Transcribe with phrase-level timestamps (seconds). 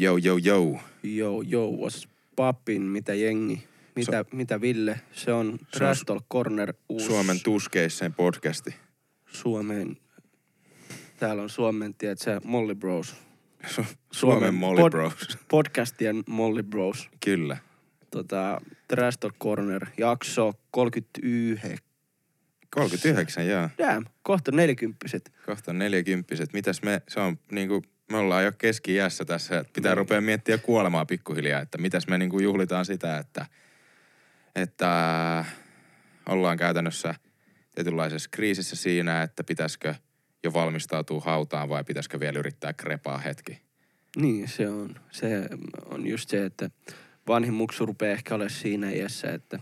[0.00, 0.80] Yo, yo, yo.
[1.02, 3.68] Yo, yo, what's poppin, mitä jengi?
[3.96, 5.00] Mitä, mitä Ville?
[5.12, 8.74] Se on Trash Talk Corner uusi Suomen tuskeisseen podcasti.
[9.26, 9.96] Suomen,
[11.18, 13.16] täällä on Suomen, tiedätkö, Molly Bros.
[13.66, 15.38] Su- Suomen Molly pod- Bros.
[15.50, 17.08] Podcastien Molly Bros.
[17.24, 17.56] Kyllä.
[18.10, 21.78] Tota, Trash Talk Corner, jakso 39.
[22.70, 23.68] 39, joo.
[23.78, 25.32] Damn, kohta nelikymppiset.
[25.46, 26.52] Kohta neljäkymppiset.
[26.52, 29.58] Mitäs me, se on niinku, me ollaan jo keski-iässä tässä.
[29.58, 29.98] että Pitää Niin.
[29.98, 33.46] rupea miettiä kuolemaa pikkuhiljaa, että mitäs me niinku juhlitaan sitä, että,
[34.56, 35.44] että
[36.26, 37.14] ollaan käytännössä
[37.74, 39.94] tietynlaisessa kriisissä siinä, että pitäisikö
[40.44, 43.60] jo valmistautua hautaan vai pitäisikö vielä yrittää krepaa hetki.
[44.16, 44.94] Niin, se on.
[45.10, 45.48] Se
[45.84, 46.70] on just se, että
[47.28, 49.58] vanhin muksu rupeaa ehkä olemaan siinä iässä, että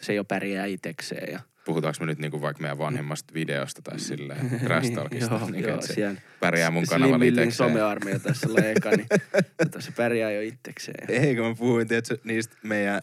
[0.00, 1.32] se jo pärjää itekseen.
[1.32, 5.62] Ja Puhutaanko me nyt niinku vaikka meidän vanhemmasta videosta tai silleen trash talkista, joo, niin
[5.64, 7.68] joo, että se siellä pärjää mun kanavalla Millin itekseen.
[7.70, 9.06] somearmeija tässä eka, niin
[9.56, 11.10] tota, se pärjää jo itsekseen.
[11.10, 13.02] Eikö mä puhuin, tiedätkö, niistä meidän,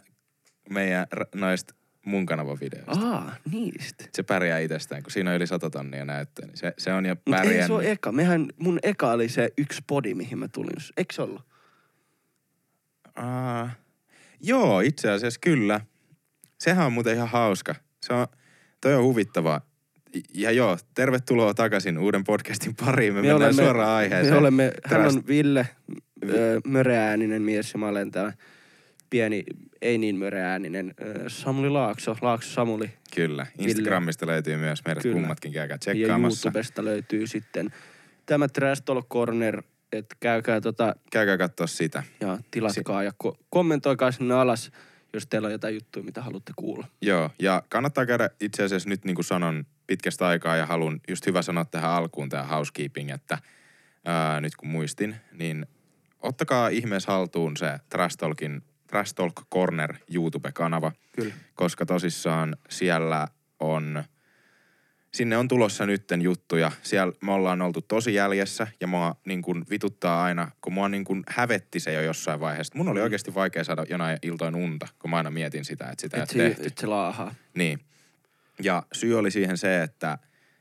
[0.69, 1.73] meidän noista
[2.05, 3.05] mun kanavan videoista.
[3.07, 4.05] Aa, niistä.
[4.15, 7.15] Se pärjää itsestään, kun siinä on yli sata tonnia näyttöä, niin se, se on jo
[7.15, 7.67] Mutta ei pärjännyt.
[7.67, 8.11] se ole eka.
[8.11, 10.75] Mehän, mun eka oli se yksi podi, mihin mä tulin.
[10.97, 11.41] Eikö se ollut?
[13.15, 13.71] Aa,
[14.41, 15.81] joo, itse asiassa kyllä.
[16.59, 17.75] Sehän on muuten ihan hauska.
[18.05, 18.27] Se on,
[18.81, 19.61] toi on huvittavaa.
[20.33, 23.13] Ja joo, tervetuloa takaisin uuden podcastin pariin.
[23.13, 24.33] Me, me mennään suoraan aiheeseen.
[24.33, 25.67] Me olemme, hän on Ville,
[26.67, 28.33] möreääninen mies ja mä olen tämä
[29.09, 29.43] pieni,
[29.81, 30.93] ei niin möreääninen
[31.27, 32.89] Samuli Laakso, Laakso Samuli.
[33.15, 33.47] Kyllä.
[33.59, 35.13] Instagramista löytyy myös meidät Kyllä.
[35.13, 35.51] kummatkin.
[35.51, 36.47] Käykää Ja tsekkaamassa.
[36.47, 37.69] YouTubesta löytyy sitten
[38.25, 42.03] tämä Trash Talk Corner, että käykää tota Käykää katsoa sitä.
[42.21, 44.71] ja tilatkaa ja ko- kommentoikaa sinne alas,
[45.17, 46.87] jos teillä on jotain juttuja, mitä haluatte kuulla.
[47.01, 51.25] Joo, ja kannattaa käydä itse asiassa nyt niin kuin sanon pitkästä aikaa ja haluan just
[51.25, 53.37] hyvä sanoa tähän alkuun tämä housekeeping, että
[54.05, 55.65] ää, nyt kun muistin, niin
[56.19, 61.33] ottakaa ihmeessä haltuun se Trash Talkin, Trash Talk Corner YouTube-kanava, Kyllä.
[61.55, 63.27] koska tosissaan siellä
[63.59, 64.03] on,
[65.17, 66.71] sinne on tulossa nytten juttuja.
[66.83, 71.05] Siellä me ollaan oltu tosi jäljessä ja mua niin kuin vituttaa aina, kun mua niin
[71.05, 72.73] kuin hävetti se jo jossain vaiheessa.
[72.77, 76.17] Mun oli oikeasti vaikea saada jonain iltoin unta, kun mä aina mietin sitä, että sitä
[76.17, 76.65] ei Et se, tehty.
[76.65, 77.35] et se laahaa.
[77.53, 77.79] Niin.
[78.63, 80.17] Ja syy oli siihen se, että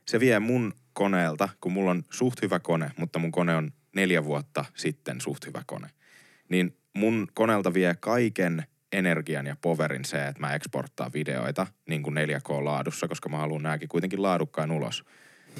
[0.07, 4.25] se vie mun koneelta, kun mulla on suht hyvä kone, mutta mun kone on neljä
[4.25, 5.89] vuotta sitten suht hyvä kone.
[6.49, 12.17] Niin mun koneelta vie kaiken energian ja poverin se, että mä eksporttaan videoita niin kuin
[12.17, 15.05] 4K-laadussa, koska mä haluan nääkin kuitenkin laadukkaan ulos.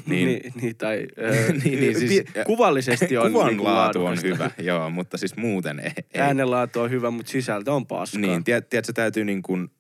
[0.07, 4.19] Niin, Niin, niin, niin tai ö, Niin, niin, siis- kuvallisesti on kuvan niinku laatu on
[4.23, 5.93] hyvä, joo, mutta siis muuten ei.
[6.15, 6.21] ei.
[6.21, 8.21] Äänenlaatu on hyvä, mutta sisältö on paskaa.
[8.21, 9.71] Niin, tiedät, tiedät, se täytyy niin kuin,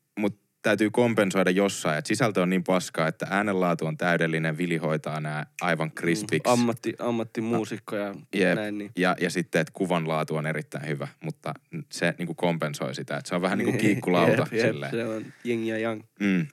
[0.66, 5.46] täytyy kompensoida jossain, että sisältö on niin paskaa, että äänenlaatu on täydellinen, Vili hoitaa nämä
[5.60, 6.52] aivan krispiksi.
[6.52, 8.54] Ammatti, ammattimuusikko ja Jep.
[8.54, 8.78] näin.
[8.78, 8.90] Niin.
[8.96, 11.54] Ja, ja sitten, että kuvan laatu on erittäin hyvä, mutta
[11.92, 14.46] se niin kuin kompensoi sitä, että se on vähän niin kuin kiikkulauta.
[14.52, 16.02] Jep, jep, se on jing ja yang.
[16.20, 16.46] Mm.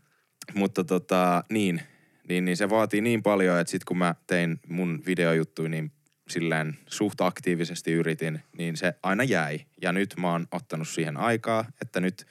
[0.53, 1.81] Mutta tota, niin,
[2.29, 5.91] niin, niin se vaatii niin paljon, että sitten kun mä tein mun videojuttuja, niin
[6.29, 9.59] silleen suht aktiivisesti yritin, niin se aina jäi.
[9.81, 12.25] Ja nyt mä oon ottanut siihen aikaa, että nyt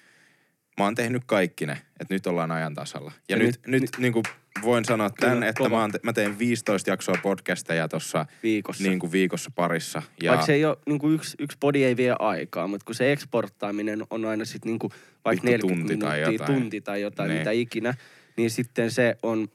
[0.82, 3.12] mä oon tehnyt kaikki ne, että nyt ollaan ajan tasalla.
[3.28, 4.22] Ja, Ja nyt, nyt- nyt, niin kuin
[4.62, 5.76] voin sanoa tämän, Kyllä, että kova.
[5.76, 8.82] mä, oon, mä tein 15 jaksoa podcasteja tuossa Viikossa.
[8.84, 10.02] niin kuin viikossa parissa.
[10.22, 12.94] Ja Vaikka se ei ole, niin kuin yksi, yksi podi ei vie aikaa, mutta kun
[12.94, 14.92] se eksporttaaminen on aina sitten niin kuin
[15.24, 16.60] vaikka Vittu 40 tunti tai minuuttia, jotain.
[16.60, 17.38] tunti tai jotain, Niin.
[17.38, 17.94] mitä ikinä,
[18.36, 19.48] niin sitten se on,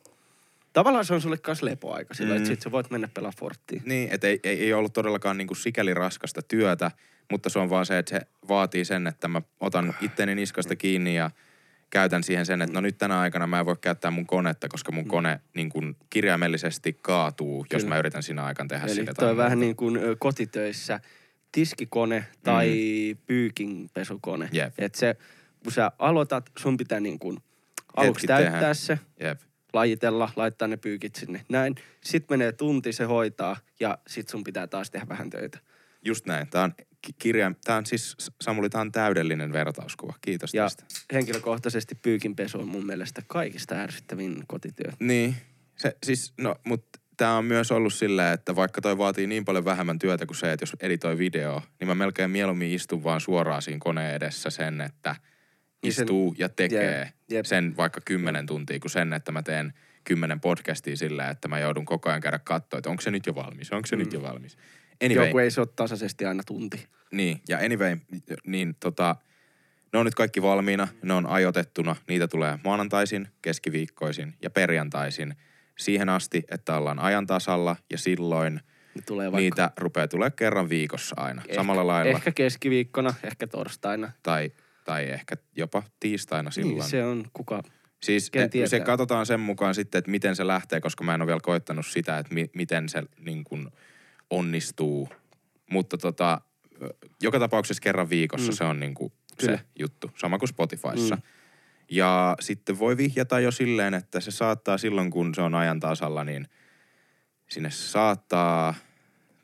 [0.74, 2.38] tavallaan se on sulle kanssa lepoaika sillä, Mm.
[2.38, 3.82] että sit sä voit mennä pelaa Forttiin.
[3.86, 6.92] Niin, että ei, ei, ei ollut todellakaan niin kuin sikäli raskasta työtä,
[7.32, 11.16] mutta se on vaan se, että se vaatii sen, että mä otan itteni niskasta kiinni
[11.16, 11.32] ja
[11.90, 14.92] käytän siihen sen, että no nyt tänä aikana mä en voi käyttää mun konetta, koska
[14.92, 17.96] mun kone niin kuin kirjaimellisesti kaatuu, jos Kyllä.
[17.96, 19.14] mä yritän siinä aikana tehdä Eli sitä.
[19.14, 21.00] toi on vähän niin kuin kotitöissä
[21.52, 22.76] tiskikone tai
[23.26, 24.50] pyykinpesukone.
[24.52, 24.74] Jep.
[24.78, 25.16] Et se,
[25.64, 27.38] kun sä aloitat, sun pitää niin kuin
[27.96, 28.74] aluksi Hetki täyttää tehdä.
[28.74, 29.40] se, Jep.
[29.74, 31.46] lajitella, laittaa ne pyykit sinne.
[31.50, 31.76] Näin.
[32.04, 35.60] Sitten menee tunti, se hoitaa ja sit sun pitää taas tehdä vähän töitä.
[36.06, 36.48] Just näin.
[36.48, 36.74] Tämä on
[37.08, 40.14] ki- kirja, tämä on siis, Samuli, tämä on täydellinen vertauskuva.
[40.22, 40.84] Kiitos Ja tästä.
[41.14, 44.92] henkilökohtaisesti pyykinpesu on mun mielestä kaikista ärsyttävin kotityö.
[45.00, 45.36] Niin,
[45.78, 49.66] se siis, no, mutta tämä on myös ollut silleen, että vaikka toi vaatii niin paljon
[49.66, 53.62] vähemmän työtä kuin se, että jos editoi video, niin mä melkein mieluummin istun vaan suoraan
[53.62, 55.16] siinä koneen edessä sen, että
[55.84, 57.46] Niin sen- istuu ja tekee Jep, jep.
[57.46, 59.74] sen vaikka kymmenen tuntia, kuin sen, että mä teen
[60.04, 63.36] kymmenen podcastia sillä, että mä joudun koko ajan käydä katsoa, että onko se nyt jo
[63.36, 64.58] valmis, onko se nyt jo valmis.
[65.06, 66.88] Anyway, Joku ei se ole tasaisesti aina tunti.
[67.12, 67.98] niin, ja anyway,
[68.46, 69.16] niin tota,
[69.94, 75.36] ne on nyt kaikki valmiina, ne on ajoitettuna, niitä tulee maanantaisin, keskiviikkoisin ja perjantaisin
[75.78, 78.54] siihen asti, että ollaan ajan tasalla ja silloin
[78.96, 81.42] Ne tulee vaikka niitä rupeaa tulee kerran viikossa aina.
[81.56, 82.12] Samalla lailla.
[82.18, 84.12] Ehkä keskiviikkona, ehkä torstaina.
[84.24, 84.52] Tai,
[84.84, 86.78] tai ehkä jopa tiistaina silloin.
[86.78, 87.64] Niin, se on kuka...
[88.04, 88.32] Siis
[88.64, 91.40] e- se katsotaan sen mukaan sitten, että miten se lähtee, koska mä en ole vielä
[91.44, 93.68] koittanut sitä, että mi- miten se niin kuin
[94.30, 95.10] onnistuu.
[95.72, 96.42] Mutta tota,
[97.22, 98.56] joka tapauksessa kerran viikossa Mm.
[98.56, 99.58] se on niin kuin Kyllä.
[99.58, 100.12] se juttu.
[100.18, 101.16] Sama kuin Spotifyssa.
[101.16, 101.22] Mm.
[101.92, 106.24] Ja sitten voi vihjata jo silleen, että se saattaa silloin, kun se on ajan tasalla,
[106.24, 106.48] niin
[107.50, 108.74] sinne saattaa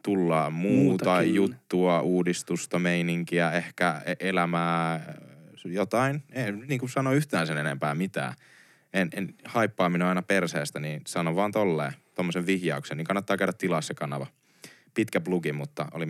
[0.04, 1.36] tulla muuta Muutakin.
[1.36, 5.14] juttua, uudistusta, meininkiä, ehkä e- elämää,
[5.66, 6.24] jotain.
[6.32, 8.34] En niin kuin sano yhtään sen enempää mitään.
[8.94, 13.54] En, en haippaaminen on aina perseestä, niin sano vaan tolleen, tommosen vihjauksen, niin kannattaa käydä
[13.54, 14.28] tilaa se kanava.
[14.94, 16.07] Pitkä plugi, mutta oli,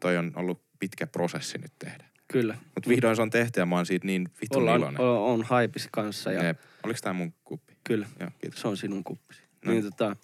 [0.00, 2.04] toi on ollut pitkä prosessi nyt tehdä.
[2.28, 2.56] Kyllä.
[2.74, 5.00] Mutta vihdoin se on tehty ja mä oon siitä niin vitun Ollaan, iloinen.
[5.00, 6.60] on, on haipis kanssa ja Jep.
[6.82, 7.74] Oliko tää mun kuppi?
[7.84, 8.60] kyllä, Joo, kiitos.
[8.60, 9.42] se on sinun kuppisi.
[9.64, 9.72] No.
[9.72, 10.16] Niin tota,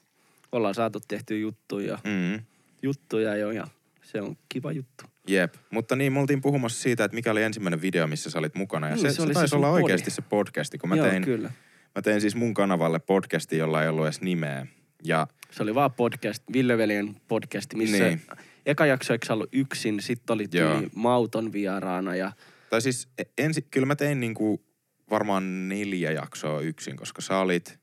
[0.53, 2.43] ollaan saatu tehtyä juttuja, Mm.
[2.83, 3.67] juttuja jo ja
[4.03, 5.05] se on kiva juttu.
[5.29, 5.55] Jep.
[5.71, 8.89] Mutta niin, me oltiin puhumassa siitä, että mikä oli ensimmäinen video, missä sä olit mukana.
[8.89, 9.83] Ja Niin, se, se se, oli se taisi sun olla podi.
[9.83, 11.51] oikeasti se podcasti, kun mä Joo, tein, kyllä.
[11.95, 14.67] mä tein siis mun kanavalle podcasti, jolla ei ollut edes nimeä.
[15.05, 18.23] Ja Se oli vaan podcast, Ville Veljen podcasti, missä Niin.
[18.67, 20.73] eka jakso eikö ollut yksin, sitten oli Joo.
[20.75, 22.33] tyyli Mauton vieraana ja
[22.71, 24.65] Tai siis e- ensi, kyllä mä tein niinku
[25.11, 27.79] varmaan neljä jaksoa yksin, koska sä olit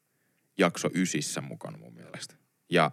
[0.58, 2.36] jakso ysissä mukana mun mielestä.
[2.70, 2.92] Ja,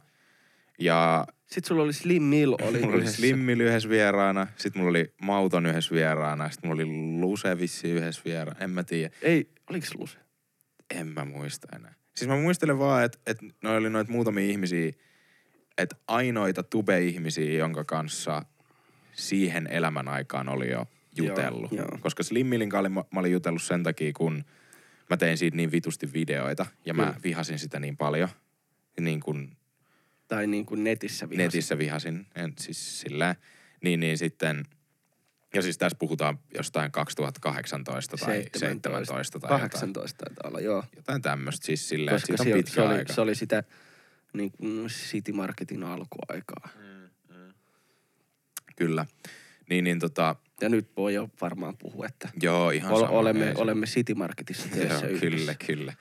[0.79, 3.17] ja sitten sulla oli Slim Mill oli mulla oli yhdessä.
[3.17, 8.61] Slimmil yhdessä vieraana, sit mulla oli Mauton yhdessä vieraana, sit mulla oli Lusevissi yhdessä vieraana,
[8.61, 9.15] en mä tiedä.
[9.23, 10.19] Ei, oliko Luse?
[10.95, 11.95] En mä muista enää.
[12.15, 14.93] Siis mä muistelen vaan, että et ne oli noita muutamia ihmisiä,
[15.79, 18.43] että ainoita tube-ihmisiä, jonka kanssa
[19.13, 21.73] siihen elämän aikaan oli jo jutellut.
[21.73, 21.99] Joo, joo.
[22.01, 24.45] Koska Slimmilin kanssa mä, mä olin jutellut sen takia, kun
[25.11, 27.17] mä tein siitä niin vitusti videoita ja mä Kyllä.
[27.25, 28.29] vihasin sitä niin paljon.
[29.01, 29.57] Niin kuin
[30.29, 31.45] Tai niin kuin netissä vihasin.
[31.47, 33.37] netissä vihasin, en, siis sillä
[33.83, 34.65] niin, niin sitten,
[35.55, 40.85] ja siis tässä puhutaan jostain 2018 tai 17, tai jotain, 18 taitaa olla, joo.
[40.97, 43.13] jotain tämmöistä, siis silleen, Koska siitä on se, pitkä se, oli, aika.
[43.13, 43.63] se oli sitä
[44.33, 46.69] niin kuin City Marketin alkuaikaa.
[48.77, 49.07] Kyllä.
[49.71, 53.11] Niin, niin tota, Ja nyt voi jo varmaan puhua, että joo, ihan ol, sama.
[53.19, 55.27] olemme, ei olemme City Marketissa töissä Joo, yhdessä.
[55.37, 55.93] kyllä, kyllä.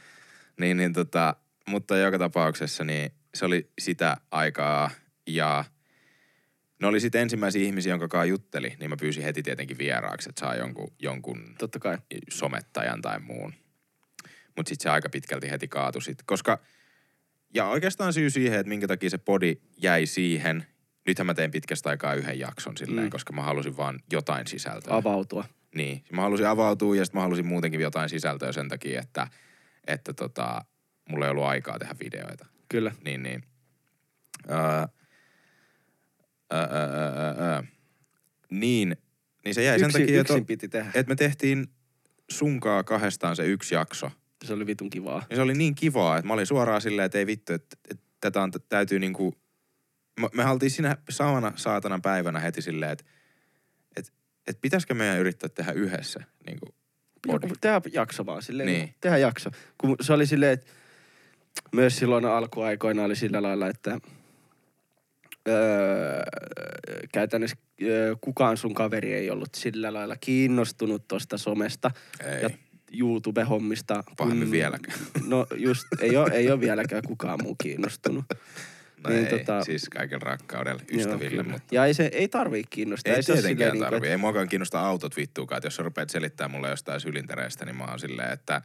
[0.59, 1.35] Niin, niin tota,
[1.67, 4.89] mutta joka tapauksessa niin se oli sitä aikaa
[5.27, 5.65] ja
[6.81, 10.39] ne oli sitten ensimmäisiä ihmisiä, jonka kanssa jutteli, niin mä pyysin heti tietenkin vieraaksi, että
[10.39, 11.97] saa jonkun, jonkun Totta kai.
[12.29, 13.53] somettajan tai muun.
[14.57, 16.59] Mutta sitten se aika pitkälti heti kaatui sit, koska
[17.53, 20.65] ja oikeastaan syy siihen, että minkä takia se podi jäi siihen,
[21.07, 23.09] nythän mä tein pitkästä aikaa yhden jakson silleen, Mm.
[23.11, 24.95] koska mä halusin vaan jotain sisältöä.
[24.95, 25.45] Avautua.
[25.75, 29.27] Niin, mä halusin avautua ja sitten mä halusin muutenkin jotain sisältöä sen takia, että,
[29.87, 30.65] että tota,
[31.09, 32.45] mulla ei ollut aikaa tehdä videoita.
[32.69, 32.91] Kyllä.
[33.05, 33.43] Niin, niin.
[34.49, 34.57] Öö,
[36.53, 37.61] öö, öö, öö.
[38.49, 38.97] Niin,
[39.45, 40.91] niin se jäi sen Yksin, takia, että, piti tehdä.
[40.93, 41.67] että me tehtiin
[42.31, 44.11] sunkaa kahdestaan se yksi jakso.
[44.45, 45.25] Se oli vitun kivaa.
[45.29, 48.03] Ja se oli niin kivaa, että mä olin suoraan silleen, että ei vittu, että, että
[48.21, 49.33] tätä on, täytyy niinku...
[50.19, 53.05] Me, me haltiin siinä samana saatana päivänä heti silleen, että,
[53.95, 54.11] että,
[54.47, 56.75] että pitäisikö meidän yrittää tehdä yhdessä niinku
[57.27, 57.47] podi.
[57.61, 58.67] Tehdä jakso vaan silleen.
[58.67, 58.79] Niin.
[58.79, 58.95] Niin.
[59.01, 59.49] Tehdä jakso.
[59.77, 60.67] Kun se oli silleen, että
[61.71, 63.99] myös silloin alkuaikoina oli sillä lailla, että
[65.47, 66.23] öö,
[67.13, 71.91] käytännössä öö, kukaan sun kaveri ei ollut sillä lailla kiinnostunut tosta somesta
[72.25, 72.49] Ei, ja
[72.99, 74.03] YouTube-hommista.
[74.17, 74.97] pahemmin kun- vieläkään.
[75.27, 78.25] No just, ei ole, ei ole vieläkään kukaan muu kiinnostunut.
[79.03, 81.43] No Niin, ei, tota- siis kaiken rakkaudella Joo, ystäville, kyllä.
[81.51, 81.75] mutta...
[81.75, 83.13] Ja ei, se, ei tarvii kiinnostaa.
[83.13, 83.99] Ei ole tietenkään silleen tarvii.
[83.99, 85.57] niinku, Ei muakaan kiinnosta autot vittuukaan.
[85.57, 88.61] Että jos sä rupeat selittämään mulle jostain sylintereistä, niin mä oon silleen, että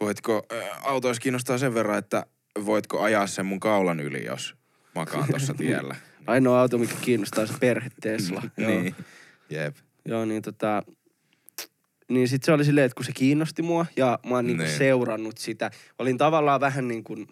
[0.00, 2.26] voitko, ä, auto olisi kiinnostaa sen verran, että
[2.64, 4.54] voitko ajaa sen mun kaulan yli, jos
[4.94, 5.96] makaan tuossa tiellä.
[6.26, 8.42] Ainoa auto, mikä kiinnostaa, on se perhe Tesla.
[8.56, 8.70] Joo.
[8.70, 8.94] niin,
[9.50, 9.76] jep.
[10.04, 10.82] Joo, niin tota...
[12.08, 14.76] Niin sit se oli silleen, että kun se kiinnosti mua ja mä oon niinku Niin.
[14.76, 15.70] seurannut sitä.
[15.98, 17.28] Olin tavallaan vähän niin kuin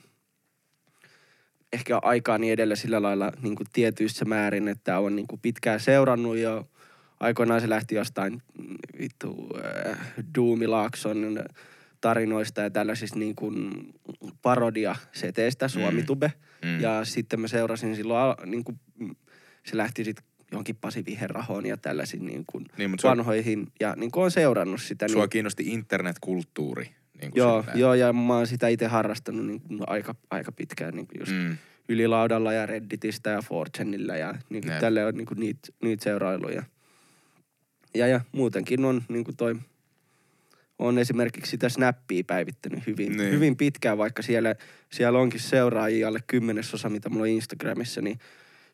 [1.72, 6.36] ehkä aikaani edellä sillä lailla niin kuin tietyissä määrin, että on niin kuin pitkään seurannut
[6.36, 6.68] jo.
[7.20, 9.48] Aikoinaan se lähti jostain mm, vittu
[9.90, 9.98] äh,
[10.38, 11.44] Duumilaakson
[12.00, 13.70] tarinoista ja tällaisista niin kuin
[14.42, 16.26] parodia seteistä Suomitube.
[16.26, 16.51] Mm.
[16.64, 16.80] Mm.
[16.80, 19.16] Ja sitten mä seurasin silloin, niin kuin, mm,
[19.66, 23.66] se lähti sitten johonkin Pasi Viherrahoon ja tällaisiin niin kuin Niin, mutta sua, vanhoihin.
[23.80, 25.08] Ja niin kuin on seurannut sitä.
[25.08, 26.84] sua Niin, kiinnosti internetkulttuuri.
[27.20, 30.94] Niin kuin joo, joo, ja mä oon sitä itse harrastanut niin kuin aika, aika pitkään
[30.94, 31.56] niin kuin just mm.
[31.88, 36.62] Ylilaudalla ja Redditistä ja 4chanilla ja niin kuin tälle on niin kuin niitä, niitä seurailuja.
[37.94, 39.56] Ja, ja muutenkin on niin kuin toi,
[40.86, 43.30] on esimerkiksi sitä Snappia päivittänyt hyvin, Niin.
[43.32, 44.54] hyvin pitkään, vaikka siellä,
[44.92, 48.18] siellä onkin seuraajia alle kymmenesosa, mitä mulla on Instagramissa, niin,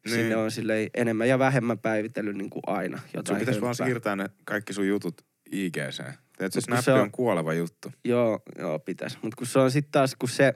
[0.05, 0.15] Niin.
[0.15, 4.17] sinne on silleen enemmän ja vähemmän päivitellyt niin kuin aina jotain Sun pitäisi vaan siirtää
[4.17, 5.23] ne kaikki sun jutut
[5.53, 6.03] IGC.
[6.39, 7.01] Tiedätkö, Snappi se on...
[7.01, 7.93] on- kuoleva juttu.
[8.05, 9.19] Joo, joo, pitäisi.
[9.23, 10.55] Mutta kun se on sitten taas, kun se,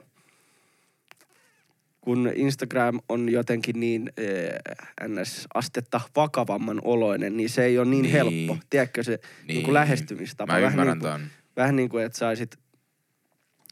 [2.01, 8.13] kun Instagram on jotenkin niin äh, ns-astetta vakavamman oloinen, niin se ei ole niin, Niin.
[8.13, 8.59] helppo.
[8.71, 9.19] Tiedätkö se
[9.49, 9.63] niin.
[9.63, 10.53] kuin lähestymistapa?
[10.53, 11.42] Mä vähän ymmärrän niin kuin.
[11.57, 12.59] Vähän niin kuin, että saisit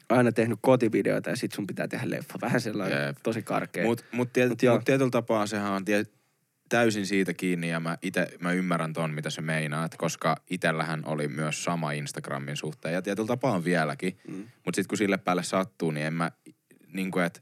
[0.09, 2.39] aina tehnyt kotivideoita ja sit sun pitää tehdä leffa.
[2.41, 3.17] Vähän sellainen Jep.
[3.23, 3.83] tosi karkea.
[3.85, 6.05] Mut, mut, tiet, Mut mut tietyllä tapaa sehän on tie,
[6.69, 11.27] täysin siitä kiinni ja mä ite, mä ymmärrän ton, mitä sä meinaat, koska itellähän oli
[11.27, 14.17] myös sama Instagramin suhteen ja tietyllä tapaa on vieläkin.
[14.27, 14.47] Mm.
[14.65, 16.31] Mut sit kun sille päälle sattuu, niin en mä,
[16.93, 17.41] niin kuin, että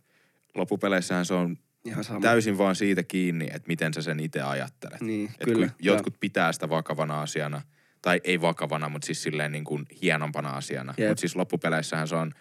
[0.56, 2.20] loppupeleissähän se on Ihan sama.
[2.20, 5.02] täysin vaan siitä kiinni, että miten sä sen itse ajattelet.
[5.02, 5.68] Niin, Et kyllä.
[5.68, 7.62] kun jotkut pitää sitä vakavana asiana,
[8.02, 10.94] tai ei vakavana, mutta siis silleen niin kuin hienompana asiana.
[10.98, 11.10] Jep.
[11.10, 12.32] Mutta siis loppupeleissähän se on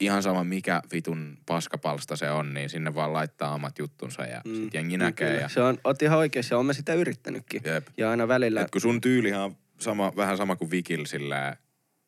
[0.00, 4.54] ihan sama mikä vitun paskapalsta se on, niin sinne vaan laittaa omat juttunsa ja mm.
[4.54, 5.28] sit jengi näkee.
[5.28, 5.40] kyllä.
[5.40, 7.62] Ja, Se on, oot ihan oikeassa, oon mä sitä yrittänytkin.
[7.64, 7.86] jep.
[7.96, 8.60] Ja aina välillä...
[8.60, 11.56] Et kun sun tyylihan on sama, vähän sama kuin Vikil silleen,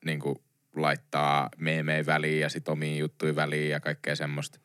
[0.04, 0.36] niin kuin
[0.76, 4.58] laittaa meemei väliin ja sit omiin juttuja väliin ja kaikkea semmoista.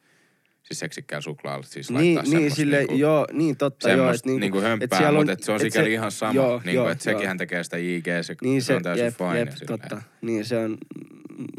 [0.65, 3.97] Siis seksikkään suklaalla siis Niin, laittaa niin semmoista sille, niinku- joo, niin totta, joo.
[3.97, 6.33] semmoista Et niinku, niinku, hömppää, et siellä mutta et se on et sikäli ihan sama.
[6.33, 9.05] Joo, niinku, joo, että sekin hän tekee sitä IG, se, Niin se, se, on täysin
[9.05, 9.39] jep, fine.
[9.39, 10.01] jep, totta.
[10.21, 10.77] Niin se on,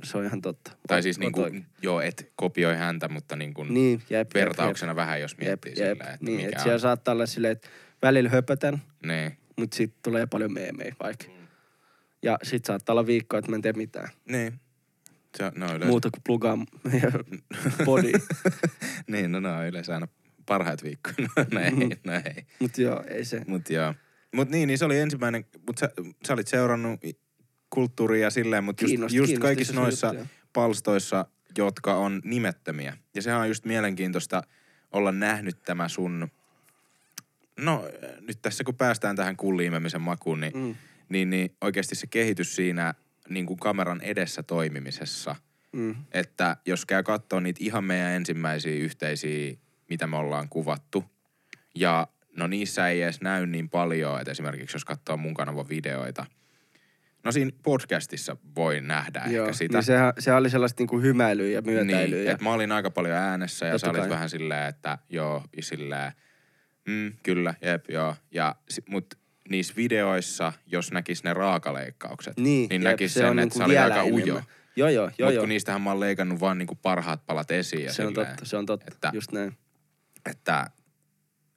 [0.04, 0.70] se on ihan totta.
[0.88, 1.46] Tai siis niinku,
[1.82, 4.96] joo, et kopioi häntä, mutta niinku Niin, jep, vertauksena jep.
[4.96, 6.62] vähän, jos miettii Jep, silleen, että niin, mikä että on.
[6.62, 7.68] siellä saattaa olla silleen, että
[8.02, 11.24] välillä höpötän, Niin, mutta sitten tulee paljon meemejä vaikka.
[12.22, 14.08] Ja sit saattaa olla viikko, että mä en tee mitään.
[14.28, 14.52] niin.
[15.36, 15.86] Se, no yleensä.
[15.86, 16.58] Muuta kuin plugaa
[17.84, 18.12] body.
[19.12, 20.08] niin, no, no yleensä aina
[20.46, 21.16] parhaat viikkoja.
[21.52, 21.82] no ei, Mhm.
[22.04, 22.46] no ei.
[22.60, 23.42] Mut joo, ei se.
[23.46, 23.94] Mut joo.
[24.34, 25.90] Mut niin, niin se oli ensimmäinen, mut sä,
[26.26, 27.00] sä olit seurannut
[27.70, 30.26] kulttuuria ja silleen, mutta just, Kiinnosti- just kiinnosti kaikissa noissa juttu, joo.
[30.52, 31.26] palstoissa,
[31.58, 32.96] jotka on nimettömiä.
[33.14, 34.42] Ja sehän on just mielenkiintoista
[34.92, 36.28] olla nähnyt tämä sun,
[37.60, 37.84] no
[38.20, 40.74] nyt tässä kun päästään tähän kulliimemisen makuun, niin, Mm.
[41.08, 42.94] niin, niin oikeasti se kehitys siinä
[43.28, 45.36] niin kuin kameran edessä toimimisessa,
[45.72, 45.94] Mm.
[46.12, 49.54] että jos käy katsoa niitä ihan meidän ensimmäisiä yhteisiä,
[49.90, 51.04] mitä me ollaan kuvattu,
[51.74, 56.26] ja no niissä ei edes näy niin paljon, että esimerkiksi jos katsoo mun kanavan videoita,
[57.24, 59.78] no siinä podcastissa voi nähdä Joo, ehkä sitä.
[59.78, 62.16] niin sehän, sehän oli sellaista niinku hymäilyä ja myötäilyä.
[62.16, 64.10] Niin, ja, että mä olin aika paljon äänessä ja Totta sä olit kai.
[64.10, 66.12] vähän silleen, että joo, silleen,
[66.88, 68.14] mm, kyllä, jep, joo.
[68.30, 68.54] Ja,
[68.88, 69.14] mut
[69.48, 73.58] niissä videoissa, jos näkis ne raakaleikkaukset, niin, niin jep, näkis se sen, on että niinku
[73.58, 74.16] se oli aika ujo.
[74.24, 74.42] enemmän.
[74.76, 77.92] Joo, joo, joo, Mutta kun niistähän mä oon leikannut vaan niinku parhaat palat esiin ja
[77.92, 79.56] Se on silleen, totta, se on totta, että- just näin.
[80.30, 80.70] että,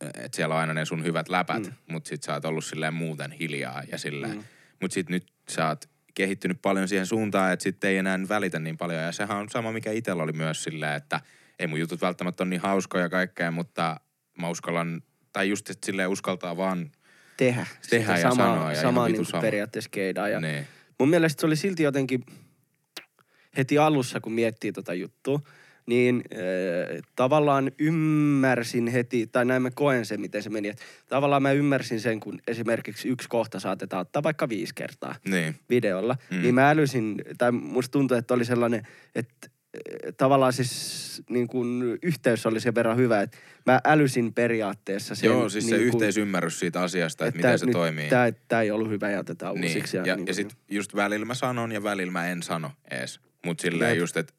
[0.01, 1.74] että siellä on aina ne sun hyvät läpät, Mm.
[1.91, 4.36] mutta sit sä oot ollut silleen muuten hiljaa ja silleen.
[4.36, 4.43] Mm.
[4.81, 8.77] Mutta sit nyt sä oot kehittynyt paljon siihen suuntaan, että sit ei enää välitä niin
[8.77, 9.03] paljon.
[9.03, 11.22] Ja sehän on sama, mikä itsellä oli myös silleen, että
[11.60, 14.00] ei mun jutut välttämättä ole niin hauskoja ja kaikkea, mutta
[14.41, 15.01] mä uskallan,
[15.34, 16.91] tai just, että silleen uskaltaa vaan,
[17.39, 17.65] Tehdä.
[17.89, 19.41] Tehdä sitä ja samaa, sanoa ja samaa niin sama.
[19.41, 20.29] periaatteessa keidaa.
[20.29, 20.67] Ja niin,
[21.00, 22.24] Mun mielestä se oli silti jotenkin
[23.58, 25.39] heti alussa, kun miettii tota juttua,
[25.86, 30.67] niin äh, tavallaan ymmärsin heti, tai näin mä koen sen, miten se meni.
[30.67, 35.55] Että tavallaan mä ymmärsin sen, kun esimerkiksi yksi kohta saatetaan ottaa vaikka viisi kertaa niin,
[35.69, 36.38] videolla, mm.
[36.38, 36.41] Mm.
[36.41, 39.50] niin mä älysin, tai musta tuntui, että oli sellainen, että
[40.18, 45.28] tavallaan siis niin kun yhteys oli sen verran hyvä, että mä älysin periaatteessa sen.
[45.28, 48.10] Joo, siis se niin kun- yhteisymmärrys siitä asiasta, että, miten se nyt toimii.
[48.10, 49.64] Tää, tää ei ollut hyvä ja otetaan Niin.
[49.66, 49.98] uusiksi.
[49.98, 52.72] Ja, ja, niin ja kun- sit just välillä mä sanon ja välillä mä en sano
[52.92, 53.20] ees.
[53.46, 54.00] Mut silleen Jep.
[54.00, 54.34] just, että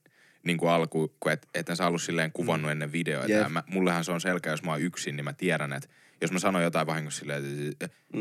[0.44, 3.32] niin kuin alku, kun et, et en sä ollut silleen kuvannut ennen videoita.
[3.32, 3.42] Jep.
[3.42, 5.88] Ja mä, mullehan se on selkeä, jos mä oon yksin, niin mä tiedän, että
[6.20, 7.44] jos mä sanon jotain vahingossa silleen,
[7.80, 8.20] että Mm.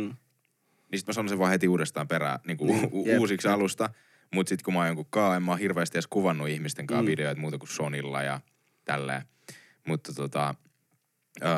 [0.92, 3.48] niin sit mä sanon sen vaan heti uudestaan perään niin kuin Niin, u- jep, uusiksi
[3.48, 3.56] jep.
[3.56, 3.89] alusta.
[4.36, 7.01] Mut sit kun mä oon jonkun kaa, en mä oon hirveästi edes kuvannut ihmisten kanssa
[7.03, 7.07] Mm.
[7.07, 8.41] videoita muuta kuin Sonilla ja
[8.86, 9.21] tälleen.
[9.88, 10.55] Mutta tota,
[11.43, 11.50] öö,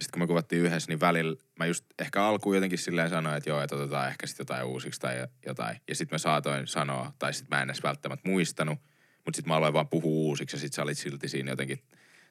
[0.00, 3.50] sit kun me kuvattiin yhdessä, niin välillä mä just ehkä alkuun jotenkin silleen sanoin, että
[3.50, 5.76] joo, että otetaan ehkä sit jotain uusiksi tai jotain.
[5.88, 8.78] Ja sit mä saatoin sanoa, tai sit mä en edes välttämättä muistanut,
[9.24, 11.82] mutta sit mä aloin vaan puhua uusiksi ja sit sä olit silti siinä jotenkin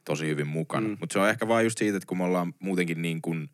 [0.05, 0.87] tosi hyvin mukana.
[0.87, 0.93] Mm.
[0.93, 0.97] Mm.
[0.99, 3.49] Mutta se on ehkä vaan just siitä, että kun me ollaan muutenkin niin kuin,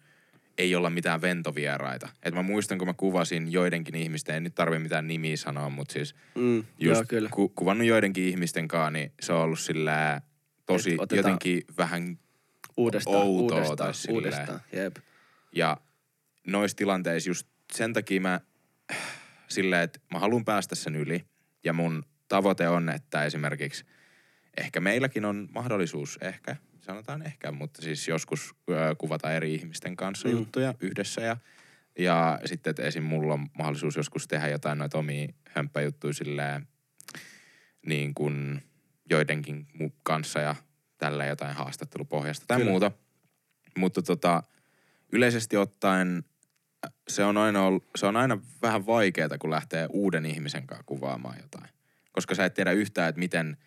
[0.58, 2.10] ei olla mitään ventovieraita.
[2.24, 5.94] Et mä muistan, kun mä kuvasin joidenkin ihmisten, en nyt tarvi mitään nimiä sanoa, mutta
[5.94, 7.30] siis Mm, just joo, kyllä.
[7.32, 10.22] Ku, kuvannut joidenkin ihmisten kanssa, niin se on ollut sillä
[10.66, 12.20] tosi Et jotenkin vähän
[12.78, 14.16] Uudestaan, outoa uudestaan, tai silleen.
[14.16, 14.96] uudestaan, jep.
[15.56, 15.78] ja
[16.48, 18.42] noissa tilanteissa just sen takia mä
[19.48, 21.26] silleen, että mä haluan päästä sen yli.
[21.64, 23.86] Ja mun tavoite on, että esimerkiksi
[24.58, 28.56] ehkä meilläkin on mahdollisuus, ehkä, sanotaan ehkä, mutta siis joskus
[28.98, 30.34] kuvata eri ihmisten kanssa Mm.
[30.34, 31.38] juttuja yhdessä ja
[32.00, 33.04] Ja sitten, että esim.
[33.04, 36.68] mulla on mahdollisuus joskus tehdä jotain noita omia hömppäjuttuja silleen
[37.86, 38.62] niin kuin
[39.10, 39.68] joidenkin
[40.04, 40.56] kanssa ja
[40.98, 42.70] tällä jotain haastattelupohjasta tai Kyllä.
[42.72, 42.92] muuta.
[43.78, 44.44] Mutta tota,
[45.12, 46.24] yleisesti ottaen
[47.08, 51.38] se on aina, ollut, se on aina vähän vaikeaa, kun lähtee uuden ihmisen kanssa kuvaamaan
[51.42, 51.70] jotain.
[52.12, 53.58] Koska sä et tiedä yhtään, että miten,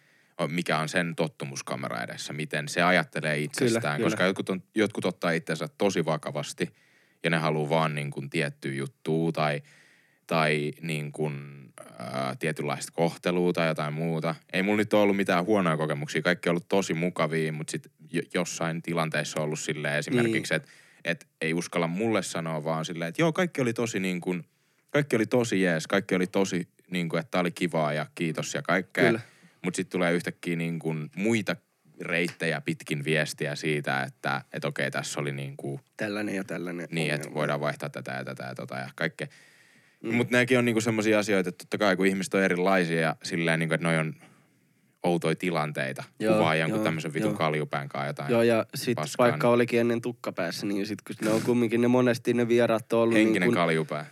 [0.48, 3.96] mikä on sen tottumuskamera edessä, miten se ajattelee itsestään.
[3.96, 4.10] kyllä.
[4.10, 6.70] koska jotkut, on, jotkut ottaa itsensä tosi vakavasti
[7.24, 9.62] ja ne haluaa vaan niin kuin tiettyä juttua tai,
[10.26, 11.64] tai niin kuin,
[11.98, 14.34] ää, tietynlaista kohtelua tai jotain muuta.
[14.52, 16.22] Ei mulla nyt ole ollut mitään huonoja kokemuksia.
[16.22, 17.92] Kaikki on ollut tosi mukavia, mutta sitten
[18.34, 20.62] jossain tilanteessa on ollut silleen esimerkiksi, Niin.
[20.62, 20.68] että
[21.04, 24.44] et ei uskalla mulle sanoa vaan silleen, että joo, kaikki oli tosi niin kuin,
[24.90, 28.62] kaikki oli tosi jees, kaikki oli tosi niin kuin, että oli kivaa ja kiitos ja
[28.62, 29.04] kaikkea.
[29.04, 29.20] Kyllä.
[29.64, 31.56] Mutta sitten tulee yhtäkkiä niin kuin muita
[32.00, 36.88] reittejä pitkin viestiä siitä, että et okei, tässä oli niin kuin, Tällainen ja tällainen.
[36.90, 39.26] niin, että voidaan vaihtaa tätä ja tätä ja tota ja kaikkea.
[40.02, 40.14] Mm.
[40.14, 43.58] Mutta nämäkin on niinku semmoisia asioita, että totta kai kun ihmiset on erilaisia ja silleen
[43.58, 44.14] niinku, että noi on
[45.02, 46.04] outoja tilanteita.
[46.20, 48.30] Joo, Kuvaa jonkun joo, tämmöisen vitun kaljupään kanssa jotain.
[48.30, 51.80] Joo, ja sit paskaa, vaikka niin- olikin ennen tukkapäässä, niin sit kun ne on kumminkin
[51.80, 54.06] ne monesti ne vieraat on ollut Henkinen niin kun, kaljupää.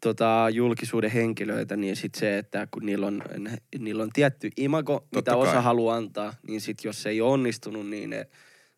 [0.00, 3.22] Tota, julkisuuden henkilöitä, niin sit se, että kun niillä on,
[3.78, 5.62] niillä on tietty imago, Totta mitä osa kai.
[5.62, 8.26] haluaa antaa, niin sit jos se ei ole onnistunut, niin ne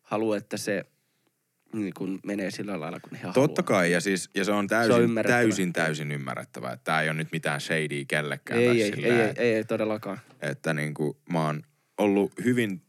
[0.01, 0.85] haluaa, että se
[1.73, 3.63] niin kun menee sillä lailla, kun he Totta haluaa.
[3.63, 5.41] kai, ja, siis, ja se on täysin, ymmärrettävä.
[5.41, 6.73] täysin, täysin ymmärrettävää.
[6.73, 8.59] Että tää ei ole nyt mitään shadyä kellekään.
[8.59, 10.19] Ei, ei, ei, silleen, ei, ei, ei, todellakaan.
[10.41, 11.63] Että niinku, mä oon
[11.97, 12.81] ollut hyvin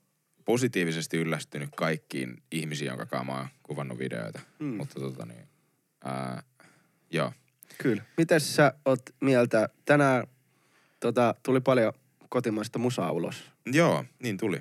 [0.44, 4.40] positiivisesti yllästynyt kaikkiin ihmisiin, jonka kanssa mä oon kuvannut videoita.
[4.58, 4.66] Mm.
[4.66, 5.48] Mutta tota niin,
[6.04, 6.42] ää,
[7.10, 7.32] joo.
[7.78, 8.02] Kyllä.
[8.16, 9.68] Mites sä oot mieltä?
[9.84, 10.26] Tänään
[11.00, 11.92] tota, tuli paljon
[12.28, 13.44] kotimaista musaa ulos.
[13.72, 14.60] Joo, niin tuli.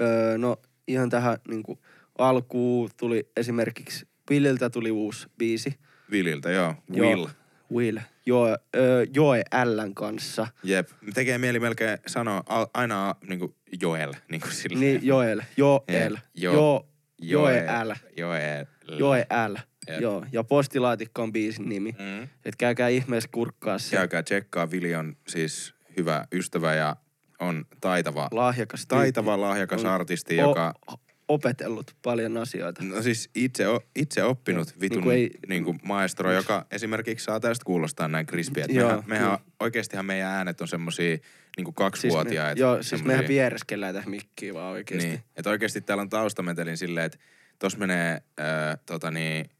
[0.00, 0.56] Öö, no
[0.88, 1.78] ihan tähän niin kuin,
[2.18, 5.78] alkuun tuli esimerkiksi Williltä tuli uusi biisi.
[6.10, 6.74] Vililtä, joo.
[6.88, 7.08] Joo.
[7.08, 7.26] Will.
[7.72, 7.98] Will.
[8.26, 10.46] Joe, öö, Joe Ln kanssa.
[10.62, 10.88] Jep.
[11.14, 14.78] Tekee mieli melkein sanoa a- aina niinku Joel, niinku sillä.
[14.78, 15.40] Niin Joel.
[15.56, 16.12] Joel.
[16.12, 16.22] Jep.
[16.34, 16.86] Jo, Jo-
[17.18, 17.92] Joe L.
[18.98, 19.56] Joel.
[19.88, 20.00] Jep.
[20.00, 20.26] Joo.
[20.32, 21.94] Ja postilaatikko on biisin nimi.
[21.98, 22.28] Mm.
[22.44, 23.96] Et käykää ihmeessä kurkkaa se.
[23.96, 24.70] Käykää tsekkaa.
[24.70, 26.96] Vili on siis hyvä ystävä ja
[27.40, 28.94] on taitava, Lahjakas tyyppi.
[28.96, 30.74] taitava lahjakas On artisti, joka...
[30.92, 32.84] O- opetellut paljon asioita.
[32.84, 37.40] No siis itse, o, itse oppinut vitun Niinku ei- niin kuin maestro, joka esimerkiksi saa
[37.40, 38.64] tästä kuulostaa näin krispiä.
[38.68, 41.16] Joo, Mehän, mehän, oikeastihan meidän äänet on semmosia
[41.56, 42.60] niin kuin Siis me, kaksivuotiaita.
[42.60, 45.08] joo, siis semmosia- mehän viereskellään tähän mikkiin vaan oikeesti.
[45.08, 47.18] Niin, että oikeasti täällä on taustametelin silleen, että
[47.58, 49.50] tos menee äh, tota niin,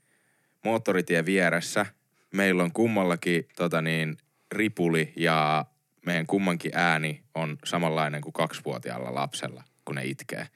[0.65, 1.87] moottoritie vieressä.
[2.35, 4.17] Meillä on kummallakin tota niin,
[4.53, 5.65] ripuli ja
[6.07, 10.47] meidän kummankin ääni on samanlainen kuin kaksivuotiaalla lapsella, kun ne itkee.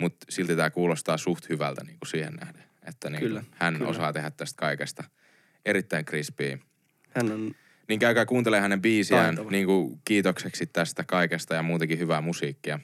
[0.00, 2.64] Mutta silti tämä kuulostaa suht hyvältä niin kuin siihen nähden.
[2.88, 3.88] Että niin Kyllä, hän kyllä.
[3.90, 5.04] osaa tehdä tästä kaikesta
[5.64, 6.58] erittäin krispiä.
[7.10, 7.54] Hän on
[7.88, 9.50] Niin käykää kuuntelemaan hänen biisiään Taitava.
[9.50, 12.80] niin kuin kiitokseksi tästä kaikesta ja muutenkin hyvää musiikkia.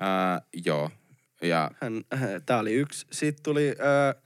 [0.00, 0.90] Ää, joo.
[1.42, 3.06] Ja Hän, äh, tää oli yksi.
[3.10, 4.22] Sitten tuli, äh,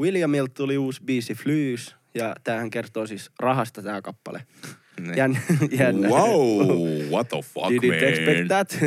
[0.00, 4.46] Williamilta tuli uusi biisi Flyys, ja tämähän kertoo siis rahasta tää kappale.
[5.00, 5.38] ne, Jän,
[5.78, 6.08] jännä.
[6.08, 6.68] wow,
[7.12, 8.04] what the fuck Didn't man?
[8.04, 8.78] expect that.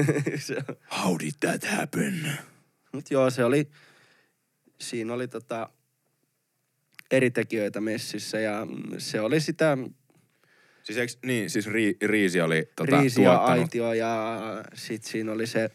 [1.04, 2.32] How did that happen?
[2.92, 3.70] Mut joo, se oli,
[4.80, 5.70] siinä oli tota
[7.12, 8.68] eri tekijöitä messissä, ja
[8.98, 9.78] se oli sitä
[10.84, 13.62] Siis eiks, niin, siis ri, Riisi oli tota, Riisi ja tuottanut.
[13.64, 14.40] Aitio, ja
[14.74, 15.70] sit siinä oli se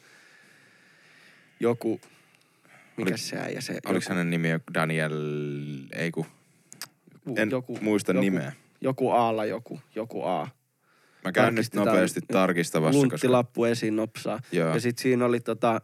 [1.61, 2.01] joku,
[2.96, 5.12] mikä Oli- se äijä se, Oliko hänen nimi joku Daniel,
[5.92, 6.26] ei ku,
[7.14, 7.50] joku, en
[7.81, 8.52] muista joku, nimeä.
[8.81, 10.48] Joku Aalla joku, joku A.
[11.24, 14.40] Mä käyn nyt nopeasti tarkistavassa, koska Lunttilappu esiin nopsaa.
[14.52, 14.74] Joo.
[14.74, 15.81] Ja sit siinä oli tota,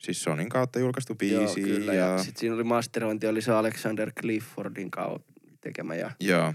[0.00, 3.52] siis Sonin kautta julkaistu joo, biisi kyllä, ja, ja sit siinä oli masterointi, oli se
[3.52, 5.94] Alexander Cliffordin kautta tekemä.
[5.94, 6.54] Ja joo,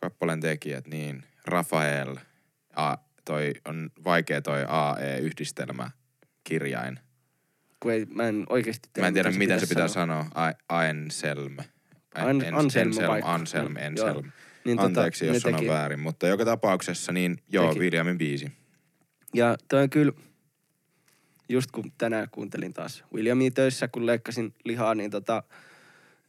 [0.00, 2.16] kappaleen tekijät, niin Rafael,
[2.76, 5.90] A, toi on vaikea toi AE-yhdistelmä
[6.44, 7.00] kirjain.
[7.80, 10.22] Kun ei, mä en oikeesti tiedä, Mä en tiedä, mitä miten se pitää sanoa.
[10.24, 10.48] sanoa.
[10.48, 11.56] A- Aenselm.
[12.14, 13.34] An- En- Anselm Enselm, vaikka.
[13.34, 13.84] Anselm, Joo.
[13.86, 14.30] Enselm.
[14.64, 16.00] Niin Anteeksi, ne jos sanon teki- väärin.
[16.00, 17.80] Mutta joka tapauksessa, niin joo, Teki.
[17.80, 18.52] Williamin biisi.
[19.34, 20.12] Ja toi on kyllä,
[21.48, 25.42] just kun tänään kuuntelin taas Williamia töissä, kun leikkasin lihaa, niin tota,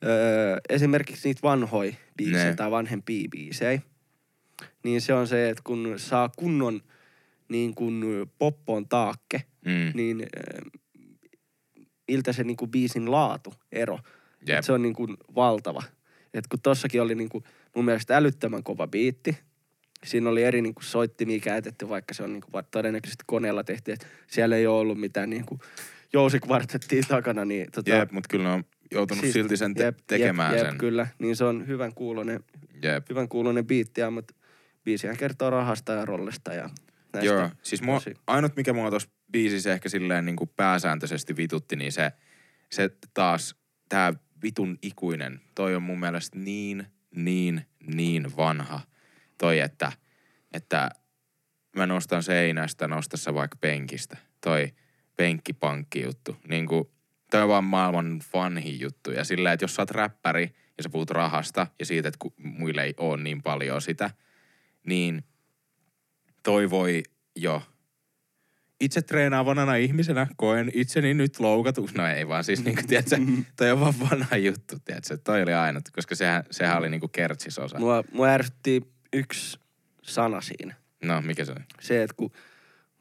[0.06, 2.56] öö, esimerkiksi niitä vanhoja biisejä Ne.
[2.56, 3.82] tai vanhempia biisejä,
[4.84, 6.82] niin se on se, että kun saa kunnon
[7.50, 9.92] niin kun poppoon taakke, Mm.
[9.94, 10.60] niin öö,
[12.10, 14.00] miltä se niin kuin biisin laatu ero.
[14.48, 15.84] Et se on niin kuin valtava.
[16.34, 17.44] Et kun tossakin oli niin kuin
[17.76, 19.38] mun mielestä älyttömän kova biitti,
[20.06, 23.64] siinä oli eri niin kuin soittimia käytetty, vaikka se on niin kuin va- todennäköisesti koneella
[23.64, 23.92] tehty.
[23.92, 25.60] Et siellä ei ole ollut mitään niin kuin
[26.14, 30.52] jousikvartettia takana, niin tota, Jep, mutta kyllä on joutunut Siis- silti sen te- jep, tekemään
[30.54, 30.68] jep, sen.
[30.70, 32.44] Jep, kyllä, niin se on hyvän kuulonen,
[32.84, 33.10] Jep.
[33.10, 34.34] hyvän kuulonen biittiä, mutta
[34.84, 36.70] biisihän kertoo rahasta ja rollista ja
[37.14, 37.34] näistä.
[37.34, 41.92] Joo, siis mua, ainut mikä mua tuossa biisissä ehkä silleen niin kuin pääsääntöisesti vitutti, niin
[41.92, 42.12] se,
[42.72, 43.56] se taas,
[43.90, 44.14] tää
[44.44, 47.66] vitun ikuinen, toi on mun mielestä niin, niin,
[47.96, 48.82] niin vanha.
[49.38, 49.92] Toi, että,
[50.54, 50.90] että
[51.76, 54.18] mä nostan seinästä, nosta sä vaikka penkistä.
[54.42, 54.74] Toi
[55.16, 56.38] penkkipankki juttu.
[56.48, 56.84] Niin kuin,
[57.32, 59.12] toi on vaan maailman vanhin juttu.
[59.12, 62.84] Ja silleen, että jos sä oot räppäri ja sä puhut rahasta ja siitä, että muille
[62.84, 64.10] ei ole niin paljon sitä,
[64.86, 65.24] niin
[66.44, 67.04] toi voi
[67.36, 67.64] jo
[68.80, 71.90] itse treenaavana ihmisenä koen itseni nyt loukatu.
[71.98, 73.16] No ei vaan siis niinku, tiedätkö,
[73.56, 77.80] toi on vaan vanha juttu, tiedätkö, toi oli ainut, koska sehän, sehän oli niinku kertsisosa.
[77.80, 78.82] Mua, mua ärsytti
[79.14, 79.60] yksi
[80.02, 80.76] sana siinä.
[81.04, 81.62] No, mikä se oli?
[81.82, 82.32] Se, että kun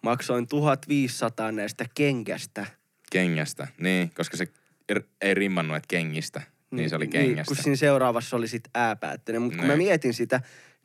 [0.03, 2.67] maksoin 1500 näistä kengästä.
[3.13, 4.47] Kengästä, niin, koska se
[4.93, 7.55] er- ei rimmannut, että kengistä, niin se oli kengästä.
[7.55, 9.43] kun siinä seuraavassa oli sit ääpäättöinen.
[9.43, 9.87] Mutta kun mä Niin.
[9.89, 10.41] mietin sitä,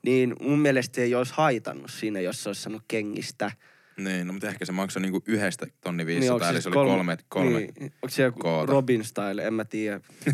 [0.05, 3.51] niin mun mielestä se ei olisi haitannut siinä, jos se olisi sanonut kengistä.
[3.97, 6.69] Niin, no mutta ehkä se maksoi niinku yhdestä tonni Niin 500, onko eli siis se
[6.69, 7.59] oli kolme, kolme.
[7.59, 8.71] Niin, onko se joku koota.
[8.71, 10.01] Robin style, en mä tiedä.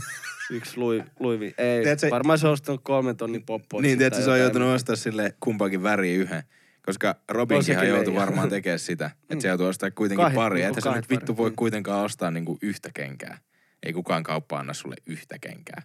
[0.52, 1.54] Yksi lui, luivi.
[1.58, 3.82] Ei, Tiedätkö- varmaan se on ostanut kolmen tonnin poppoa.
[3.82, 6.44] Niin, tiedätkö, se on joutunut ostaa sille kumpaankin väriin yhden.
[6.86, 9.12] Koska Robinkinhan sekin joutui varmaan tekemään sitä.
[9.30, 10.60] Että se joutui ostaa kuitenkin Kahdet- pari.
[10.60, 11.56] niinku Että kahdet nyt vittu voi Mm.
[11.56, 13.38] kuitenkaan ostaa niinku yhtä kenkää.
[13.84, 15.82] Ei kukaan kauppa anna sulle yhtä kenkää.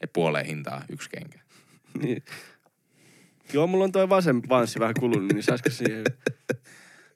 [0.00, 1.40] Et puoleen hintaa yksi kenkä.
[2.02, 2.22] Niin.
[3.52, 6.04] Joo, mulla on toi vasen vanssi vähän kulunut, niin saisiko siihen...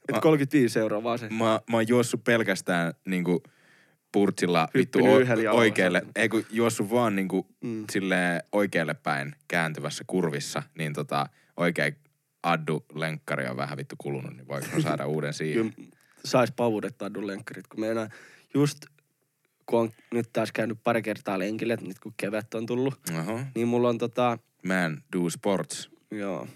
[0.08, 1.34] Et 35 euroa vasen.
[1.34, 3.42] Mä, mä oon juossut pelkästään niinku
[4.12, 6.02] purtsilla vittu o- oikealle.
[6.16, 7.84] Ei kun juossut vaan niinku Mm.
[7.92, 10.62] silleen oikealle päin kääntyvässä kurvissa.
[10.78, 11.96] Niin tota oikein
[12.42, 14.36] addu lenkkari on vähän vittu kulunut.
[14.36, 15.72] Niin voiko saada uuden siihen?
[15.74, 15.88] Kyllä
[16.24, 18.08] sais pavuudettaa lenkkarit, kun meinaa
[18.54, 18.78] just
[19.66, 23.40] kun on nyt taas käynyt pari kertaa lenkille, nyt kun kevät on tullut, Oho.
[23.54, 25.90] niin mulla on tota, Man do sports.
[26.10, 26.48] joo,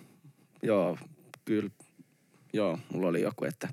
[0.62, 0.98] joo,
[1.44, 1.70] kyllä,
[2.52, 3.68] joo, mulla oli joku, että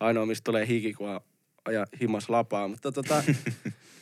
[0.00, 1.20] ainoa mistä tulee hiki, kun
[1.64, 3.22] aja himas lapaa, mutta tota,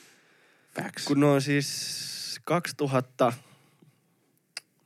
[0.77, 1.05] Facts.
[1.05, 3.33] kun on siis 2000,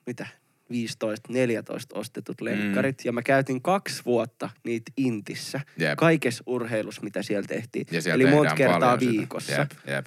[0.06, 0.26] mitä,
[0.70, 3.02] 15, 14 ostetut lenkkarit, mm.
[3.04, 5.96] ja mä käytin kaksi vuotta niitä Intissä, Jep.
[5.98, 7.86] kaikessa urheilussa, mitä siellä tehtiin.
[7.90, 9.52] Ja siellä Eli monta kertaa viikossa.
[9.52, 10.06] Jep, jep.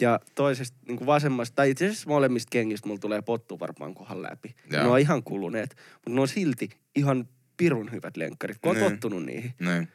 [0.00, 4.22] Ja toisesta niin kuin vasemmasta, tai itse asiassa molemmista kengistä mulla tulee pottu varmaan kohan
[4.22, 4.54] läpi.
[4.70, 4.82] Joo.
[4.82, 8.90] ne on ihan kuluneet, mutta ne on silti ihan pirun hyvät lenkkarit, kun on Niin.
[8.92, 9.54] tottunut niihin.
[9.60, 9.88] Niin.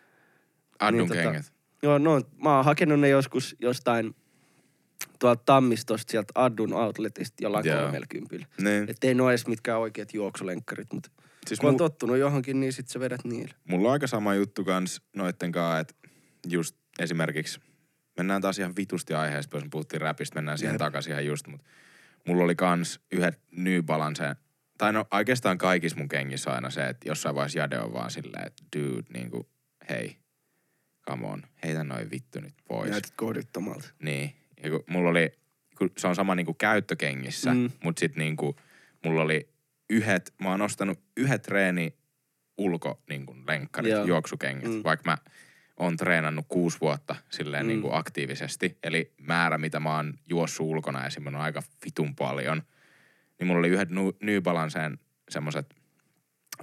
[0.79, 1.53] Addun Niin, tota- kengät.
[1.83, 4.15] Joo, no, mä oon hakenut ne joskus jostain
[5.19, 7.91] tuolta Tammistosta sieltä Addun outletista jollain Joo.
[7.91, 8.47] 30.
[8.61, 8.89] Niin.
[8.89, 11.09] Että ei ne ole edes mitkään oikeat juoksulenkkarit, mutta
[11.47, 13.53] Siis kun on mul- tottunut johonkin, niin sit sä vedät niillä.
[13.67, 15.93] Mulla on aika sama juttu kans noitten kanssa, että
[16.47, 17.59] just esimerkiksi,
[18.17, 20.79] mennään taas ihan vitusti aiheesta, jos me puhuttiin räpistä, mennään siihen Jep.
[20.79, 21.67] takaisin ihan just, mutta
[22.27, 24.35] mulla oli kans yhdet New Balance,
[24.79, 28.47] tai no oikeastaan kaikissa mun kengissä aina se, että jossain vaiheessa Jade on vaan silleen,
[28.47, 29.49] että dude, niinku,
[29.89, 30.17] hei,
[31.09, 32.89] come on, heitä noin vittu nyt pois.
[32.91, 33.87] Näytät kodittomalta.
[34.01, 34.35] Niin.
[34.63, 35.31] Ja kun mulla oli,
[35.77, 37.69] kun se on sama niinku käyttökengissä, Mm.
[37.83, 38.55] mutta sit niinku,
[39.05, 39.49] mulla oli
[39.89, 41.93] yhdet, mä oon ostanut yhdet treeni
[42.57, 44.05] ulko niinku lenkkarit, Joo.
[44.05, 44.81] juoksukengät, Mm.
[44.83, 45.17] vaikka mä
[45.77, 47.67] oon treenannut kuusi vuotta silleen Mm.
[47.67, 47.69] mm.
[47.69, 48.77] niinku aktiivisesti.
[48.83, 52.63] Eli määrä, mitä mä oon juossut ulkona esimerkiksi on aika vitun paljon.
[53.39, 53.89] Niin mulla oli yhdet
[54.21, 54.99] New Balanceen
[55.29, 55.75] semmoset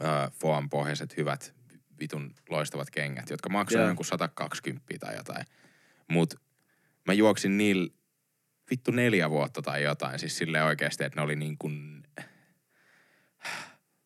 [0.05, 1.55] äh, foam-pohjaiset hyvät
[2.01, 3.89] vitun loistavat kengät, jotka maksoivat Joo.
[3.89, 5.47] jonkun 120 tai jotain.
[6.09, 6.35] Mut
[7.07, 7.89] mä juoksin niillä
[8.71, 10.19] vittu neljä vuotta tai jotain.
[10.19, 12.03] Siis silleen oikeasti, että ne oli niin kuin...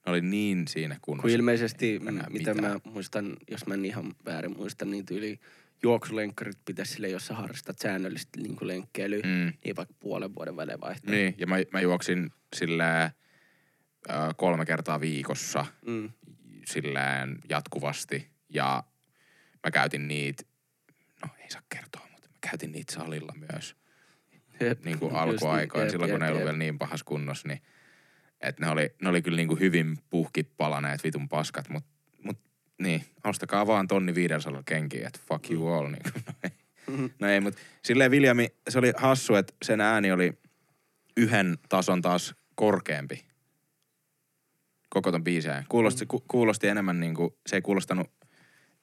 [0.06, 1.22] Ne oli niin siinä kunnossa.
[1.22, 2.72] Kun ilmeisesti, m- mitä mitään.
[2.72, 5.40] mä muistan, jos mä en ihan väärin muista, niin tyyli
[5.82, 9.52] juoksulenkkarit pitäisi sille, jos sä harrastat säännöllisesti niin lenkkeilyä, mm.
[9.64, 11.10] Niin vaikka puolen vuoden välein vaihtaa.
[11.14, 13.02] niin, ja mä, mä juoksin silleen
[14.10, 16.10] äh, kolme kertaa viikossa Mm.
[16.66, 18.28] silleen jatkuvasti.
[18.48, 18.82] Ja
[19.64, 20.42] mä käytin niitä,
[21.22, 23.76] no ei saa kertoa, mutta mä käytin niitä salilla myös.
[24.60, 24.84] Jep.
[24.84, 26.46] niin kuin Just alkuaikoina, jep, silloin kun jep, ne ei ollut jep.
[26.46, 27.62] vielä niin pahassa kunnossa, niin
[28.40, 31.99] että ne oli, ne oli kyllä niin kuin hyvin puhki palaneet vitun paskat, mutta mut,
[32.80, 35.88] niin, ostakaa vaan tonni 500 kenkiä, että fuck you all.
[35.88, 36.50] Niin kuin, no, ei.
[36.96, 37.06] Mhm.
[37.20, 40.32] no ei, mutta silleen Viljami, se oli hassu, että sen ääni oli
[41.16, 43.24] yhden tason taas korkeampi
[44.88, 45.64] koko ton biiseen.
[45.68, 48.10] Kuulosti, ku, kuulosti enemmän niin kuin, se ei kuulostanut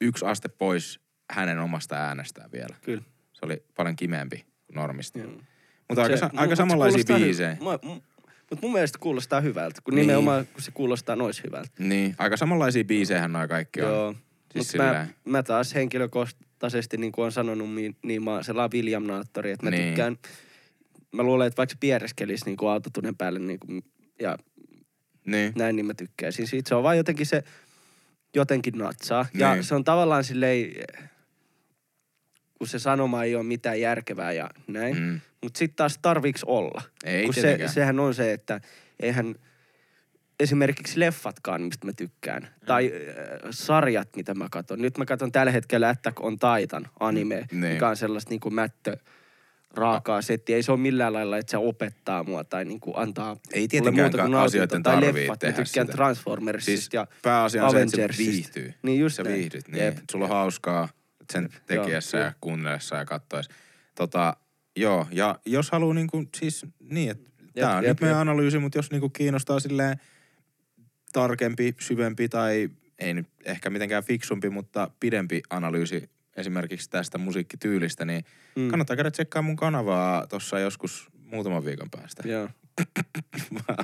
[0.01, 0.99] yksi aste pois
[1.31, 2.75] hänen omasta äänestään vielä.
[2.81, 3.03] Kyllä.
[3.33, 5.19] Se oli paljon kimeämpi kuin normisti.
[5.19, 5.31] Joo.
[5.89, 7.57] Mutta aika, Se- aika samanlaisia hy- biisejä.
[8.49, 10.01] Mutta mun mielestä kuulostaa hyvältä, kun Niin.
[10.07, 11.69] nimenomaan kun se kuulostaa nois hyvältä.
[11.79, 13.89] Niin, aika samanlaisia biisejä noin kaikki on.
[13.89, 14.15] Joo.
[14.53, 19.03] Siis mä, mä, taas henkilökohtaisesti, niin kuin on sanonut, niin, niin mä oon sellainen William
[19.03, 19.87] Naattori, että mä Niin.
[19.87, 20.17] tykkään
[21.11, 23.83] mä luulen, että vaikka se piereskelisi niin kuin autotunen päälle niin kuin,
[24.21, 24.37] ja
[25.25, 25.53] Niin.
[25.55, 26.69] näin, niin mä tykkäisin siitä.
[26.69, 27.43] Se on vaan jotenkin se,
[28.35, 29.25] jotenkin natsaa.
[29.33, 29.63] Ja Niin.
[29.63, 30.67] se on tavallaan silleen,
[32.57, 34.97] kun se sanoma ei ole mitään järkevää ja näin.
[34.99, 35.19] Mm.
[35.43, 36.81] Mutta sitten taas tarviiks olla?
[37.05, 38.61] Ei kun se, sehän on se, että
[38.99, 39.35] eihän
[40.39, 42.65] esimerkiksi leffatkaan, mistä mä tykkään, Mm.
[42.65, 44.81] tai äh, sarjat, mitä mä katson.
[44.81, 47.73] Nyt mä katson tällä hetkellä Attack on Titan anime, Mm, niin.
[47.73, 48.97] mikä on sellaista niinku mättö
[49.75, 50.55] raakaa settiä.
[50.55, 54.23] Ei se ole millään lailla, että se opettaa mua tai niinku antaa Ei tietenkään muuta
[54.23, 54.83] kuin asioiden.
[54.83, 55.95] Tai leffat, tehdä mä tykkään sitä.
[55.97, 58.73] Transformersista Siis ja pääasia on se, että se viihtyy.
[58.81, 59.35] Niin just Sä näin.
[59.35, 59.83] viihdyt, niin.
[59.85, 60.89] Jep, Sulla on hauskaa
[61.33, 63.51] sen tekijässä ja kuunnellessa ja kattoessa.
[63.95, 64.37] Tota,
[64.75, 68.21] joo, ja jos haluaa niinku, siis niin, että tää on jep, nyt meidän jep.
[68.21, 69.97] analyysi, mutta jos niinku kiinnostaa silleen
[71.13, 78.23] tarkempi, syvempi tai ei nyt ehkä mitenkään fiksumpi, mutta pidempi analyysi esimerkiksi tästä musiikkityylistä, niin
[78.55, 78.67] Mm.
[78.69, 82.23] kannattaa käydä tsekkaa mun kanavaa tuossa joskus muutaman viikon päästä.
[82.29, 82.49] Joo.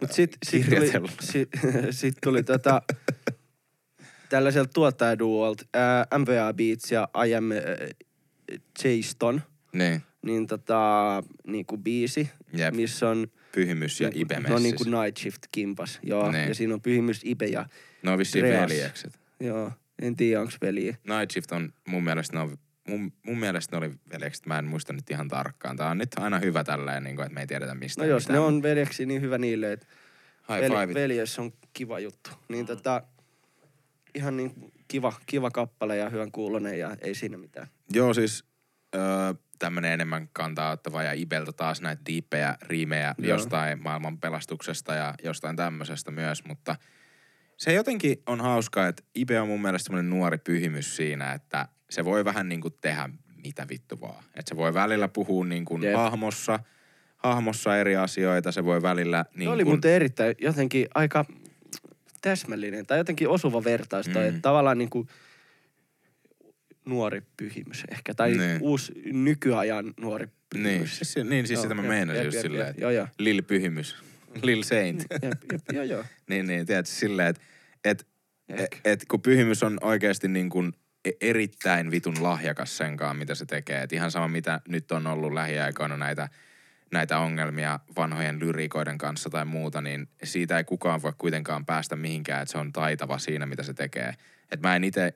[0.00, 1.48] Mut sit, sit tuli, sit,
[1.90, 2.82] sit tuli tota,
[4.28, 7.58] tällaiselta tuottajaduolta ää, MVA Beats ja I Am äh,
[8.84, 12.74] Jaston, niin, niin tota, niinku biisi, Jep.
[12.74, 16.48] missä on pyhimys ja Ibe no niinku Night Shift kimpas, joo, Niin.
[16.48, 17.66] ja siinä on pyhimys Ibe ja,
[18.02, 18.70] Ne on vissiin Dreas.
[18.70, 19.20] veljekset.
[19.40, 20.96] joo, en tiedä onks veliä.
[21.08, 24.64] Night Shift on mun mielestä ne on, mun, mun mielestä ne oli veljekset, mä en
[24.64, 25.76] muista nyt ihan tarkkaan.
[25.76, 28.02] Tää on nyt aina hyvä tälleen, niin kuin, että me ei tiedetä mistä.
[28.02, 29.86] No jos ne on veljeksi, niin hyvä niille, että
[30.48, 30.94] High Vel, five.
[30.94, 32.30] veljes on kiva juttu.
[32.48, 33.02] Niin tota,
[34.14, 37.66] ihan niin kiva, kiva kappale ja hyvän kuulonen ja ei siinä mitään.
[37.92, 38.44] Joo, siis
[38.94, 39.02] öö,
[39.58, 43.28] tämmönen enemmän kantaa ottava ja Ibeltä taas näitä diippejä, riimejä Joo.
[43.28, 46.76] jostain maailman pelastuksesta ja jostain tämmöisestä myös, mutta
[47.56, 52.04] se jotenkin on hauskaa, että Ibe on mun mielestä semmoinen nuori pyhimys siinä, että se
[52.04, 53.08] voi vähän niin kuin tehdä
[53.44, 54.24] mitä vittu vaan.
[54.24, 55.96] Että se voi välillä puhua niin kuin Jep.
[55.96, 56.58] hahmossa,
[57.16, 61.24] hahmossa eri asioita, se voi välillä niin Niin oli kuin, muuten erittäin jotenkin aika
[62.20, 64.08] täsmällinen tai jotenkin osuva vertaus.
[64.08, 64.14] Mm.
[64.14, 64.22] Mm.
[64.28, 65.08] Että tavallaan niin kuin
[66.84, 68.14] nuori pyhimys ehkä.
[68.14, 68.58] Tai Niin.
[68.62, 70.96] uusi nykyajan nuori Niin, pyhimys.
[70.98, 73.08] siis, niin, siis Joo, sitä mä meinasin just silleen, että joo.
[73.18, 73.96] Lil Pyhimys,
[74.42, 75.04] Lil Saint.
[75.22, 76.04] Jep, jep, joo, joo.
[76.30, 77.42] niin, niin, tiedätkö, silleen, että
[77.84, 78.06] et,
[78.48, 80.72] et, et, kun Pyhimys on oikeasti niin kuin
[81.04, 83.82] e- erittäin vitun lahjakas senkaan, mitä se tekee.
[83.82, 86.28] Et ihan sama, mitä nyt on ollut lähiaikoina näitä,
[86.92, 92.42] näitä ongelmia vanhojen lyriikoiden kanssa tai muuta, niin siitä ei kukaan voi kuitenkaan päästä mihinkään,
[92.42, 94.14] että se on taitava siinä, mitä se tekee.
[94.50, 95.14] Et mä en itse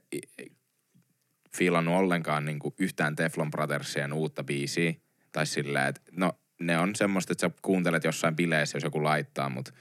[1.57, 4.95] fiilannut ollenkaan niin kuin yhtään Teflon Brothersien uutta biisiä.
[5.33, 9.49] Tai silleen, että no ne on semmoista, että sä kuuntelet jossain bileissä, jos joku laittaa,
[9.49, 9.73] mutta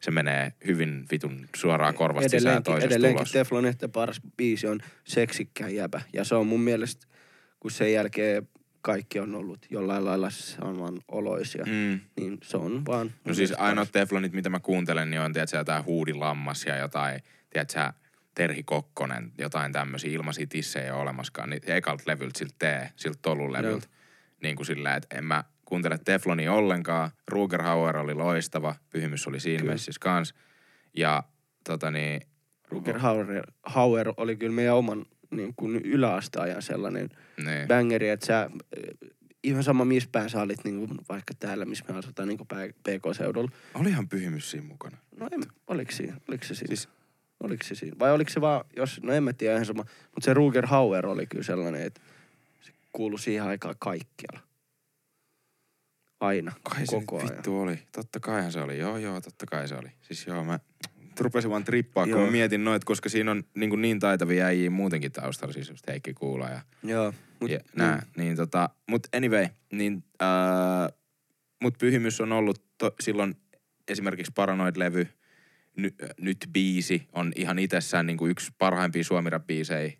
[0.00, 3.32] se menee hyvin vitun suoraan korvasta sisään edelleenkin, toisesta edelleenkin ulos.
[3.32, 6.00] Teflon ehkä paras biisi on Seksikkään jäbä.
[6.12, 7.06] Ja se on mun mielestä,
[7.60, 8.48] kun sen jälkeen
[8.82, 12.00] kaikki on ollut jollain lailla saman oloisia, mm.
[12.16, 13.10] Niin se on vaan...
[13.24, 13.92] No siis ainoat.
[13.92, 17.92] Teflonit, mitä mä kuuntelen, niin on tiedätkö, jotain huudilammas ja jotain, tiedätkö,
[18.34, 21.50] Terhi Kokkonen, jotain tämmöisiä ilmaisia tissejä ei ole olemaskaan.
[21.50, 23.86] Niin ekalta levyltä siltä tee, siltä tolun levyltä.
[24.42, 27.10] Niin kuin sillä, että en mä kuuntele Teflonia ollenkaan.
[27.28, 29.72] Ruger Hauer oli loistava, Pyhimys oli siinä Kyllä.
[29.72, 30.34] messissä kans.
[30.96, 31.22] Ja
[31.64, 32.20] tota niin,
[32.68, 37.08] Ruger Hauer, Hauer oli kyllä meidän oman niin kuin yläasteajan sellainen
[37.44, 37.68] niin.
[37.68, 39.10] bangeri, että sä eh,
[39.44, 42.48] ihan sama missä päin sä olit, niin kuin vaikka täällä, missä me asutaan niin kuin
[42.82, 43.50] PK-seudulla.
[43.74, 44.96] Olihan Pyhimys siinä mukana.
[45.16, 46.76] No en, oliko, siinä, oliko se siinä?
[46.76, 46.88] Siis-
[47.42, 47.96] Oliko se siinä?
[47.98, 51.06] Vai oliko se vaan, jos, no en mä tiedä ihan sama, mutta se Ruger Hauer
[51.06, 52.00] oli kyllä sellainen, että
[52.60, 54.40] se kuului siihen aikaan kaikkialla.
[56.20, 57.36] Aina, Kai se koko nyt ajan.
[57.36, 57.78] vittu oli.
[57.92, 58.78] Totta kaihan se oli.
[58.78, 59.88] Joo, joo, totta kai se oli.
[60.02, 60.58] Siis joo, mä
[61.20, 62.24] rupesin vaan trippaa, kun Joo.
[62.24, 66.14] mä mietin noit, koska siinä on niin, niin taitavia äijiä muutenkin taustalla, siis just Heikki
[66.14, 68.02] Kuula ja, Joo, mut, ja nää.
[68.16, 70.88] Niin tota, mut anyway, niin ää,
[71.62, 73.34] mut Pyhimys on ollut to, silloin
[73.88, 75.08] esimerkiksi Paranoid-levy,
[75.76, 79.92] ny, nyt biisi on ihan itsessään niin kuin yksi parhaimpia suomirap-biisejä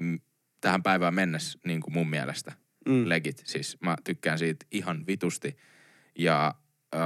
[0.00, 0.20] mm,
[0.60, 2.52] tähän päivään mennessä niin kuin mun mielestä
[2.88, 3.42] mm, legit.
[3.44, 5.56] Siis mä tykkään siitä ihan vitusti.
[6.18, 6.54] Ja
[6.94, 7.00] öö,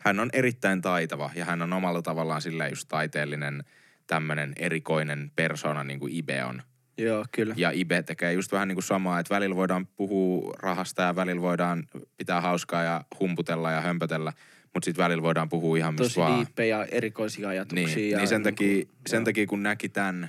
[0.00, 3.64] hän on erittäin taitava ja hän on omalla tavallaan sillä just taiteellinen
[4.06, 6.62] tämmönen erikoinen persona niin kuin Ibe on.
[6.98, 7.54] joo, kyllä.
[7.56, 11.42] Ja Ibe tekee just vähän niin kuin samaa, että välillä voidaan puhua rahasta ja välillä
[11.42, 11.84] voidaan
[12.16, 14.32] pitää hauskaa ja humputella ja hömpötellä,
[14.74, 16.36] mutta sitten välillä voidaan puhua ihan Tosi vaan.
[16.36, 17.96] diippejä, erikoisia ajatuksia.
[17.96, 19.24] Niin, ja niin sen, takia, niinku, sen joo.
[19.24, 20.28] takia, kun näki tämän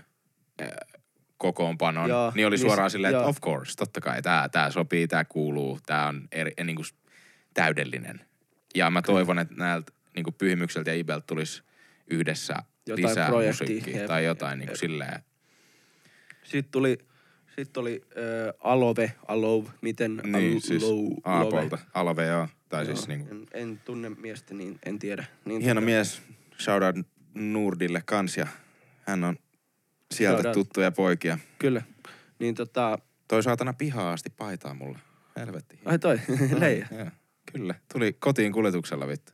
[0.61, 0.67] äh,
[1.37, 4.71] kokoonpanon, Joo, niin oli niin suoraan se- silleen, että of course, totta kai, tämä tää
[4.71, 6.85] sopii, tämä kuuluu, tämä on eri, niin kuin
[7.53, 8.21] täydellinen.
[8.75, 11.63] Ja mä toivon, että näiltä niin kuin Pyhimykseltä ja Ibeltä tulisi
[12.07, 12.55] yhdessä
[12.87, 15.23] Jotain lisää musiikkia tai jotain niin kuin silleen.
[16.43, 16.97] Sitten tuli,
[17.55, 21.15] Sitten oli äh, Alove, Alove, miten Niin, siis Alove.
[21.23, 21.77] Aapolta.
[21.93, 22.47] Alve, joo.
[22.69, 25.25] Tai Joo, siis niinku, en, en tunne miestä, niin en tiedä.
[25.45, 26.21] Niin hieno tota- mies.
[26.59, 28.47] Shoutout Nurdille kans ja
[29.07, 29.37] hän on
[30.11, 30.53] sieltä Shoutout.
[30.53, 31.37] tuttuja poikia.
[31.59, 31.81] Kyllä.
[32.39, 34.99] Niin tota, Toi saatana pihaa asti paitaa mulle.
[35.37, 35.79] Helvetti.
[35.85, 36.19] ai toi,
[36.59, 36.87] leija.
[37.53, 37.75] Kyllä.
[37.93, 39.31] Tuli kotiin kuljetuksella vittu.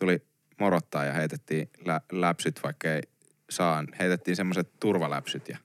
[0.00, 0.22] Tuli
[0.60, 3.02] morottaa ja heitettiin lä- läpsyt, vaikka ei
[3.50, 3.84] saa.
[3.98, 5.58] Heitettiin semmoset turvaläpsyt ja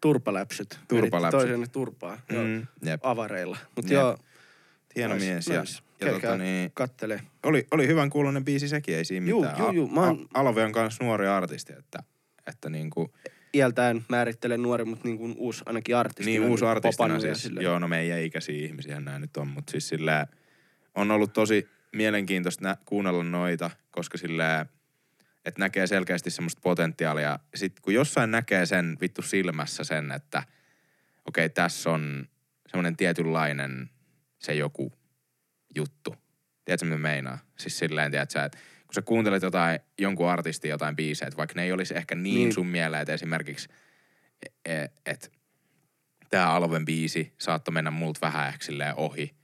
[0.00, 0.78] Turpaläpsyt.
[0.88, 1.40] Turpaläpsyt.
[1.40, 2.18] Toisenne turpaa.
[2.32, 2.66] Mm.
[2.82, 3.56] Joo, avareilla.
[3.76, 3.92] Mut Jep.
[3.92, 4.18] joo,
[4.96, 5.46] hieno nice, mies.
[5.48, 5.82] Ja, nice.
[6.00, 7.20] ja Käykää tota niin, kattele.
[7.42, 9.58] oli, oli hyvän kuulonen biisi sekin, ei siinä Juu, mitään.
[9.58, 11.98] juu, juu, mä oon- A- Alve on kans nuori artisti, että,
[12.46, 13.12] että niinku,
[13.54, 16.30] Iältään määrittelen nuori, mutta niin kuin uusi ainakin artisti.
[16.30, 19.88] niin uusi popannut ja siis, joo no meidän ikäisiä ihmisiä nämä nyt on, mutta siis
[19.88, 20.26] sillä
[20.96, 24.66] on ollut tosi mielenkiintoista nä- kuunnella noita, koska sillä
[25.44, 27.38] että näkee selkeästi semmoista potentiaalia.
[27.54, 30.42] Sitten kun jossain näkee sen vittu silmässä sen, että
[31.26, 32.28] okei, tässä on
[32.68, 33.90] semmoinen tietynlainen
[34.38, 34.92] se joku
[35.76, 36.16] juttu.
[36.64, 37.38] Tiedätkö, mitä meinaa?
[37.58, 41.62] Siis silleen, tiedätkö, että kun sä kuuntelet jotain, jonkun artistin jotain biisejä, että vaikka ne
[41.62, 42.52] ei olisi ehkä niin, Niin.
[42.52, 43.68] sun mieleen, että esimerkiksi,
[45.06, 45.28] että
[46.30, 49.34] tämä Alven biisi saattoi mennä multa vähän ehkä ohi.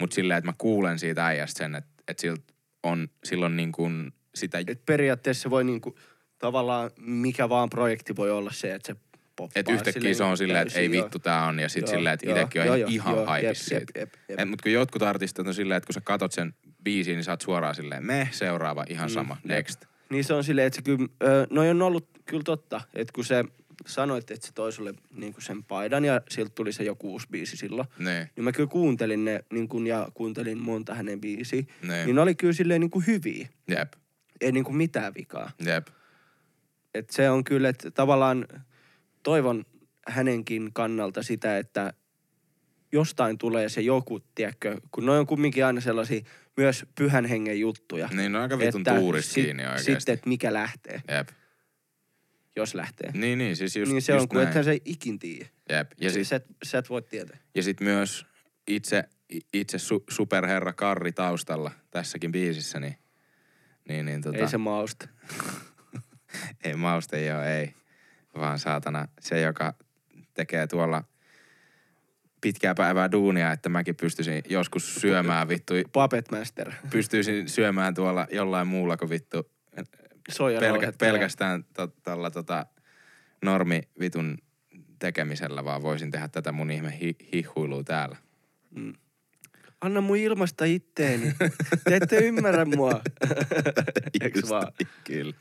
[0.00, 2.42] Mutta silleen, että mä kuulen siitä äijästä sen, että, että siltä
[2.82, 5.98] on silloin niin kuin sitä, Et periaatteessa voi niinku,
[6.38, 9.00] tavallaan mikä vaan projekti voi olla se, että se
[9.36, 9.60] poppaa.
[9.60, 12.14] että yhtäkkiä silleen se on niinku silleen, että ei vittu tää on, ja sitten silleen,
[12.14, 13.80] että itsekin on joo, ihan, haipis siitä.
[13.80, 14.40] jep, jep, jep.
[14.40, 17.30] Et, mut kun jotkut artistit on silleen, että kun sä katot sen biisin, niin sä
[17.32, 19.84] oot suoraan silleen, me seuraava, ihan sama, Mm, next.
[20.10, 23.24] Niin se on silleen, että se kyllä, ö, noi on ollut kyllä totta, että kun
[23.24, 23.44] se
[23.86, 27.56] sanoit, että se toi sulle niin sen paidan ja siltä tuli se joku uusi biisi
[27.56, 32.04] silloin, Ne, niin mä kyllä kuuntelin ne niin kun, ja kuuntelin monta hänen biisiä, ne,
[32.04, 33.92] niin ne oli kyllä silleen niin kuin hyviä, jep,
[34.40, 35.50] ei niin kuin mitään vikaa.
[35.64, 35.86] jep.
[36.94, 38.46] Et se on kyllä, että tavallaan
[39.22, 39.64] toivon
[40.08, 41.92] hänenkin kannalta sitä, että
[42.92, 46.20] jostain tulee se joku, tiedätkö, kun ne on kumminkin aina sellaisia
[46.56, 48.08] myös pyhän hengen juttuja.
[48.12, 48.84] Niin on aika vitun
[49.20, 49.92] sit- kiinni oikeesti.
[49.94, 51.28] Sitten, että mikä lähtee, Jep.
[52.56, 53.10] Jos lähtee.
[53.14, 55.46] Niin, niin, siis just, niin se just on, kun ethän se ikin tiedä.
[55.68, 55.90] Jep.
[56.00, 57.36] Ja Ja sit, sä, et, sä et voi tietää.
[57.54, 58.26] ja sit myös
[58.68, 59.04] itse,
[59.52, 62.96] itse su, superherra Karri taustalla tässäkin biisissä, niin,
[63.88, 65.08] niin, niin tota, Ei se mausta.
[66.64, 67.74] ei mauste ei ole, ei.
[68.36, 69.74] Vaan saatana se, joka
[70.34, 71.04] tekee tuolla
[72.40, 76.72] pitkää päivää duunia, että mäkin pystyisin joskus syömään vittu, Puppet Master.
[76.90, 79.50] pystyisin syömään tuolla jollain muulla kuin vittu
[80.60, 82.66] pelkä, pelkästään to, tolla tota
[83.42, 84.38] normi vitun
[84.98, 88.16] tekemisellä, vaan voisin tehdä tätä mun ihme hi, hihuilua täällä.
[88.70, 88.92] Mm.
[89.80, 91.32] Anna mun ilmasta itteeni.
[91.84, 93.00] Te ette ymmärrä mua.
[94.20, 94.72] Eiks vaan?
[94.78, 95.34] niin, Kyllä.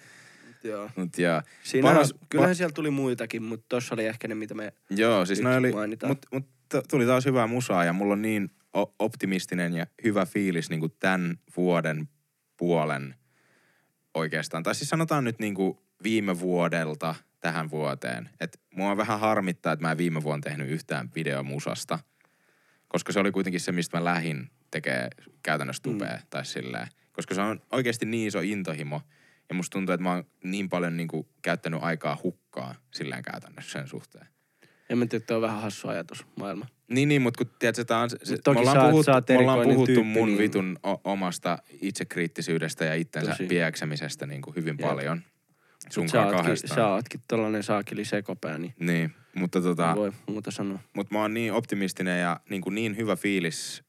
[0.64, 0.90] Joo.
[0.96, 1.42] Mut joo.
[1.64, 4.74] Siinä Paras- kyllähän siellä tuli muitakin, mutta tossa oli ehkä ne, mitä me...
[4.90, 6.16] Joo, siis noi oli, mainitaan.
[6.32, 6.48] mut,
[6.90, 8.52] tuli taas hyvää musaa ja mulla on niin
[9.00, 12.10] optimistinen ja hyvä fiilis niinku tämän vuoden
[12.58, 13.16] puolen
[14.14, 14.64] oikeastaan.
[14.64, 18.30] Tai siis sanotaan nyt niinku viime vuodelta tähän vuoteen.
[18.40, 22.00] Et mua vähän harmittaa, että mä en viime vuonna tehnyt yhtään videomusasta.
[22.88, 25.10] Koska se oli kuitenkin se, mistä mä lähin tekee
[25.44, 26.24] käytännössä tupea mm.
[26.30, 26.88] tai silleen.
[27.12, 29.02] Koska se on oikeasti niin iso intohimo.
[29.50, 33.88] Ja musta tuntuu, että mä oon niin paljon niinku käyttänyt aikaa hukkaa silleen käytännössä sen
[33.88, 34.28] suhteen.
[34.90, 36.66] En mä tiedä, että on vähän hassu ajatus maailma.
[36.92, 39.38] Niin, niin, mutta kun tiedätkö, tää on, se, toki me ollaan sä puhuttu, sä me
[39.38, 43.46] ollaan puhuttu tyyppi, mun niin- vitun o- omasta itsekriittisyydestä ja itsensä Tosi.
[43.46, 44.90] pieksemisestä niin kuin hyvin Jep.
[44.90, 45.22] paljon.
[45.84, 46.76] Sä Sunkaan ootkin, kahdestaan.
[46.76, 50.80] sä ootkin tollanen saakeli sekopää, niin Niin, mutta tota, voi muuta sanoa.
[50.96, 53.84] mut mä oon niin optimistinen ja niin, kuin niin hyvä fiilis,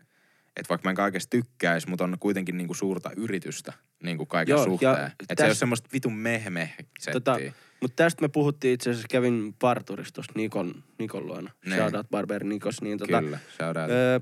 [0.56, 4.26] että vaikka mä en kaikesta tykkäis, mutta on kuitenkin niin kuin suurta yritystä niin kuin
[4.28, 5.06] kaiken Joo, suhteen.
[5.06, 6.74] Että se täs- ei ole semmoista vitun mehmeh
[7.12, 7.36] Tota.
[7.80, 11.50] Mutta tästä me puhuttiin itse asiassa, kävin parturissa tuossa Nikon, Nikon luona.
[11.64, 11.76] Niin.
[11.76, 12.82] Shoutout Barber Nikos.
[12.82, 13.90] Niin tota, Kyllä, shout out.
[13.90, 14.20] öö,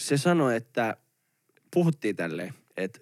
[0.00, 0.96] se sanoi, että
[1.74, 3.00] puhuttiin tälleen, että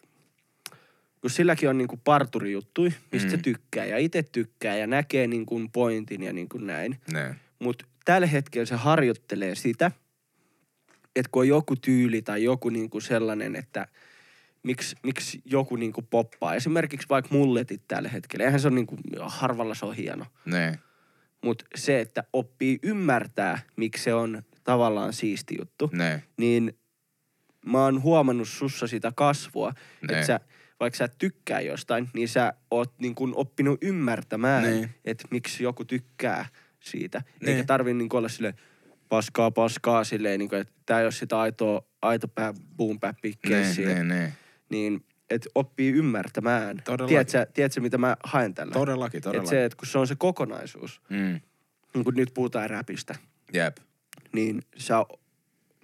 [1.21, 3.31] kun silläkin on niinku parturijuttuja, mistä Mm.
[3.31, 7.01] se tykkää ja itse tykkää ja näkee niinku pointin ja niinku näin.
[7.13, 7.37] Ne.
[7.59, 9.91] Mutta tällä hetkellä se harjoittelee sitä,
[11.17, 13.89] että kun on joku tyyli tai joku niinku sellainen, että
[14.63, 16.55] miksi, miksi joku niinku poppaa.
[16.55, 18.45] Esimerkiksi vaikka mulletit tällä hetkellä.
[18.45, 20.27] Eihän se on niinku, harvalla se on hieno.
[20.45, 20.79] Ne.
[21.45, 26.23] Mutta se, että oppii ymmärtää, miksi se on tavallaan siisti juttu, Ne.
[26.37, 26.79] niin
[27.67, 30.15] mä oon huomannut sussa sitä kasvua, Ne.
[30.15, 30.41] että sä,
[30.81, 34.65] vaikka sä et tykkää jostain, niin sä oot niin kun oppinut ymmärtämään,
[35.05, 36.47] että miksi joku tykkää
[36.81, 37.23] siitä.
[37.41, 37.51] Ne.
[37.53, 38.55] Eikä tarvi niin olla silleen
[39.13, 43.15] paskaa paskaa silleen, niin kun, että tää ei ole sitä aitoa, aito pää, boom pää
[43.49, 43.85] Ne.
[43.95, 44.05] Ne.
[44.05, 44.33] Ne.
[44.69, 46.83] Niin, että oppii ymmärtämään.
[46.85, 47.27] Todellakin.
[47.55, 48.73] Tiedätkö, mitä mä haen tällä?
[48.73, 49.51] Todellakin, Että todellakin.
[49.51, 51.41] se, että kun se on se kokonaisuus, Mm.
[51.95, 53.15] niin kun nyt puhutaan räpistä,
[53.53, 53.77] Jep.
[54.33, 54.95] niin sä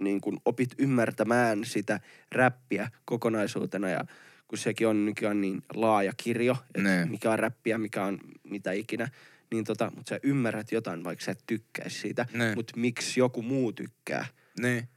[0.00, 2.00] niin kun opit ymmärtämään sitä
[2.32, 4.04] räppiä kokonaisuutena ja
[4.48, 9.08] kun sekin on nykyään niin laaja kirjo, että mikä on räppiä, mikä on mitä ikinä,
[9.52, 12.54] niin tota, mutta sä ymmärrät jotain, vaikka sä et tykkäisi siitä, Ne.
[12.54, 14.26] mutta miksi joku muu tykkää.
[14.60, 14.88] Niin.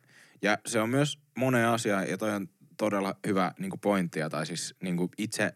[0.42, 4.76] Ja se on myös monen asia, ja toi on todella hyvä niin pointtia, tai siis
[4.84, 5.54] niin itse,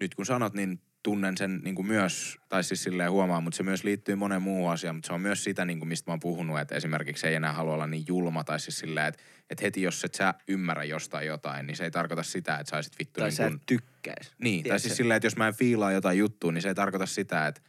[0.00, 3.62] nyt kun sanot, niin tunnen sen niin kuin myös, tai siis silleen huomaa, mutta se
[3.62, 6.20] myös liittyy moneen muuhun asiaan, mutta se on myös sitä, niin kuin mistä mä oon
[6.20, 9.82] puhunut, että esimerkiksi ei enää halua olla niin julma, tai siis silleen, että, että heti
[9.82, 13.28] jos et sä ymmärrä jostain jotain, niin se ei tarkoita sitä, että saisit vittu Tai
[13.28, 14.32] niin kuin, et tykkäisi.
[14.38, 17.06] niin, tai siis silleen, että jos mä en fiilaa jotain juttua, niin se ei tarkoita
[17.06, 17.60] sitä, että,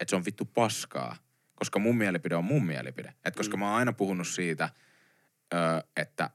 [0.00, 1.16] että se on vittu paskaa.
[1.54, 3.14] Koska mun mielipide on mun mielipide.
[3.24, 3.60] Et koska mm.
[3.60, 4.68] mä oon aina puhunut siitä,
[5.96, 6.30] että,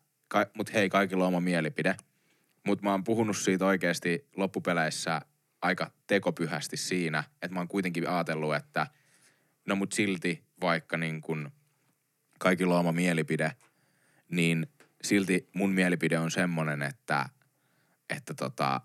[0.53, 1.95] mut hei, kaikilla on oma mielipide.
[2.65, 5.21] Mutta mä oon puhunut siitä oikeasti loppupeleissä
[5.61, 8.87] aika tekopyhästi siinä, että mä oon kuitenkin ajatellut, että
[9.67, 11.51] no mut silti vaikka niin kun
[12.39, 13.51] kaikilla on oma mielipide,
[14.31, 14.67] niin
[15.03, 17.29] silti mun mielipide on semmonen, että,
[18.09, 18.81] että tota,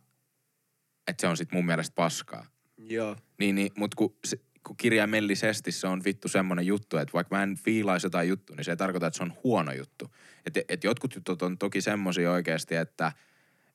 [1.08, 2.46] että se on sit mun mielestä paskaa.
[2.78, 3.16] Joo.
[3.38, 7.42] Niin, niin mutta kun, se, kun kirjaimellisesti se on vittu semmonen juttu, että vaikka mä
[7.42, 10.14] en fiilaisi jotain juttua, niin se ei tarkoita, että se on huono juttu.
[10.46, 13.12] Että et jotkut jutut on toki semmosia oikeasti, että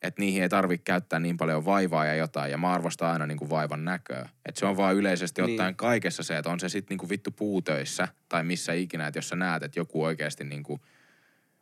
[0.02, 3.50] et niihin ei tarvitse käyttää niin paljon vaivaa ja jotain, ja mä arvostan aina niinku
[3.50, 4.30] vaivan näköä.
[4.46, 5.52] Että se on vaan yleisesti Niin.
[5.52, 9.30] ottaen kaikessa se, että on se sitten niinku vittu puutöissä tai missä ikinä, että jos
[9.30, 10.80] sä näet, että joku oikeasti niinku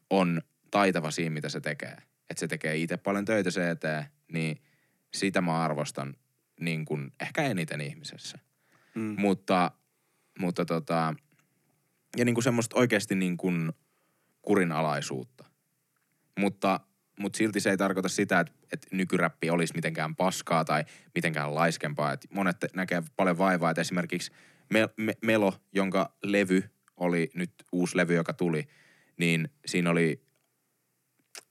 [0.09, 1.97] on taitava siinä, mitä se tekee.
[2.29, 4.61] Että se tekee itse paljon töitä se eteen, niin
[5.13, 6.15] sitä mä arvostan
[6.59, 8.39] niin kuin ehkä eniten ihmisessä.
[8.95, 9.15] Mm.
[9.19, 9.71] Mutta,
[10.39, 11.13] mutta tota,
[12.17, 13.73] ja niin kuin semmoista oikeasti niin kuin
[14.41, 15.45] kurinalaisuutta.
[16.39, 16.79] Mutta,
[17.19, 20.83] mutta silti se ei tarkoita sitä, että, että nykyräppi olisi mitenkään paskaa tai
[21.15, 22.13] mitenkään laiskempaa.
[22.13, 24.31] Että monet näkee paljon vaivaa, että esimerkiksi
[24.69, 26.63] me, me, Melo, jonka levy
[26.97, 28.67] oli nyt uusi levy, joka tuli,
[29.17, 30.21] niin siinä oli,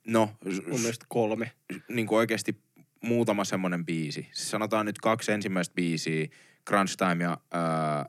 [0.06, 0.30] no,
[0.68, 1.52] Mun mielestä kolme.
[1.88, 2.62] niin kuin oikeasti
[3.02, 4.22] muutama semmoinen biisi.
[4.32, 6.26] Siis Sanotaan nyt kaksi ensimmäistä biisiä,
[6.68, 8.06] Crunch Time ja ää,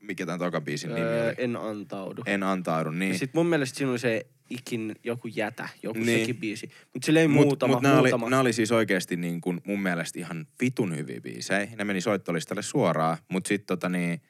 [0.00, 1.34] mikä tämän toka biisin nimi Öö, oli?
[1.38, 2.22] en antaudu.
[2.26, 3.18] En antaudu, Ja niin.
[3.18, 6.06] sit mun mielestä siinä oli se ikin joku jätä, joku Niin.
[6.06, 6.20] niin.
[6.20, 6.70] sekin biisi.
[6.94, 8.30] Mut sillä ei Mut, muutama, mut nää, oli, muutama.
[8.30, 11.68] nää oli siis oikeasti niin kuin mun mielestä ihan vitun hyviä biisejä.
[11.76, 14.20] Ne meni soittolistalle suoraan, mutta sitten tota niin,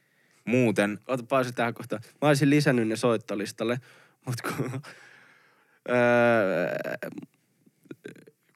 [0.44, 2.02] muuten, Ota pausi tähän kohtaan.
[2.22, 3.80] Mä olisin lisännyt ne soittolistalle,
[4.26, 4.80] mut kun...
[5.90, 6.68] öö,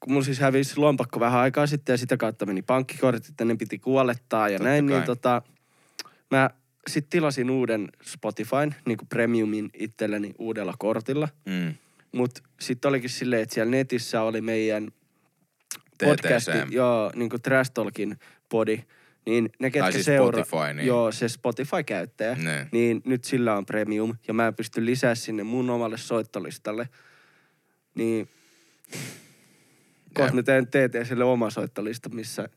[0.00, 3.56] kun mulla siis hävisi lompakko vähän aikaa sitten ja sitä kautta meni pankkikortit, että ne
[3.56, 4.96] piti kuolettaa ja Totta näin, kai.
[4.96, 5.42] niin tota,
[6.30, 6.50] mä
[6.88, 11.28] sitten tilasin uuden Spotifyn, niin kuin premiumin itselleni uudella kortilla.
[11.46, 11.74] mm,
[12.12, 14.88] Mut sitten olikin silleen, että siellä netissä oli meidän
[16.04, 18.16] podcasti, joo, niin kuin Trash Talkin
[18.48, 18.82] podi,
[19.26, 20.86] niin ne ketkä siis seuraa, Spotify, niin.
[20.86, 22.68] joo, se Spotify-käyttäjä, Ne.
[22.72, 26.88] niin nyt sillä on premium, ja mä pystyn lisää sinne mun omalle soittolistalle,
[27.94, 28.28] niin
[30.14, 32.48] kohta mä teen TTClle oma soittolista, missä...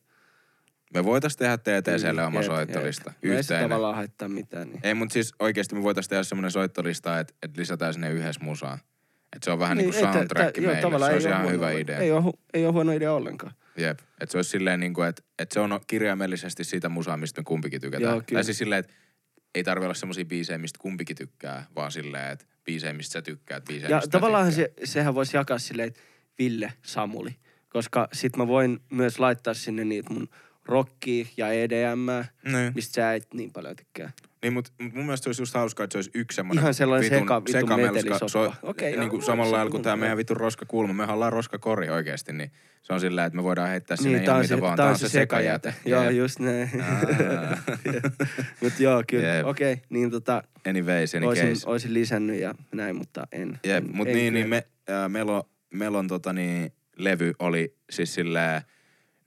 [0.93, 3.09] me voitais tehdä TTClle oma soittolista.
[3.09, 3.69] No Ei se Yhteinen.
[3.69, 4.67] tavallaan haittaa mitään.
[4.69, 4.79] Niin.
[4.83, 8.77] Ei, mutta siis oikeasti me voitaisiin tehdä semmoinen soittolista, että, että lisätään sinne yhdessä musaa.
[9.35, 10.81] Että se on vähän niin, kuin ei tä- soundtrack joo, meille.
[10.81, 11.97] tavallaan Se olisi ihan huono hyvä idea.
[11.97, 13.53] Ei ole, ei ole huono idea ollenkaan.
[13.77, 13.99] Jep.
[13.99, 17.43] Että se olisi silleen niin kuin, että, että se on kirjaimellisesti siitä musaa, mistä me
[17.45, 18.11] kumpikin tykätään.
[18.11, 18.37] Joo, kyllä.
[18.37, 18.93] tai siis silleen, että
[19.55, 23.65] ei tarvi olla semmoisia biisejä, mistä kumpikin tykkää, vaan silleen, että biisejä, mistä sä tykkäät,
[23.65, 26.01] biisejä, Ja mistä tavallaan se, sehän voisi jakaa silleen, että
[26.39, 27.35] Ville Samuli.
[27.69, 30.29] Koska sit mä voin myös laittaa sinne niitä mun
[30.65, 32.07] rockia ja EDM,
[32.51, 34.11] Niin, mistä sä et niin paljon tykkää.
[34.41, 36.73] niin mutta mut mun mielestä se olisi just hauskaa, että se olisi yksi semmoinen Ihan
[36.73, 38.27] sellainen seka- vitun sekamelska, metelisoppa.
[38.27, 40.93] so, Okei, niin kuin samalla se lailla kuin on tämä meidän vitun roskakulma.
[40.93, 42.51] Mehän ollaan roskakori oikeasti, niin
[42.81, 44.77] se on sillä että me voidaan heittää sinne Niin, ihan on mitä se, vaan.
[44.77, 45.73] tää on se sekajäte.
[45.85, 46.13] Joo, Jep.
[46.13, 46.69] just näin.
[46.81, 47.57] Aa.
[48.61, 49.27] Mut joo, kyllä.
[49.27, 49.45] Jep.
[49.47, 51.69] Okei, okay, niin tota, Anyways, any oisin, case.
[51.69, 53.59] oisin lisännyt ja näin, mutta en.
[53.63, 58.13] Jep, en, mut en niin, niin me, äh, Melo, Melon tota niin, levy oli siis
[58.13, 58.61] silleen,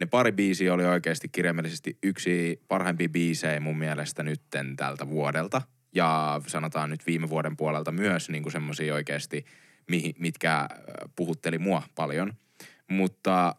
[0.05, 5.63] ne pari biisiä oli oikeasti kirjaimellisesti yksi parhaimpia biisejä mun mielestä nytten tältä vuodelta.
[5.95, 9.45] Ja sanotaan nyt viime vuoden puolelta myös niin semmosia oikeasti,
[10.19, 10.69] mitkä
[11.17, 12.33] puhutteli mua paljon.
[12.91, 13.55] Mutta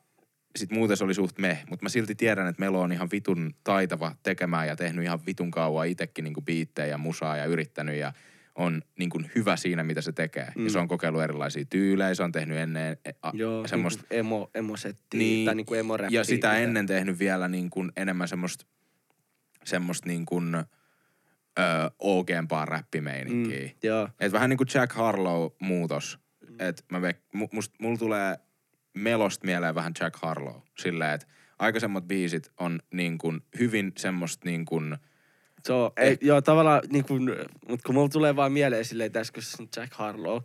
[0.56, 1.64] sit muuten se oli suht me.
[1.70, 5.52] Mutta mä silti tiedän, että Melo on ihan vitun taitava tekemään ja tehnyt ihan vitun
[5.52, 8.14] kauan itsekin niinku biittejä ja musaa ja yrittänyt ja
[8.56, 10.46] on niin kuin hyvä siinä, mitä se tekee.
[10.56, 10.62] Mm.
[10.62, 10.66] Mm.
[10.66, 14.02] Ja se on kokeillut erilaisia tyylejä, se on tehnyt ennen e, a, Joo, semmoista...
[14.02, 18.28] niinku emo, emosettiä Niin, tai niinku emo ja sitä ennen tehnyt vielä niin kuin enemmän
[18.28, 18.66] semmoista,
[19.64, 23.66] semmoista niin kuin, ö, OG-paa räppimeininkiä.
[23.66, 24.10] Mm, joo.
[24.20, 26.20] Et vähän niin kuin Jack Harlow muutos.
[26.60, 27.02] Et mä
[27.52, 28.38] must, mulla tulee
[28.94, 30.56] melost mieleen vähän Jack Harlow.
[30.78, 31.28] Silleen, että
[31.60, 34.98] aikaisemmat biisit on niin kuin hyvin semmoista niin kuin,
[35.66, 37.24] Se on, ei, joo, tavallaan niin kuin,
[37.70, 40.42] mutta kun mulla tulee vaan mieleen silleen, tässä kun se on Jack Harlow,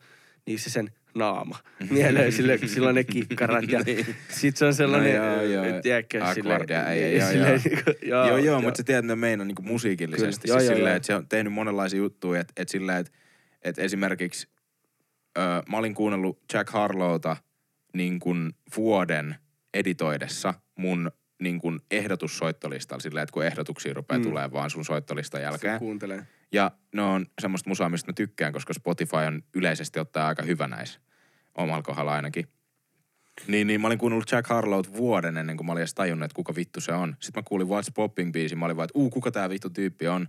[0.46, 1.58] niin se sen naama
[1.90, 4.16] mieleen sille, kun sillä on ne kikkarat ja Niin.
[4.28, 5.80] sit se on sellainen, No joo, joo.
[5.82, 7.74] tiedätkö, Awkwardia, ei, ei, joo, silleen joo.
[7.74, 10.42] niinku, joo, Joo, joo, mutta sä tiedät, ne meinaa niinku musiikillisesti.
[10.42, 13.12] Kyllä, joo, siis joo, silleen, että se on tehnyt monenlaisia juttuja, että et silleen, että
[13.62, 14.48] et esimerkiksi
[15.38, 15.40] ö,
[15.70, 17.36] mä olin kuunnellut Jack Harlowta
[17.94, 19.34] niin kuin vuoden
[19.74, 21.10] editoidessa mun
[21.41, 24.24] niin kuin ehdotussoittolistalla silleen, että kun ehdotuksia rupeaa Mm.
[24.24, 25.78] tulee vaan sun soittolistan Se jälkeen.
[25.78, 26.26] kuuntelee.
[26.53, 30.68] Ja ne on semmoista musaa, mistä mä tykkään, koska Spotify on yleisesti ottaa aika hyvä
[30.68, 31.01] näissä.
[31.55, 32.45] Omalla kohdalla ainakin.
[33.47, 36.34] Niin, niin mä olin kuunnellut Jack Harlowt vuoden ennen kuin mä olin edes tajunnut, että
[36.34, 37.16] kuka vittu se on.
[37.20, 40.09] Sitten mä kuulin What's Popping biisin, mä olin vaan, että uu, kuka tää vittu tyyppi
[40.09, 40.28] on.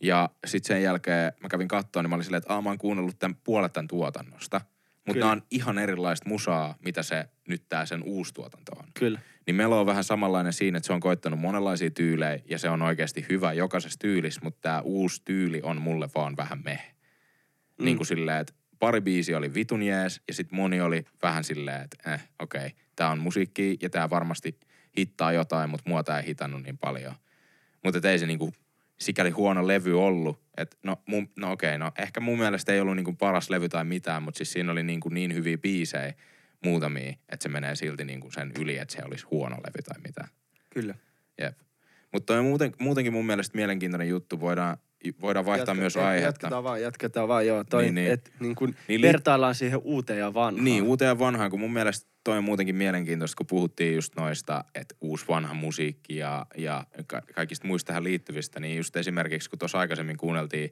[0.00, 2.78] Ja sitten sen jälkeen mä kävin kattoon, niin mä olin silleen, että aa, mä oon
[2.78, 4.60] kuunnellut tämän puolet tämän tuotannosta.
[5.06, 8.84] Mutta nämä on ihan erilaista musaa, mitä se nyt tää sen uusi tuotanto on.
[8.94, 9.20] Kyllä.
[9.46, 12.82] Niin Melo on vähän samanlainen siinä, että se on koittanut monenlaisia tyylejä ja se on
[12.82, 16.94] oikeasti hyvä jokaisessa tyylissä, mutta tämä uusi tyyli on mulle vaan vähän meh.
[17.78, 17.84] Mm.
[17.84, 21.82] Niin kuin silleen, että pari biisi oli vitun jees ja sitten moni oli vähän silleen,
[21.82, 24.58] että eh, okei, okay, tämä on musiikki ja tämä varmasti
[24.98, 27.14] hittaa jotain, mutta mua tää ei hitannut niin paljon.
[27.84, 28.52] Mutta ei se niinku
[29.00, 30.40] sikäli huono levy ollut.
[30.56, 33.84] Et no, mun, no okei, no ehkä mun mielestä ei ollut niinku paras levy tai
[33.84, 36.14] mitään, mutta siis siinä oli niinku niin hyviä biisejä
[36.64, 40.28] muutamia, että se menee silti niinku sen yli, että se olisi huono levy tai mitään.
[40.70, 40.94] Kyllä.
[41.38, 41.58] Jep.
[42.12, 44.40] Mutta muuten, muutenkin mun mielestä mielenkiintoinen juttu.
[44.40, 44.76] Voidaan,
[45.20, 46.26] voidaan vaihtaa Jatka- myös aihetta.
[46.28, 47.64] Jatketaan vaan, jatketaan vaan, joo.
[47.64, 48.10] Toi, Niin, niin.
[48.12, 50.64] Et, niin kun Niin vertaillaan siihen uuteen ja vanhaan.
[50.64, 54.64] Niin, uuteen ja vanhaan, kun mun mielestä toi on muutenkin mielenkiintoista, kun puhuttiin just noista,
[54.74, 59.58] että uusi vanha musiikki ja, ja ka- kaikista muista tähän liittyvistä, niin just esimerkiksi kun
[59.58, 60.70] tuossa aikaisemmin kuunneltiin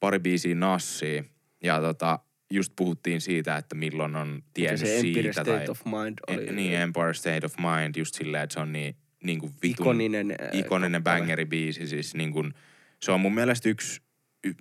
[0.00, 1.24] pari biisiä Nassia,
[1.62, 2.18] ja tota,
[2.50, 5.32] just puhuttiin siitä, että milloin on tiennyt se Empire siitä.
[5.32, 6.48] State tai, of Mind oli.
[6.48, 9.86] en, niin, Empire State of Mind, just silleen, että se on niin, niin kuin vitun
[9.86, 11.20] Ikoninen, äh, ikoninen kappale.
[11.20, 11.86] bangeri-biisi.
[11.86, 12.54] Siis niin kuin,
[13.02, 14.00] se on mun mielestä yksi,
[14.44, 14.52] y,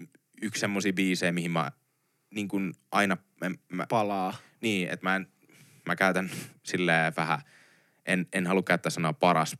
[0.42, 1.72] yksi semmosia biisejä, mihin mä
[2.36, 4.38] niin kuin aina, mä, mä, palaa.
[4.62, 5.28] niin, että mä, en,
[5.86, 6.30] mä käytän
[6.64, 7.39] silleen vähän,
[8.06, 9.58] en, en halua käyttää sanaa paras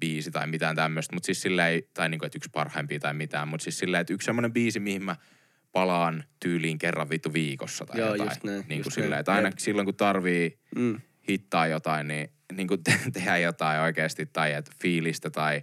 [0.00, 3.64] biisi tai mitään tämmöistä, mutta siis silleen, tai niinku, että yksi parhaimpia tai mitään, mutta
[3.64, 5.16] siis silleen, että yksi semmoinen biisi, mihin mä
[5.72, 8.28] palaan tyyliin kerran vittu viikossa tai Joo, jotain.
[8.30, 9.20] just näin, niin kuin silleen, näin.
[9.20, 9.58] että aina Jep.
[9.58, 11.00] silloin kun tarvii Mm.
[11.28, 15.62] hittaa jotain, niin, niin kuin te- tehdä jotain oikeasti tai että fiilistä tai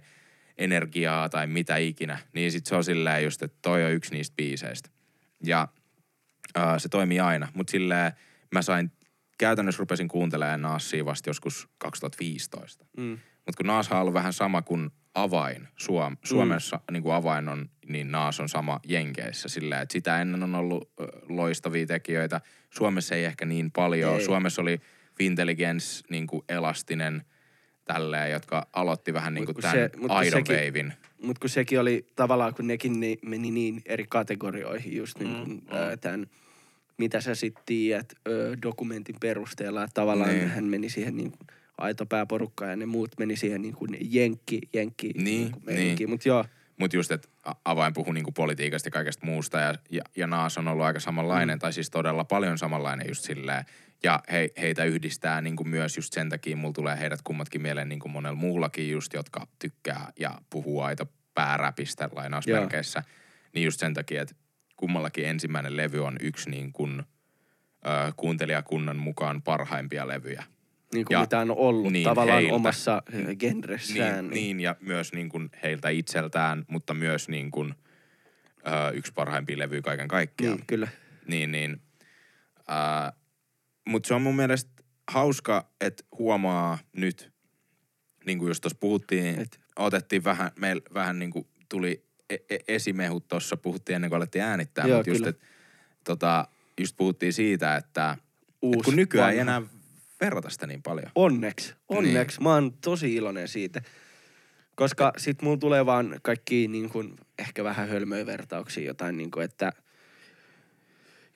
[0.60, 4.36] energiaa tai mitä ikinä, niin sit se on silleen just, että toi on yksi niistä
[4.36, 4.90] biiseistä.
[5.44, 5.68] Ja
[6.54, 8.12] ää, se toimii aina, mutta silleen
[8.52, 8.92] mä sain,
[9.38, 12.86] käytännössä rupesin kuuntelemaan Naasia vasta joskus 2015.
[12.96, 13.18] Mm.
[13.46, 16.92] Mutta kun Naas on ollut vähän sama kuin avain Suom- Suomessa, mm.
[16.92, 20.92] niin kuin avain on, niin Naas on sama Jenkeissä silleen, että sitä ennen on ollut
[21.28, 22.40] loistavia tekijöitä.
[22.70, 24.14] Suomessa ei ehkä niin paljon.
[24.14, 24.24] Ei.
[24.24, 24.80] Suomessa oli
[25.18, 27.24] Fintelligence, niin kuin elastinen,
[27.94, 30.92] tälleen, jotka aloitti vähän niin kuin tämän se- mut Idol sekin- Wavein.
[31.22, 35.48] Mutta kun sekin oli tavallaan, kun nekin ni, meni niin eri kategorioihin just niin kuin,
[35.50, 36.26] Mm, mm, tämän,
[36.98, 39.82] mitä sä sitten tiedät ö, dokumentin perusteella.
[39.84, 40.38] Että tavallaan Niin.
[40.40, 40.50] niin.
[40.50, 41.46] hän meni siihen niin kuin
[41.78, 46.10] aito pääporukka ja ne muut meni siihen niin kuin jenkki, jenkki Niin, niin.
[46.10, 46.44] Mutta joo,
[46.80, 47.28] Mutta just, että
[47.64, 51.56] avain puhui niinku politiikasta ja kaikesta muusta ja, ja, ja Naas on ollut aika samanlainen,
[51.56, 51.60] mm.
[51.60, 53.64] tai siis todella paljon samanlainen just silleen.
[54.02, 58.08] Ja he, heitä yhdistää niinku myös just sen takia, mulla tulee heidät kummatkin mieleen niinku
[58.08, 63.02] monella muullakin just, jotka tykkää ja puhuu aito pääräpistä lainausmerkeissä.
[63.54, 64.34] Niin just sen takia, että
[64.76, 70.44] kummallakin ensimmäinen levy on yksi niin kuin, ö, kuuntelijakunnan mukaan parhaimpia levyjä.
[70.94, 72.54] Niin kuin Ja- mitä on ollut niin, niin, tavallaan heiltä.
[72.54, 74.24] omassa ö, genressään.
[74.28, 77.74] Niin, niin, ja myös niin kuin heiltä itseltään, mutta myös niin kuin,
[78.66, 80.56] ö, yksi parhaimpia levyjä kaiken kaikkiaan.
[80.56, 80.88] niin, kyllä.
[81.26, 81.80] Niin, niin.
[83.88, 84.70] Mutta se on mun mielestä
[85.10, 87.32] hauska, että huomaa nyt,
[88.26, 89.60] niin kuin just tuossa puhuttiin, Et- Et.
[89.76, 94.44] otettiin vähän, meillä vähän niin kuin tuli e- e- esimehut tuossa, puhuttiin ennen kuin alettiin
[94.44, 95.40] äänittää, mutta just, et,
[96.04, 96.48] tota,
[96.80, 99.56] just puhuttiin siitä, että et Uusi, kun nykyään ei vanha.
[99.56, 99.68] enää
[100.20, 101.10] verrata sitä niin paljon.
[101.14, 102.38] Onneksi, onneksi.
[102.38, 102.44] Niin.
[102.44, 103.82] Mä oon tosi iloinen siitä.
[104.74, 109.44] Koska sit mulla tulee vaan kaikki niin kun, ehkä vähän hölmöjä vertauksia jotain niin kuin,
[109.44, 109.72] että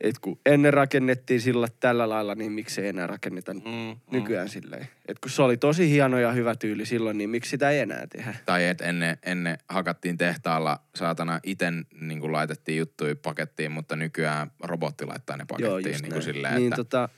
[0.01, 4.89] et kun ennen rakennettiin sillä tällä lailla, niin miksi ei enää rakenneta Mm, nykyään silleen.
[5.09, 8.07] Et kun se oli tosi hieno ja hyvä tyyli silloin, niin miksi sitä ei enää
[8.07, 8.35] tehdä?
[8.47, 15.07] Tai että ennen, ennen hakattiin tehtaalla, saatana ite niin laitettiin juttuja pakettiin, mutta nykyään robotti
[15.07, 16.23] laittaa ne pakettiin niin kuin näin.
[16.23, 16.77] silleen, niin että...
[16.77, 17.09] tota,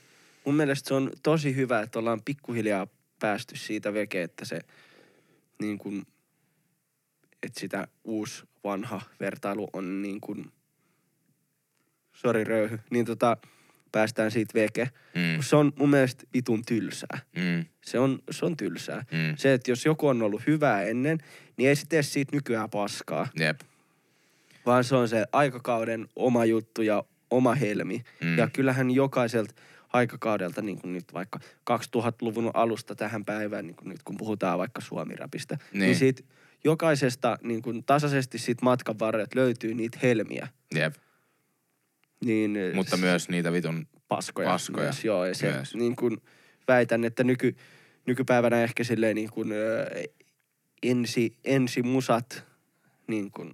[0.47, 2.87] mun mielestä se on tosi hyvä, että ollaan pikkuhiljaa
[3.19, 4.59] päästy siitä veke, että se
[5.61, 6.05] niin kun,
[7.43, 10.51] että sitä uusi vanha vertailu on niin kuin,
[12.13, 13.37] sori röyhy, niin tota,
[13.91, 14.89] päästään siitä veke.
[15.15, 17.19] Mm, Se on mun mielestä vitun tylsää.
[17.35, 19.05] mm, Se on, se on tylsää.
[19.11, 21.17] mm, Se, että jos joku on ollut hyvää ennen,
[21.57, 23.27] niin ei se tee siitä nykyään paskaa.
[23.39, 23.59] jep.
[24.65, 28.03] vaan se on se aikakauden oma juttu ja oma helmi.
[28.23, 28.37] Mm.
[28.37, 29.53] Ja kyllähän jokaiselta
[29.97, 31.39] aikakaudelta, niin kuin nyt vaikka
[31.71, 35.95] 2000-luvun alusta tähän päivään, niin kuin nyt kun puhutaan vaikka suomirapista, niin, Niin.
[35.95, 36.23] siitä
[36.63, 40.47] jokaisesta niin kuin tasaisesti siitä matkan varrella löytyy niitä helmiä.
[40.75, 40.93] Jep.
[42.25, 44.49] Niin Mutta myös niitä vitun paskoja.
[44.49, 45.75] paskoja Myös, joo, ja se myös.
[45.75, 46.17] niin kuin
[46.67, 47.55] väitän, että nyky,
[48.05, 49.85] nykypäivänä ehkä silleen niin kuin, ö,
[50.83, 52.43] ensi, ensimusat
[53.07, 53.53] niin kuin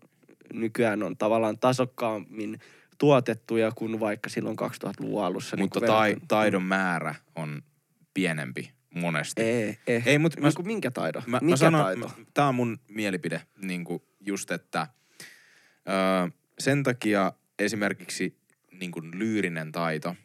[0.53, 2.59] nykyään on tavallaan tasokkaammin
[2.97, 5.57] tuotettuja kuin vaikka silloin 2000-luvun alussa.
[5.57, 7.61] Mutta niin tai, taidon määrä on
[8.13, 9.41] pienempi monesti.
[9.41, 10.03] Ei, ei.
[10.05, 11.23] Ei, mut mä- niin kuin minkä taito?
[11.27, 12.07] Mä, mikä mä sanon, taito?
[12.07, 14.87] mä, tää on mun mielipide, niin kuin just, että
[15.89, 16.27] öö,
[16.59, 18.37] sen takia esimerkiksi
[18.79, 20.15] niin kuin lyyrinen taito,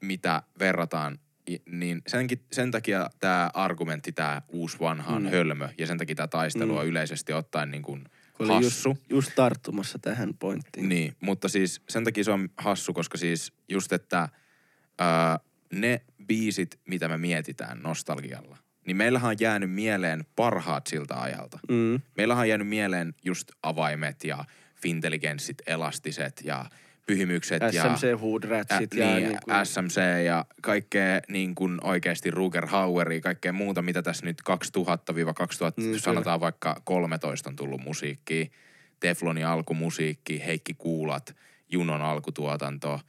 [0.00, 1.18] mitä verrataan,
[1.66, 5.28] niin senkin, sen takia tämä argumentti, tämä uusi vanha on Mm.
[5.28, 6.78] hölmö, ja sen takia tämä taistelu Mm.
[6.78, 8.04] on yleisesti ottaen niin kuin
[8.36, 8.88] Kun olin hassu.
[8.88, 10.88] Just, just tarttumassa tähän pointtiin.
[10.88, 14.28] Niin, mutta siis sen takia se on hassu, koska siis just, että
[14.98, 15.38] ää,
[15.72, 18.56] ne biisit, mitä me mietitään nostalgialla,
[18.86, 21.58] niin meillähän on jäänyt mieleen parhaat siltä ajalta.
[21.68, 22.00] Mm.
[22.16, 26.64] Meillähän on jäänyt mieleen just avaimet ja fintelligenssit, elastiset ja
[27.06, 27.96] pyhimykset ja...
[27.96, 32.66] SMC Hood Ratsit Ä, ja niin, niin kuin, SMC ja kaikkea niin kuin oikeasti Ruger
[32.66, 34.52] Haueria, kaikkea muuta, mitä tässä nyt 2000-2000,
[35.76, 38.46] Niin, niin, sanotaan vaikka 13 on tullut musiikkia.
[39.00, 41.36] Teflonin alkumusiikki, Heikki Kuulat,
[41.70, 43.00] Junon alkutuotanto,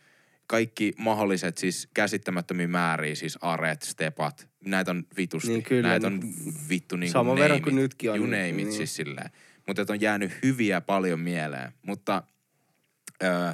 [0.48, 5.50] kaikki mahdolliset siis käsittämättömiä määriä, siis aret, stepat, näitä on vitusti.
[5.50, 6.22] Niin kyllä, näitä on
[6.70, 8.72] vittu niin kuin verran kuin nytkin on, You niin- name it, niin.
[8.74, 9.30] siis silleen.
[9.68, 11.72] Mutta on jäänyt hyviä paljon mieleen.
[11.82, 12.24] Mutta
[13.24, 13.54] öö,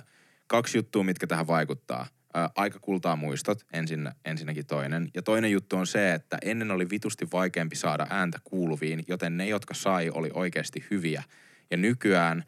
[0.51, 2.07] kaksi juttua, mitkä tähän vaikuttaa.
[2.37, 5.09] Öö, aika kultaa muistot, ensin, ensinnäkin toinen.
[5.15, 9.47] Ja toinen juttu on se, että ennen oli vitusti vaikeampi saada ääntä kuuluviin, joten ne,
[9.47, 11.23] jotka sai, oli oikeasti hyviä.
[11.71, 12.43] Ja nykyään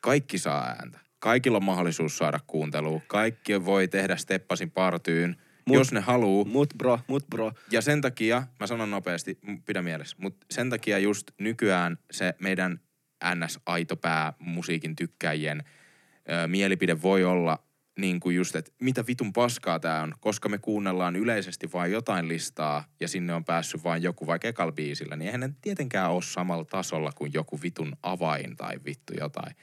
[0.00, 0.98] kaikki saa ääntä.
[1.18, 3.00] Kaikilla on mahdollisuus saada kuuntelua.
[3.06, 5.36] Kaikki voi tehdä steppasin partyyn,
[5.68, 6.44] Mut- jos ne haluu.
[6.44, 7.52] Mut bro, mut bro.
[7.70, 12.80] Ja sen takia, mä sanon nopeasti, pidä mielessä, mutta sen takia just nykyään se meidän
[13.24, 15.64] NS-aitopää musiikin tykkäjien
[16.46, 17.58] mielipide voi olla
[17.98, 22.28] niin kuin just, että mitä vitun paskaa tää on, koska me kuunnellaan yleisesti vain jotain
[22.28, 26.22] listaa ja sinne on päässyt vain joku vaikka ekal biisillä, niin eihän ne tietenkään ole
[26.22, 29.56] samalla tasolla kuin joku vitun avain tai vittu jotain.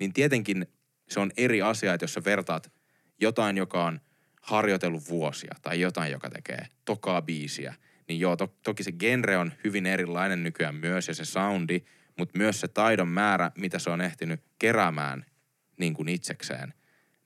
[0.00, 0.66] Niin tietenkin
[1.08, 2.72] se on eri asia, että jos sä vertaat
[3.20, 4.00] jotain, joka on
[4.42, 7.74] harjoitellut vuosia tai jotain, joka tekee tokaa biisiä,
[8.08, 11.80] niin joo, to- toki se genre on hyvin erilainen nykyään myös ja se soundi,
[12.18, 15.24] mutta myös se taidon määrä, mitä se on ehtinyt keräämään
[15.78, 16.74] niin kuin itsekseen,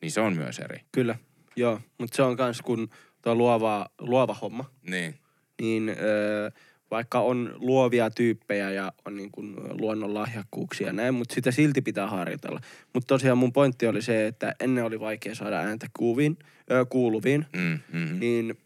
[0.01, 0.81] niin se on myös eri.
[0.93, 1.15] Kyllä,
[1.57, 1.81] joo.
[1.99, 2.89] Mutta se on kans kun
[3.23, 5.15] tuo luova, luova homma, Niin.
[5.63, 6.51] niin öö,
[6.91, 11.83] vaikka on luovia tyyppejä ja on niin kuin luonnon lahjakkuuksia ja näin, mutta sitä silti
[11.83, 12.61] pitää harjoitella.
[12.95, 16.39] Mutta tosiaan mun pointti oli se, että ennen oli vaikea saada ääntä kuuviin,
[16.71, 18.59] öö, kuuluviin, Mm, mm, niin,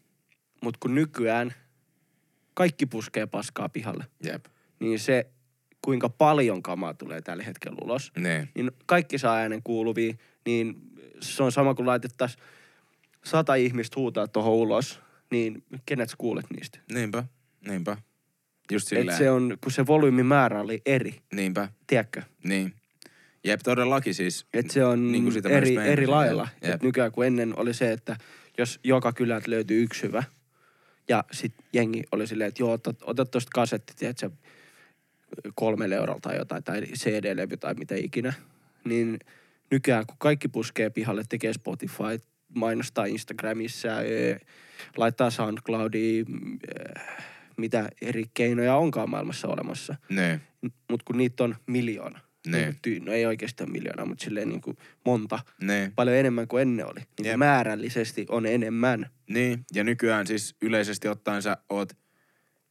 [0.61, 1.53] mutta kun nykyään
[2.53, 4.45] kaikki puskee paskaa pihalle, Jep.
[4.79, 5.27] niin se
[5.81, 8.49] kuinka paljon kamaa tulee tällä hetkellä ulos, Niin.
[8.55, 10.75] niin kaikki saa äänen kuuluviin, niin
[11.19, 12.43] se on sama kuin laitettaisiin
[13.25, 14.99] sata ihmistä huutaa tuohon ulos,
[15.31, 16.79] niin kenet sä kuulet niistä?
[16.93, 17.23] Niinpä.
[17.67, 17.97] Niinpä.
[18.71, 21.69] Just Et se on, kun se volyymimäärä oli eri, Niinpä.
[21.87, 22.21] tiedätkö?
[22.43, 22.73] Niin.
[23.43, 24.45] Jep, todellakin siis.
[24.53, 26.47] Et se on Niin kuin sitä eri, eri lailla.
[26.63, 26.73] jep.
[26.73, 28.17] Et nykyään kun ennen oli se, että
[28.57, 30.23] jos joka kylältä löytyy yksi hyvä,
[31.09, 34.29] ja sitten jengi oli silleen, että joo, ota, ota tuosta kasetti, tiedätkö,
[35.55, 38.33] kolmelle eurolta tai jotain, tai CD-levy tai mitä ikinä,
[38.85, 39.19] niin
[39.71, 42.19] nykyään kun kaikki puskee pihalle, tekee Spotify,
[42.55, 43.89] mainostaa Instagramissa,
[44.97, 46.25] laittaa SoundCloudiin,
[47.57, 49.95] mitä eri keinoja onkaan maailmassa olemassa.
[50.89, 52.19] Mutta kun niitä on miljoona.
[52.47, 52.75] Niin.
[52.85, 53.05] Niin.
[53.05, 55.39] No ei oikeastaan miljoona, mutta silleen niin kuin monta.
[55.61, 55.91] Niin.
[55.95, 56.99] Paljon enemmän kuin ennen oli.
[57.21, 59.09] Niin määrällisesti on enemmän.
[59.29, 61.93] Niin, ja nykyään siis yleisesti ottaen sä oot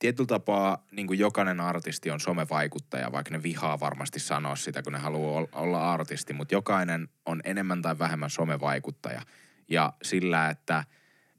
[0.01, 4.93] tietyllä tapaa niin kuin jokainen artisti on somevaikuttaja, vaikka ne vihaa varmasti sanoa sitä, kun
[4.93, 9.23] ne haluaa ol- olla artisti, mutta jokainen on enemmän tai vähemmän somevaikuttaja.
[9.69, 10.85] Ja sillä, että,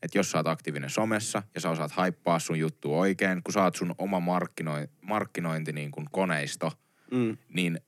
[0.01, 3.63] että jos sä oot aktiivinen somessa ja sä osaat haippaa sun juttu oikein, kun sä
[3.63, 6.71] oot sun oma markkinoi, markkinointi niin kuin koneisto,
[7.11, 7.37] Mm.
[7.49, 7.79] niin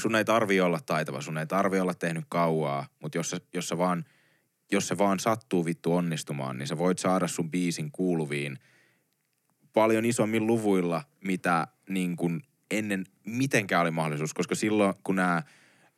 [0.00, 3.68] sun ei tarvi olla taitava, sun ei tarvi olla tehnyt kauaa, mutta jos, sä, jos,
[3.68, 4.04] sä vaan,
[4.72, 8.58] jos se vaan sattuu vittu onnistumaan, niin sä voit saada sun biisin kuuluviin
[9.72, 15.42] paljon isommin luvuilla, mitä niin kuin ennen mitenkään oli mahdollisuus, koska silloin kun nämä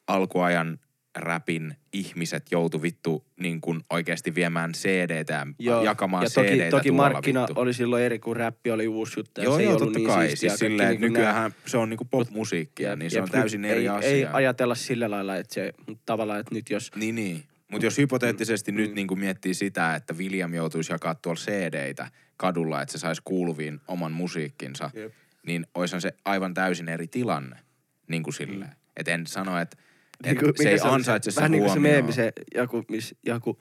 [0.07, 0.79] alkuajan
[1.19, 5.85] räpin ihmiset joutu vittu niin kuin oikeasti viemään CD-tä ja Joo.
[5.85, 7.61] jakamaan ja toki, CD-tä toki tuolla markkina vittu.
[7.61, 9.41] oli silloin eri, kun räppi oli uusi juttu.
[9.43, 10.37] Joo, se joo, totta niin kai.
[10.37, 13.89] Siis silleen, niinku nykyään se on niinku popmusiikkia, niin se jep, on täysin eri ei,
[13.89, 14.09] asia.
[14.11, 15.73] Ei ajatella sillä lailla, että se,
[16.07, 16.91] tavallaan, että nyt jos...
[16.97, 17.43] Niin, niin.
[17.71, 18.77] Mutta jos hypoteettisesti Mm.
[18.77, 22.11] nyt niin kuin miettii sitä, että William joutuisi jakaa tuolla CD-tä
[22.41, 25.13] kadulla, että se saisi kuuluviin oman musiikkinsa, Jep.
[25.47, 27.57] niin oishan se aivan täysin eri tilanne.
[28.09, 28.71] Niin kuin silleen.
[28.97, 29.77] Et en sano, että
[30.25, 32.85] et Niinku, se mikä ei oli ansaitse sitä Vähän niin kuin se meemi, se joku,
[32.89, 33.59] miss, joku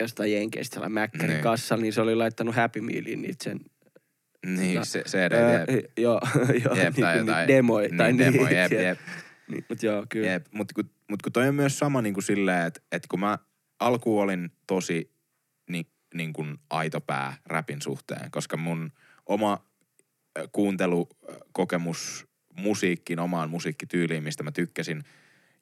[0.00, 1.42] jostain jenkeistä sellainen Mäkkärin Niin.
[1.42, 3.60] kassa, niin se oli laittanut Happy Mealiin niitä sen
[4.46, 6.20] Niin, Ja- se CD, Öö, jep, joo,
[6.64, 7.48] joo, jep, niin, tai niin, jotain.
[7.48, 7.88] demoi.
[7.96, 8.88] tai niin, demoi, niin, jep, siellä.
[8.88, 8.98] jep.
[9.48, 10.26] Niin, mut joo, kyllä.
[10.26, 13.20] Jep, mutta kun, mut kun toi on myös sama niin kuin silleen, että, että kun
[13.20, 13.38] mä
[13.80, 15.10] alkuun olin tosi
[15.70, 15.86] ni,
[16.16, 18.92] niin kuin aito pää räpin suhteen, koska mun
[19.26, 19.66] oma
[20.38, 25.02] ö, kuuntelukokemus musiikkiin, omaan musiikkityyliin, mistä mä tykkäsin,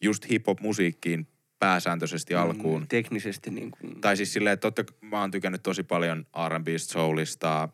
[0.01, 1.27] just hip-hop-musiikkiin
[1.59, 2.81] pääsääntöisesti alkuun.
[2.81, 6.93] Mm, teknisesti niin kuin, Tai siis silleen, että totta, mä oon tykännyt tosi paljon R&Bstä,
[6.93, 7.69] soulista,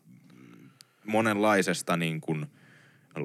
[1.05, 2.45] monenlaisesta niin kuin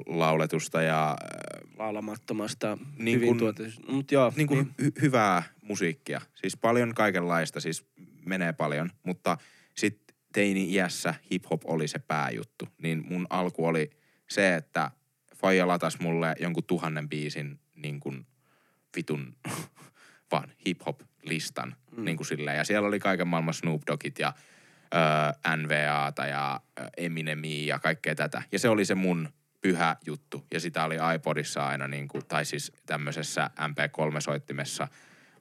[0.05, 3.91] lauletusta ja äh, laulamattomasta, Niin niin hyvin tuotetusta.
[3.91, 6.21] Mut joo, niin kuin hy- hyvää musiikkia.
[6.35, 7.85] Siis paljon kaikenlaista, siis
[8.27, 9.37] menee paljon, mutta
[9.75, 12.67] sitten teini-iässä hip-hop oli se pääjuttu.
[12.77, 13.89] Niin mun alku oli
[14.29, 14.91] se, että
[15.35, 18.27] Faija latas mulle jonkun tuhannen biisin niin kuin
[18.95, 19.35] vitun
[20.31, 21.75] vaan hip-hop-listan.
[21.97, 22.05] Mm.
[22.05, 22.57] Niin kuin silleen.
[22.57, 24.33] Ja siellä oli kaiken maailman Snoop Doggit ja
[24.93, 26.61] ö, NVAta ja
[26.97, 28.41] Eminemia ja kaikkea tätä.
[28.51, 29.29] Ja se oli se mun
[29.61, 30.45] pyhä juttu.
[30.53, 34.87] Ja sitä oli iPodissa aina niin kuin, tai siis tämmöisessä MP3-soittimessa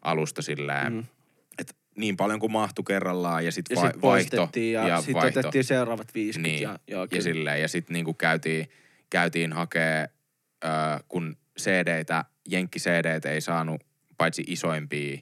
[0.03, 1.05] alusta silleen, mm.
[1.97, 6.15] Niin paljon kuin mahtui kerrallaan ja sitten va- sitten vaihto ja, ja sitten otettiin seuraavat
[6.15, 6.49] 50.
[6.53, 8.69] Niin, Ja, joo, ja silleen, ja sitten niinku käytiin,
[9.11, 10.09] käytiin hakee,
[10.65, 10.69] ö,
[11.09, 13.85] kun CD-tä, jenkki cd ei saanut
[14.19, 15.19] paitsi isoimpia,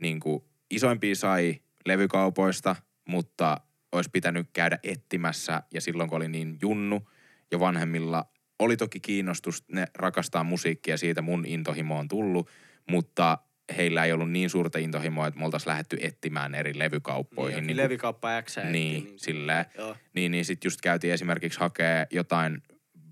[0.00, 2.76] niinku, isoimpia sai levykaupoista,
[3.08, 3.60] mutta
[3.92, 7.08] olisi pitänyt käydä etsimässä, ja silloin kun oli niin junnu
[7.50, 8.24] ja vanhemmilla
[8.58, 12.50] oli toki kiinnostus, ne rakastaa musiikkia, siitä mun intohimo on tullut,
[12.90, 13.38] mutta
[13.76, 17.56] heillä ei ollut niin suurta intohimoa, että me oltaisiin lähdetty etsimään eri levykauppoihin.
[17.56, 18.56] Niin, niin niin levikauppa X.
[18.70, 19.64] Niin, silleen.
[19.78, 19.96] Joo.
[20.14, 22.62] Niin, niin sitten just käytiin esimerkiksi hakee jotain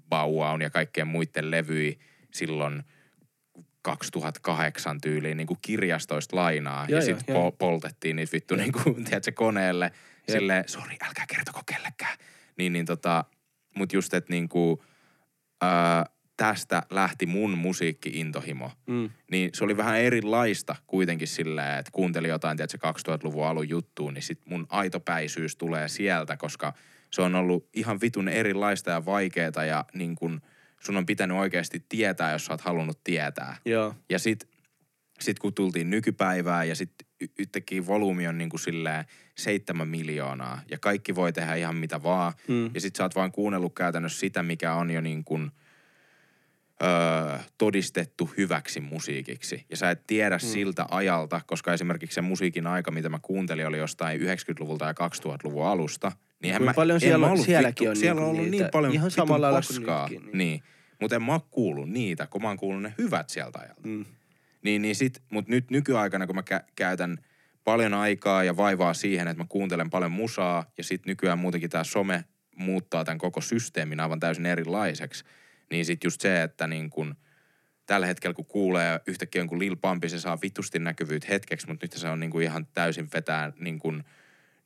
[0.08, 1.98] Bauaun ja kaikkien muiden levyi
[2.30, 2.82] silloin
[3.82, 6.86] 2008 tyyliin niin kuin kirjastoista lainaa.
[6.88, 9.84] Joo, ja sitten po- poltettiin niitä vittu niin kuin, tiedätkö, koneelle.
[9.84, 10.38] Jep.
[10.38, 12.18] Silleen, sori, älkää kertoko kellekään.
[12.58, 13.24] Niin, niin tota,
[13.76, 14.80] mut just, että niin kuin,
[15.60, 16.06] ää,
[16.36, 18.70] tästä lähti mun musiikki-intohimo.
[18.86, 19.10] Mm.
[19.30, 22.78] Niin se oli vähän erilaista kuitenkin silleen, että kuuntelin jotain, tiedätkö,
[23.08, 26.72] 2000-luvun alun juttuun, niin sit mun aitopäisyys tulee sieltä, koska
[27.10, 30.40] se on ollut ihan vitun erilaista ja vaikeeta ja niin kun
[30.80, 33.56] sun on pitänyt oikeasti tietää, jos sä oot halunnut tietää.
[33.64, 33.94] Joo.
[34.10, 34.48] Ja sit,
[35.20, 36.92] sit kun tultiin nykypäivään ja sit
[37.38, 39.04] yhtäkkiä volyymi on niin kuin silleen
[39.38, 42.32] seitsemän miljoonaa ja kaikki voi tehdä ihan mitä vaan.
[42.48, 42.70] Mm.
[42.74, 45.50] Ja sit sä oot vaan kuunnellut käytännössä sitä, mikä on jo niin kuin,
[46.82, 49.66] öö, todistettu hyväksi musiikiksi.
[49.70, 50.40] Ja sä et tiedä mm.
[50.40, 55.66] siltä ajalta, koska esimerkiksi se musiikin aika, mitä mä kuuntelin, oli jostain 90-luvulta ja 2000-luvun
[55.66, 56.12] alusta.
[56.42, 58.50] Niin Kuinka mä, paljon en siellä mä ollut sielläkin vittu, on siellä niinku on ollut
[58.50, 60.08] niitä, niin paljon ihan samalla lailla kuin paskaa.
[60.08, 60.38] nytkin, niin.
[60.38, 60.62] niin.
[61.00, 63.80] Mutta en mä kuullut niitä, kun mä oon kuullut ne hyvät sieltä ajalta.
[63.88, 64.04] Mm.
[64.62, 67.18] Niin, niin sit, mut nyt nykyaikana, kun mä kä- käytän
[67.64, 71.84] paljon aikaa ja vaivaa siihen, että mä kuuntelen paljon musaa ja sit nykyään muutenkin tää
[71.84, 72.24] some
[72.56, 75.24] muuttaa tämän koko systeemin aivan täysin erilaiseksi,
[75.72, 77.14] niin sit just se, että niin kun
[77.86, 81.92] tällä hetkellä kun kuulee yhtäkkiä jonkun Lil Pumpi, se saa vitusti näkyvyyttä hetkeksi, mutta nyt
[81.92, 84.04] se on niin kuin ihan täysin vetää niin, kuin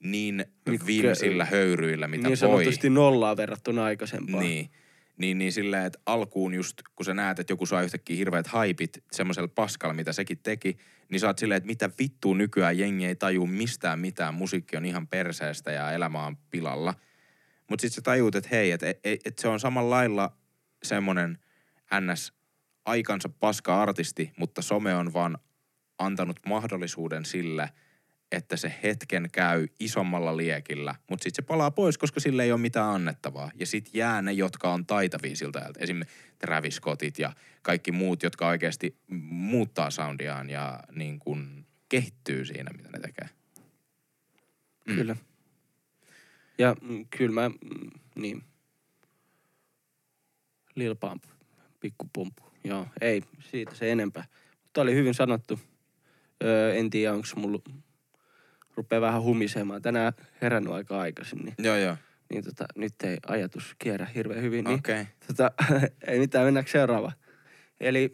[0.00, 2.36] niin Niin, viimeisillä höyryillä, mitä niin voi.
[2.36, 4.44] sanotusti nollaa verrattuna aikaisempaan.
[4.44, 4.70] Niin.
[5.18, 9.04] Niin, niin silleen, että alkuun just, kun sä näet, että joku saa yhtäkkiä hirveät haipit
[9.12, 10.76] semmoisella paskalla, mitä sekin teki,
[11.08, 14.84] niin sä oot silleen, että mitä vittua nykyään jengi ei taju mistään mitään, musiikki on
[14.84, 16.94] ihan perseestä ja elämä on pilalla.
[17.70, 20.36] Mutta sitten sä tajuut, että hei, että et, et se on samalla lailla
[20.86, 21.38] semmoinen
[22.00, 22.32] ns.
[22.84, 25.38] aikansa paska artisti, mutta some on vaan
[25.98, 27.70] antanut mahdollisuuden sille,
[28.32, 32.60] että se hetken käy isommalla liekillä, mutta sitten se palaa pois, koska sille ei ole
[32.60, 33.50] mitään annettavaa.
[33.54, 35.80] Ja sitten jää ne, jotka on taitavia siltä ajalta.
[35.80, 37.32] Esimerkiksi Travis Scottit ja
[37.62, 38.96] kaikki muut, jotka oikeasti
[39.30, 43.28] muuttaa soundiaan ja niin kuin kehittyy siinä, mitä ne tekee.
[44.86, 44.94] Mm.
[44.94, 45.16] Kyllä.
[46.58, 48.44] Ja mm, kyllä mä, mm, niin.
[50.76, 51.24] Lil Pump,
[51.80, 52.42] pikku pumpu.
[52.64, 54.24] Joo, ei siitä se enempää.
[54.62, 55.60] Mutta oli hyvin sanottu.
[56.44, 57.58] Öö, en tiedä, onko mulla
[58.74, 59.82] rupeaa vähän humisemaan.
[59.82, 60.12] Tänään
[60.42, 61.96] herännyt aika aikaisin, niin, Joo, joo.
[62.30, 64.64] niin tota, nyt ei ajatus kierrä hirveän hyvin.
[64.64, 65.00] Niin, Okei.
[65.00, 65.12] Okay.
[65.26, 65.50] tota,
[66.08, 67.12] ei mitään, mennäänkö seuraava.
[67.80, 68.12] Eli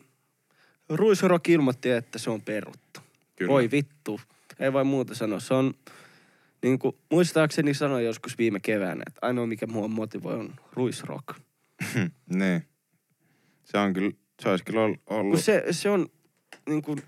[0.88, 3.00] Ruisrock ilmoitti, että se on peruttu.
[3.36, 3.52] Kyllä.
[3.52, 4.20] Voi vittu.
[4.58, 5.40] Ei voi muuta sanoa.
[5.40, 5.74] Se on,
[6.62, 11.38] niin kuin, muistaakseni sanoin joskus viime keväänä, että ainoa mikä mua motivoi on Ruisrock.
[12.38, 12.68] niin.
[13.64, 14.10] Se on kyllä,
[14.42, 15.32] se olisi kyllä ol- ollut.
[15.34, 16.06] Kun se, se on
[16.68, 17.02] niin kuin,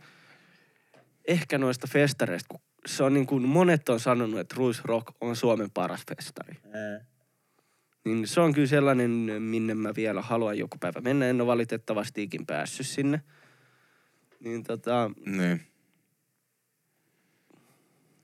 [1.29, 5.71] ehkä noista festareista, kun se on niin kuin, monet on sanonut, että Ruisrock on Suomen
[5.71, 6.57] paras festari.
[8.05, 9.11] Niin se on kyllä sellainen,
[9.43, 11.27] minne mä vielä haluan joku päivä mennä.
[11.27, 13.21] En ole valitettavasti ikin päässyt sinne.
[14.41, 15.61] Niin tota, Niin.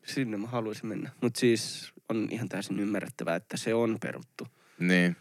[0.07, 1.11] sinne mä haluaisin mennä.
[1.20, 4.46] Mutta siis on ihan täysin ymmärrettävää, että se on peruttu.
[4.78, 5.16] Niin.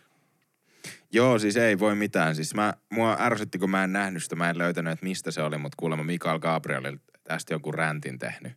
[1.11, 2.35] Joo, siis ei voi mitään.
[2.35, 5.43] Siis mä, mua ärsytti, kun mä en nähnyt sitä, mä en löytänyt, että mistä se
[5.43, 8.53] oli, mutta kuulemma Mikael Gabriel tästä jonkun räntin tehnyt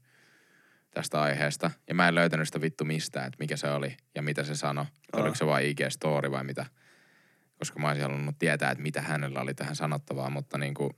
[0.90, 1.70] tästä aiheesta.
[1.88, 4.84] Ja mä en löytänyt sitä vittu mistään, että mikä se oli ja mitä se sanoi.
[4.84, 5.20] Aa.
[5.20, 6.66] Oliko se vain IG-story vai mitä?
[7.58, 10.90] Koska mä olisin halunnut tietää, että mitä hänellä oli tähän sanottavaa, mutta niin kuin,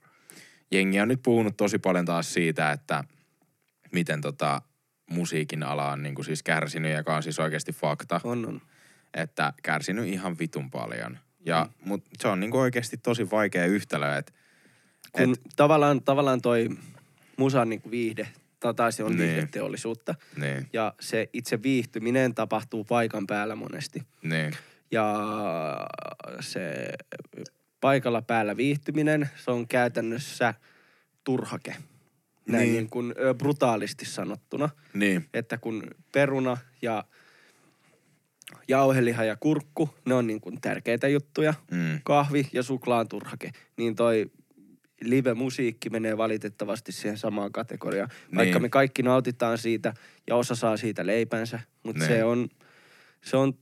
[0.71, 3.05] jengi on nyt puhunut tosi paljon taas siitä, että
[3.93, 4.63] miten tota
[5.11, 8.61] musiikin ala on niin kuin siis kärsinyt, joka on siis oikeasti fakta On, on.
[9.15, 11.19] Että kärsinyt ihan vitun paljon.
[11.47, 11.89] Ja, mm.
[11.89, 14.33] Mutta se on niinku oikeasti tosi vaikea yhtälö, että
[15.13, 16.69] Kun Et- tavallaan, tavallaan toi
[17.37, 18.29] musan niin viihde,
[18.77, 19.19] tai se on Niin.
[19.31, 20.15] viihdeteollisuutta.
[20.41, 24.03] niin, Ja se itse viihtyminen tapahtuu paikan päällä monesti.
[24.23, 24.53] niin,
[24.91, 25.15] Ja
[26.41, 26.89] se
[27.81, 30.55] paikalla päällä viihtyminen, se on käytännössä
[31.25, 31.77] turhake.
[32.49, 32.73] Näin Niin.
[32.73, 32.91] niin.
[32.91, 34.69] kuin brutaalisti sanottuna.
[34.95, 37.05] niin, Että kun peruna ja
[38.69, 41.55] jauheliha ja kurkku, ne on niin kuin tärkeitä juttuja.
[41.71, 43.51] mm, Kahvi ja suklaan turhake.
[43.77, 44.31] Niin toi
[45.01, 48.09] live-musiikki menee valitettavasti siihen samaan kategoriaan.
[48.35, 48.63] Vaikka Niin.
[48.63, 49.95] me kaikki nautitaan siitä
[50.27, 52.09] ja osa saa siitä leipänsä, mutta Niin.
[52.09, 52.49] se on,
[53.23, 53.55] se on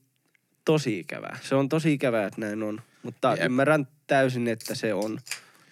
[0.65, 1.39] tosi ikävää.
[1.43, 2.81] Se on tosi ikävää, että näin on.
[3.03, 3.45] Mutta Jep.
[3.45, 5.19] Ymmärrän täysin, että se on.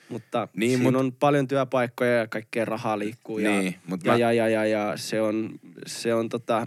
[0.08, 3.38] Mutta Niin, siinä mut- on paljon työpaikkoja ja kaikkea rahaa liikkuu.
[3.38, 5.50] Ja, Niin, mut ja, mä- ja, ja, ja, ja, se on,
[5.86, 6.66] se on tota,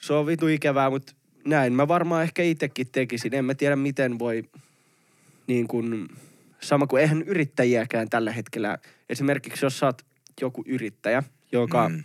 [0.00, 1.12] se on vitu ikävää, mutta
[1.46, 3.34] näin mä varmaan ehkä itsekin tekisin.
[3.34, 4.42] En mä tiedä, miten voi
[5.46, 6.08] niin kuin,
[6.60, 8.78] sama kuin eihän yrittäjiäkään tällä hetkellä.
[9.08, 10.02] Esimerkiksi jos sä oot
[10.40, 11.22] joku yrittäjä,
[11.52, 12.04] joka, mm.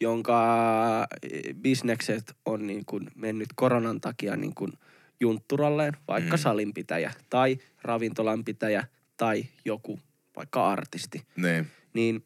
[0.00, 4.72] jonka eh, bisnekset on niin kuin mennyt koronan takia niin kuin
[5.20, 6.40] juntturalleen, vaikka Mm.
[6.40, 6.42] mm.
[6.42, 8.84] salinpitäjä tai ravintolanpitäjä
[9.16, 10.00] tai joku
[10.36, 12.24] vaikka artisti niin, niin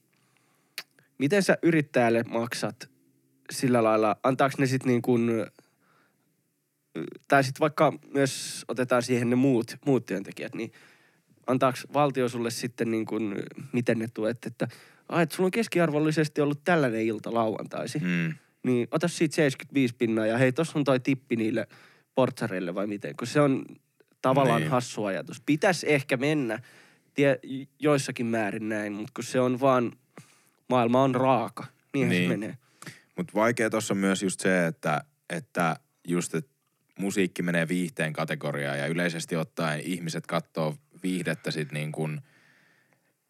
[1.19, 2.92] miten sä yrittäjälle maksat
[3.51, 5.31] sillä lailla, antaako ne sitten niin kuin,
[7.29, 10.73] tai sitten vaikka myös otetaan siihen ne muut, muut työntekijät, niin
[11.47, 13.35] antaako valtio sulle sitten niin kuin,
[13.73, 14.69] miten ne tuet, että
[15.09, 18.35] ai, että sulla on keskiarvollisesti ollut tällainen ilta lauantaisi, mm.
[18.63, 21.67] niin ota siitä 75 pinnaa ja hei, tossa on toi tippi niille
[22.15, 23.65] portsareille vai miten, kun se on
[24.23, 24.71] tavallaan Niin.
[24.71, 25.41] hassu ajatus.
[25.47, 26.59] Pitäisi ehkä mennä
[27.15, 27.39] tie,
[27.79, 29.93] joissakin määrin näin, mutta kun se on vaan,
[30.69, 31.65] maailma on raaka.
[31.95, 32.21] Niinhän Niin.
[32.21, 32.31] niin.
[32.31, 32.57] se menee.
[33.17, 35.77] Mutta vaikea tuossa on myös just se, että, että
[36.09, 36.53] just, että
[36.99, 42.21] musiikki menee viihteen kategoriaan ja yleisesti ottaen ihmiset katsoo viihdettä sit niin kuin,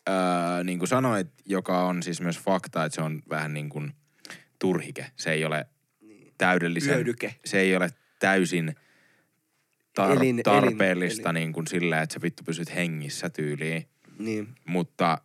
[0.09, 3.93] öö, niin kuin sanoit, joka on siis myös fakta, että se on vähän niin kuin
[4.59, 5.07] turhike.
[5.17, 5.67] Se ei ole
[6.39, 6.95] täydellisen...
[6.95, 7.35] Hyödyke.
[7.45, 8.75] Se ei ole täysin
[10.01, 11.35] tar- Elin- elin- tarpeellista elin.
[11.35, 13.89] niin kuin silleen, että sä vittu pysyt hengissä tyyliin.
[14.19, 14.49] Niin.
[14.65, 15.19] Mutta,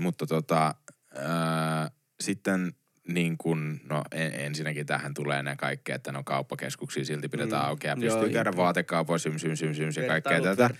[0.00, 0.74] mutta tota,
[1.14, 1.90] ää,
[2.20, 2.74] sitten
[3.08, 7.68] niin kuin, no en, ensinnäkin tähän tulee ne kaikki, että no kauppakeskuksia silti pidetään Mm.
[7.68, 8.56] auki ja Joo, pystyy käydä jep.
[8.56, 10.70] vaatekaupoissa sym, sym, sym, sym, ja kaikkea tätä.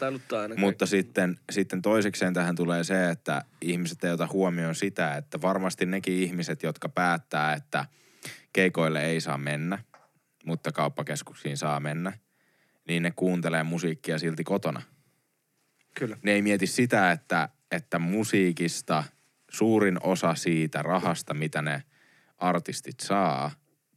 [0.57, 0.87] Mutta kaikki.
[0.87, 6.14] sitten, sitten toisekseen tähän tulee se, että ihmiset ei ota huomioon sitä, että varmasti nekin
[6.14, 7.85] ihmiset, jotka päättää, että
[8.53, 9.79] keikoille ei saa mennä,
[10.45, 12.12] mutta kauppakeskuksiin saa mennä,
[12.89, 14.83] niin ne kuuntelee musiikkia silti kotona
[15.95, 16.16] Kyllä.
[16.22, 19.05] ne ei mieti sitä, että, että musiikista
[19.51, 21.83] suurin osa siitä rahasta, mitä ne
[22.39, 23.51] artistit saa,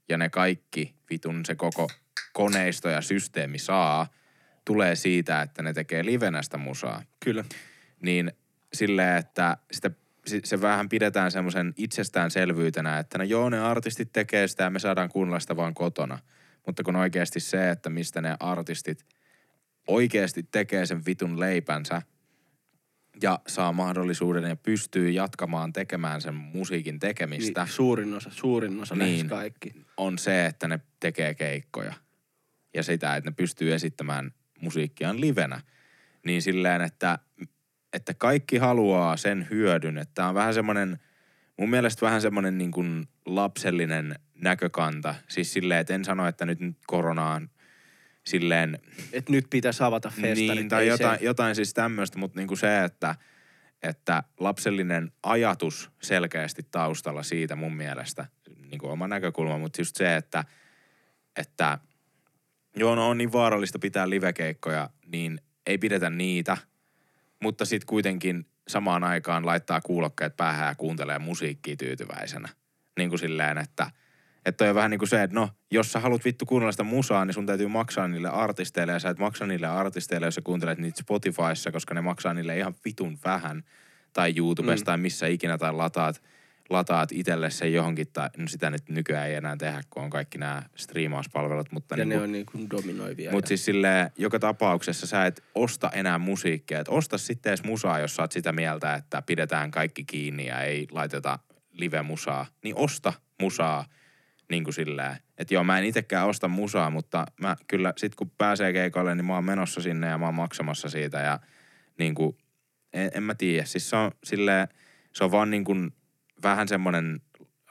[0.09, 1.89] ja ne kaikki vitun se koko
[2.33, 4.07] koneisto ja systeemi saa,
[4.65, 7.03] tulee siitä, että ne tekee livenä sitä musaa.
[7.19, 7.45] Kyllä.
[8.01, 8.31] Niin
[8.73, 9.91] silleen, että sitä,
[10.25, 14.79] se- se vähän pidetään semmoisen itsestäänselvyytenä, että no joo, ne artistit tekee sitä ja me
[14.79, 16.19] saadaan kuunnella sitä vaan kotona.
[16.65, 19.05] Mutta kun oikeasti se, että mistä ne artistit
[19.87, 22.01] oikeasti tekee sen vitun leipänsä
[23.21, 28.95] ja saa mahdollisuuden ja pystyy jatkamaan tekemään sen musiikin tekemistä, Niin, suurin osa, suurin osa
[28.95, 29.29] Niin.
[29.29, 29.73] kaikki.
[29.97, 31.93] on se, että ne tekee keikkoja.
[32.73, 35.61] Ja sitä, että ne pystyy esittämään musiikkiaan livenä.
[36.25, 37.19] Niin silleen, että,
[37.93, 39.97] että kaikki haluaa sen hyödyn.
[39.97, 40.99] Että tää on vähän semmoinen,
[41.57, 45.15] mun mielestä vähän semmoinen niin kuin lapsellinen näkökanta.
[45.27, 47.49] Siis silleen, että en sano, että nyt koronaan
[48.29, 48.79] silleen
[49.13, 50.37] Et nyt pitäisi avata festarit.
[50.37, 53.15] niin, tai jotain, Se, jotain siis tämmöistä, mutta niinku se, että,
[53.83, 58.25] että lapsellinen ajatus selkeästi taustalla siitä mun mielestä,
[58.71, 60.45] niinku oma näkökulma, mutta just se, että,
[61.35, 61.79] että
[62.75, 66.57] joo, no on niin vaarallista pitää livekeikkoja, niin ei pidetä niitä,
[67.43, 72.49] mutta sitten kuitenkin samaan aikaan laittaa kuulokkeet päähän ja kuuntelee musiikkia tyytyväisenä.
[72.97, 73.91] Niin kuin silleen, että,
[74.49, 77.25] että on vähän niin kuin se, että no, jos sä haluat vittu kuunnella sitä musaa,
[77.25, 80.79] niin sun täytyy maksaa niille artisteille ja sä et maksa niille artisteille, jos sä kuuntelet
[80.79, 83.63] niitä Spotifyssa, koska ne maksaa niille ihan vitun vähän
[84.13, 84.85] tai YouTubesta mm.
[84.85, 86.21] tai missä ikinä tai lataat,
[86.69, 90.37] lataat itselle sen johonkin tai no sitä nyt nykyään ei enää tehdä, kun on kaikki
[90.37, 93.31] nämä striimauspalvelut, mutta ja niin ne kuin, on niin kuin dominoivia.
[93.31, 96.79] mutta siis silleen, joka tapauksessa sä et osta enää musiikkia.
[96.79, 100.61] Et osta sitten edes musaa, jos sä oot sitä mieltä, että pidetään kaikki kiinni ja
[100.61, 101.39] ei laiteta
[101.71, 102.45] live-musaa.
[102.63, 103.85] Niin osta musaa
[104.49, 105.15] niin kuin silleen.
[105.37, 109.25] Että joo, mä en itekään osta musaa, mutta mä kyllä sit kun pääsee keikoille, niin
[109.25, 111.39] mä oon menossa sinne ja mä oon maksamassa siitä ja
[111.99, 112.37] niin kuin,
[112.93, 113.65] en, en mä tiedä.
[113.65, 114.67] Siis se on silleen,
[115.13, 115.91] se on vaan niin kuin
[116.43, 117.21] vähän semmoinen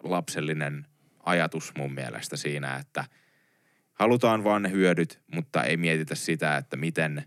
[0.03, 0.87] lapsellinen
[1.25, 3.05] ajatus mun mielestä siinä, että
[3.93, 7.25] halutaan vaan ne hyödyt, mutta ei mietitä sitä, että miten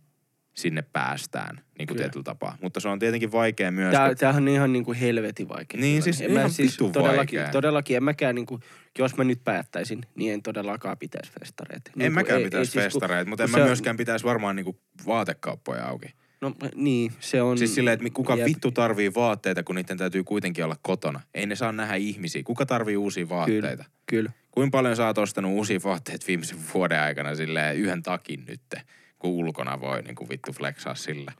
[0.54, 2.58] sinne päästään niin kuin tietyllä tapaa.
[2.62, 3.92] Mutta se on tietenkin vaikea myös.
[3.92, 5.82] Tää, kun- tämähän on ihan niinku helvetin vaikea.
[5.82, 7.52] Niin, siis en mä ihan vitun todellakin, vaikea.
[7.52, 8.60] todellakin, en mäkään niinku,
[9.00, 11.92] jos mä nyt päättäisin, niin en todellakaan pitäisi festareita.
[11.94, 13.98] en Niinku, mäkään ei- pitäisi ei siis, kun- festareita, mutta en mä se on- myöskään
[13.98, 16.08] pitäisi varmaan niinku vaatekauppoja auki.
[16.42, 17.58] No niin, se on...
[17.58, 21.20] Siis silleen, että kuka jep, vittu tarvii vaatteita, kun niiden täytyy kuitenkin olla kotona.
[21.34, 22.42] Ei ne saa nähdä ihmisiä.
[22.44, 23.68] Kuka tarvii uusia vaatteita?
[23.68, 24.32] Kyllä, kyllä.
[24.52, 28.82] Kuinka paljon sä oot ostanut uusia vaatteita viimeisen vuoden aikana silleen yhden takin nytte,
[29.22, 31.32] kun ulkona voi niin kuin vittu flexaa sillä.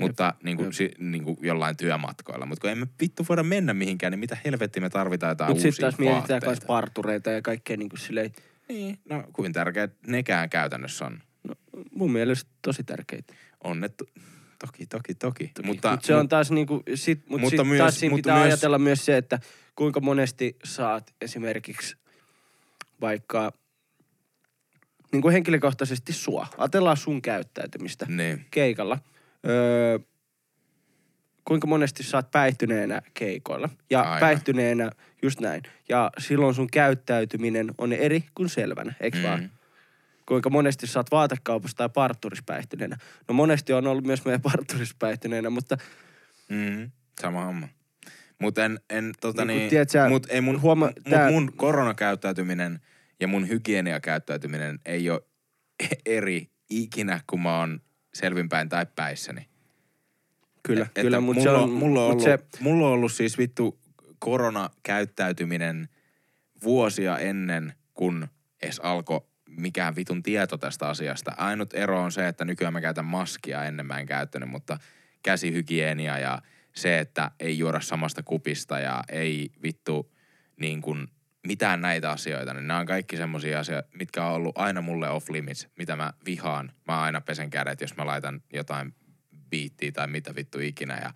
[0.00, 0.72] Mutta niin kuin, jep.
[0.72, 2.46] si, niin kuin jollain työmatkoilla.
[2.46, 5.72] Mutta kun emme vittu voida mennä mihinkään, niin mitä helvettiä me tarvitaan jotain Mutta uusia
[5.72, 8.32] sitten taas mietitään myös partureita ja kaikkea niinku silleen,
[8.68, 11.18] Niin, no kuin tärkeät nekään käytännössä on.
[11.48, 11.54] no,
[11.94, 13.34] mun mielestä tosi tärkeitä.
[13.64, 14.04] Onnettu.
[14.66, 15.44] Toki, toki, toki.
[15.44, 18.22] Mutta Mutta, mut se on taas niinku, sit, mut mutta sit myös- taas siinä mutta
[18.28, 19.38] pitää myös- ajatella myös se, että
[19.76, 21.96] kuinka monesti saat esimerkiksi
[23.00, 23.52] vaikka
[25.12, 26.46] niin kuin henkilökohtaisesti sua.
[26.58, 28.44] Ajatellaan sun käyttäytymistä Niin.
[28.50, 28.98] keikalla.
[29.48, 29.98] Öö,
[31.44, 33.68] kuinka monesti sä oot päihtyneenä keikoilla.
[33.90, 34.20] Ja Aivan.
[34.20, 34.90] päihtyneenä,
[35.22, 35.62] just näin.
[35.88, 39.22] Ja silloin sun käyttäytyminen on eri kuin selvänä, eikö mm.
[39.24, 39.50] vaan?
[40.26, 42.96] kuinka monesti sä oot vaatekaupassa tai parturissa päihtyneenä.
[43.28, 45.76] No monesti on ollut myös meidän parturissa päihtyneenä, mutta
[46.48, 46.90] Mm,
[47.20, 47.68] sama homma.
[48.38, 51.52] Mutta en, en tota Niin niin, tiedät sä, mut ei mun, huoma- mut tää- mun
[51.56, 52.80] koronakäyttäytyminen
[53.20, 55.22] ja mun hygieniakäyttäytyminen ei ole
[56.06, 57.80] eri ikinä, kun mä oon
[58.14, 59.48] selvinpäin tai päissäni.
[60.62, 63.38] kyllä, Että kyllä, mutta mulla, se on, mulla, on ollut, se, mulla on ollut siis
[63.38, 63.80] vittu
[64.18, 65.88] koronakäyttäytyminen
[66.62, 68.28] vuosia ennen, kun
[68.62, 71.34] edes alkoi mikään vitun tieto tästä asiasta.
[71.36, 74.78] Ainut ero on se, että nykyään mä käytän maskia, ennen mä en käyttänyt, mutta
[75.22, 76.42] käsihygienia ja
[76.74, 80.12] se, että ei juoda samasta kupista ja ei vittu
[80.56, 81.08] niin kuin
[81.46, 85.30] mitään näitä asioita, niin nämä on kaikki semmoisia asioita, mitkä on ollut aina mulle off
[85.30, 86.72] limits, mitä mä vihaan.
[86.88, 88.94] Mä aina pesen kädet, jos mä laitan jotain
[89.50, 91.10] biittiä tai mitä vittu ikinä ja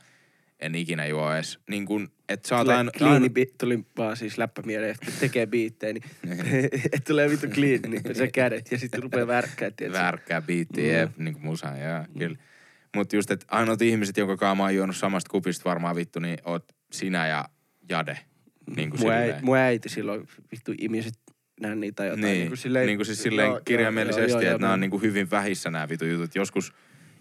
[0.61, 1.59] en ikinä juo edes.
[1.71, 4.91] Niin kuin, että sä oot tulee aina, clean, aina, bi- tuli vaan siis läppä mieleen,
[4.91, 6.05] että kun tekee biittejä, niin
[6.93, 10.03] että tulee vittu clean, niin pesee kädet ja sitten rupeaa värkkää, tiedätkö?
[10.03, 10.99] värkkää biittiä, Mm.
[11.01, 12.37] jep, niin kuin musa, joo, kyllä.
[12.97, 16.39] Mutta just, että ainoat ihmiset, jonka kanssa mä oon juonut samasta kupista varmaan vittu, niin
[16.45, 17.45] oot sinä ja
[17.89, 18.19] Jade.
[18.77, 21.15] Niin kuin Mun, äi, mun äiti silloin vittu imiset
[21.61, 22.23] nänniä tai jotain.
[22.23, 24.81] Niin, niin kuin silleen, niin kuin siis silleen Joo, kirjaimellisesti, joo, joo, että nämä on
[24.81, 26.35] niin kuin hyvin vähissä nämä vitu jutut.
[26.35, 26.73] Joskus,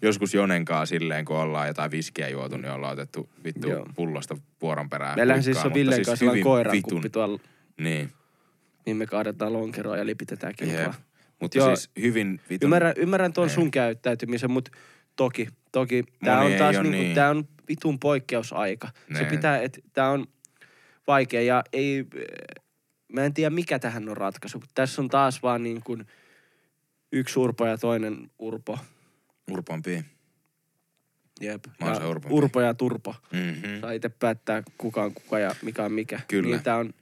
[0.02, 3.86] joskus Jonenkaa silleen, kun ollaan jotain viskiä juotu, niin ollaan otettu vittu Joo.
[3.94, 5.16] pullosta vuoron perään.
[5.16, 7.38] Meillähän siis on Villen siis kanssa koiran vitun- kuppi tuolla,
[7.80, 8.10] Niin,
[8.86, 10.94] niin me kaadetaan lonkeroa ja lipitetään kilpaa.
[11.40, 11.76] Mutta Joo.
[11.76, 12.66] siis hyvin vitun...
[12.66, 13.54] Ymmärrän, ymmärrän tuon Niin.
[13.54, 14.70] sun käyttäytymisen, mutta
[15.16, 17.14] toki, toki Moni on taas niinku, niin.
[17.14, 18.88] tää on vitun poikkeusaika.
[19.12, 19.26] Se Niin.
[19.26, 20.26] pitää, että tää on
[21.06, 22.04] vaikea ja ei,
[23.12, 24.62] mä en tiedä mikä tähän on ratkaisu.
[24.74, 26.06] Tässä on taas vaan niin kuin
[27.12, 28.78] yksi urpo ja toinen urpo.
[29.50, 30.04] Urpompi.
[31.40, 31.66] Jep.
[31.66, 33.14] Mä oon Ja se urpo ja turpo.
[33.32, 33.80] Mm-hmm.
[33.80, 36.20] Saa itse päättää kuka on kuka ja mikä on mikä.
[36.28, 36.50] Kyllä.
[36.50, 36.94] Niin tää on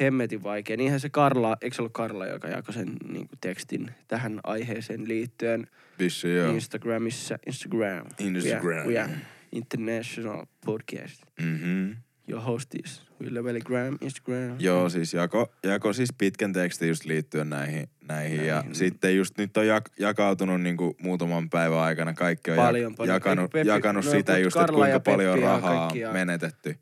[0.00, 0.76] hemmetin vaikea.
[0.76, 5.08] Niinhän se Karla, eikö se ollut Karla, joka jakoi sen niin kuin tekstin tähän aiheeseen
[5.08, 5.66] liittyen
[5.98, 6.52] Vissi joo.
[6.52, 7.38] Instagramissa.
[7.46, 8.06] Instagram.
[8.18, 8.70] Instagram.
[8.72, 9.12] We are, we are
[9.52, 11.22] international podcast.
[11.40, 11.96] Mm-hmm.
[12.28, 14.56] Your host is Ville Veligram, Instagram.
[14.58, 17.88] Joo, siis jako, jako siis pitkän tekstin just liittyen näihin.
[18.08, 18.46] näihin.
[18.46, 18.74] Ja Näihin.
[18.74, 22.14] sitten just nyt on jak, jakautunut niinku muutaman päivän aikana.
[22.14, 23.14] Kaikki on Paljon, jak, paljon.
[23.14, 26.12] jakanut, Peppi- jakanut no, sitä just, että ja kuinka paljon Peppi ja rahaa on ja-
[26.12, 26.76] menetetty.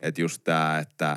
[0.00, 1.16] Että just tää, että,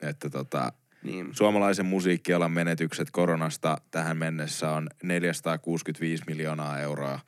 [0.00, 0.72] että tota,
[1.02, 1.28] Niin.
[1.32, 7.20] Suomalaisen musiikkialan menetykset koronasta tähän mennessä on 465 miljoonaa euroa.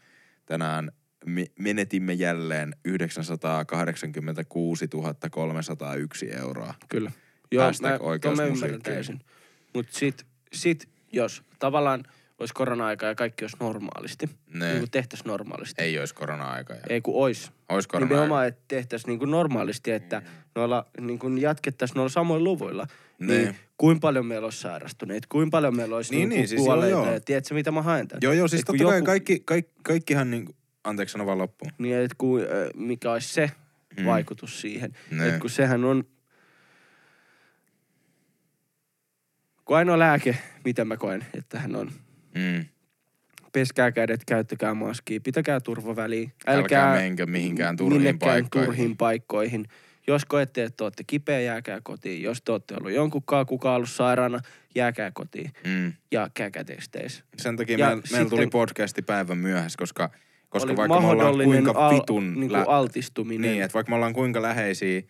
[0.47, 0.91] Tänään
[1.27, 4.89] me- menetimme jälleen 986
[5.31, 6.75] 301 euroa.
[6.89, 7.11] Kyllä.
[7.59, 8.55] Hashtag mä, ton mä oikeusmusiikki.
[8.65, 9.21] ymmärrän täysin.
[9.75, 12.05] Mutta sit, sit, jos tavallaan
[12.39, 14.67] olisi korona-aika ja kaikki olisi normaalisti, Ne.
[14.69, 15.83] niin kuin tehtäisiin normaalisti.
[15.83, 16.75] Ei olisi korona-aika.
[16.75, 16.81] Ja...
[16.89, 17.53] Ei kun ois.
[17.69, 18.15] Olisi korona-aika.
[18.15, 20.23] Nimenomaan, että tehtäisiin niin kuin normaalisti, että
[20.55, 22.87] noilla niin kuin jatkettaisiin noilla samoilla luvuilla.
[23.19, 23.29] Niin.
[23.45, 23.57] Niin.
[23.77, 26.65] kuinka paljon meillä olisi sairastuneita, kuinka paljon meillä olisi Niin, niin, niin, niin, siis joo,
[26.67, 26.91] kuolleita.
[26.97, 27.13] joo.
[27.13, 28.27] Ja tiedätkö, mitä mä haen täältä?
[28.27, 30.57] Joo, joo, siis Et totta kai joku- kaikki, kaikki, kaikkihan niinku...
[30.87, 31.73] Anteeksi, sano vaan loppuun.
[31.79, 33.51] Niin, että kun, äh, mikä olisi se
[33.99, 34.05] Mm.
[34.05, 34.93] vaikutus siihen.
[35.11, 35.27] Ne.
[35.29, 36.05] Että kun sehän on...
[39.65, 41.91] Kun ainoa lääke, mitä mä koen, että hän on.
[42.35, 42.65] Mm.
[43.53, 46.31] Peskää kädet, käyttäkää maskia, pitäkää turvaväliä.
[46.47, 48.67] Älkää menkö mihinkään turhiin paikkoihin.
[48.67, 49.67] turhiin paikkoihin.
[50.07, 52.23] Jos koette, että olette kipeä, jääkää kotiin.
[52.23, 54.41] Jos te olette ollut jonkun kaa, kuka ollut sairaana,
[54.75, 55.51] jääkää kotiin.
[55.67, 55.93] Mm.
[56.13, 57.25] Ja käykää testeissä.
[57.37, 60.11] Sen takia meillä, meillä tuli sitten- podcasti päivän myöhässä, koska,
[60.49, 62.35] koska Oli vaikka me ollaan kuinka al, vitun...
[62.35, 63.51] niin kuin altistuminen.
[63.51, 65.03] Niin, että vaikka me ollaan kuinka läheisiä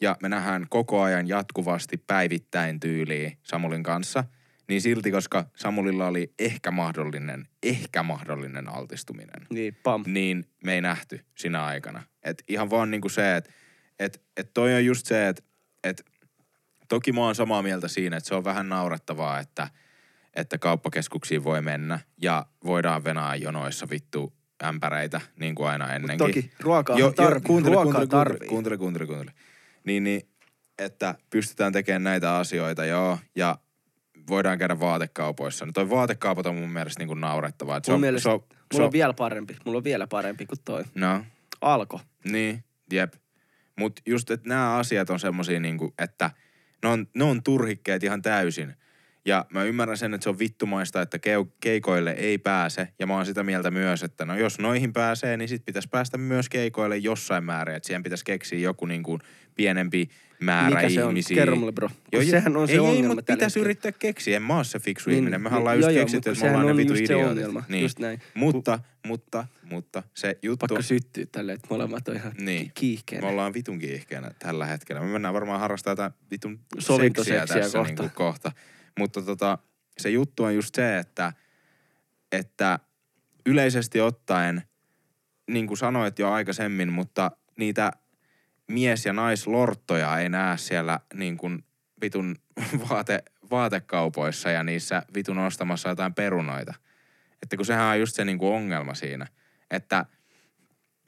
[0.00, 4.24] ja me nähdään koko ajan jatkuvasti päivittäin tyyliä Samulin kanssa,
[4.68, 10.04] niin silti, koska Samulilla oli ehkä mahdollinen, ehkä mahdollinen altistuminen, Niin, pam.
[10.06, 12.02] niin me ei nähty sinä aikana.
[12.22, 13.50] Et ihan vaan niinku se, että
[13.98, 15.42] et, et toi on just se, että
[15.84, 16.04] et,
[16.88, 19.68] toki mä oon samaa mieltä siinä, että se on vähän naurettavaa, että,
[20.34, 24.32] että kauppakeskuksiin voi mennä ja voidaan venaa jonoissa vittu
[24.64, 26.18] ämpäreitä, niin kuin aina ennenkin.
[26.26, 27.40] Toki ruokaa Jo- jo, tarvii.
[27.40, 28.48] kuuntele, ruokaa kuuntele, tarvii.
[28.48, 29.32] kuuntele, kuuntele, kuuntele.
[29.84, 30.22] Niin, niin,
[30.78, 33.58] että pystytään tekemään näitä asioita, joo, ja
[34.28, 35.66] voidaan käydä vaatekaupoissa.
[35.66, 37.76] No toi vaatekaupat on mun mielestä niinku naurettavaa.
[37.76, 39.56] Et Se Mun on, mielestä se on, se Mulla on, on vielä parempi.
[39.64, 40.84] Mulla on vielä parempi kuin toi.
[40.94, 41.24] No,
[41.60, 42.00] Alko.
[42.24, 43.14] niin, jep.
[43.78, 46.30] Mut just, että nämä asiat on semmosia niinku, että
[46.82, 48.74] ne on, ne on turhikkeet ihan täysin.
[49.24, 51.18] Ja mä ymmärrän sen, että se on vittumaista, että
[51.60, 52.88] keikoille ei pääse.
[52.98, 56.18] Ja mä oon sitä mieltä myös, että no jos noihin pääsee, niin sit pitäisi päästä
[56.18, 57.76] myös keikoille jossain määrin.
[57.76, 59.18] Että siihen pitäisi keksiä joku niinku
[59.54, 60.08] pienempi
[60.40, 61.10] määrä Mikä se on?
[61.10, 61.34] ihmisiä.
[61.34, 61.90] Kerro mulle, bro.
[62.12, 63.64] Joo, sehän on se ei, ongelma Ei, mutta pitäisi hetkellä.
[63.64, 64.36] yrittää keksiä.
[64.36, 65.42] En mä oo se fiksu Niin, ihminen.
[65.42, 67.68] Niin, ollaan just keksitty, että me ollaan ne on vitu idiootit.
[67.68, 67.82] Niin.
[67.82, 68.20] Just näin.
[68.34, 70.66] Mutta, mutta, mutta se juttu...
[70.66, 72.44] Pakko syttyä tälle, että molemmat on ihan Niin.
[72.46, 72.70] niin.
[72.74, 73.26] kiihkeänä.
[73.26, 75.02] Me ollaan vitun kiihkeänä tällä hetkellä.
[75.02, 78.02] Me mennään varmaan harrastaa jotain vitun Sovintoseksiä seksiä tässä kohta.
[78.02, 78.52] Niinku kohta.
[78.98, 79.58] Mutta tota,
[79.98, 81.32] se juttu on just se, että,
[82.32, 82.78] että
[83.46, 84.62] yleisesti ottaen,
[85.50, 87.92] niin kuin sanoit jo aikaisemmin, mutta niitä
[88.68, 91.64] mies- ja naislorttoja ei näe siellä niin kuin
[92.02, 92.36] vitun
[92.88, 96.74] vaate, vaatekaupoissa ja niissä vitun ostamassa jotain perunoita.
[97.42, 99.26] Että kun sehän on just se niin kuin ongelma siinä,
[99.70, 100.06] että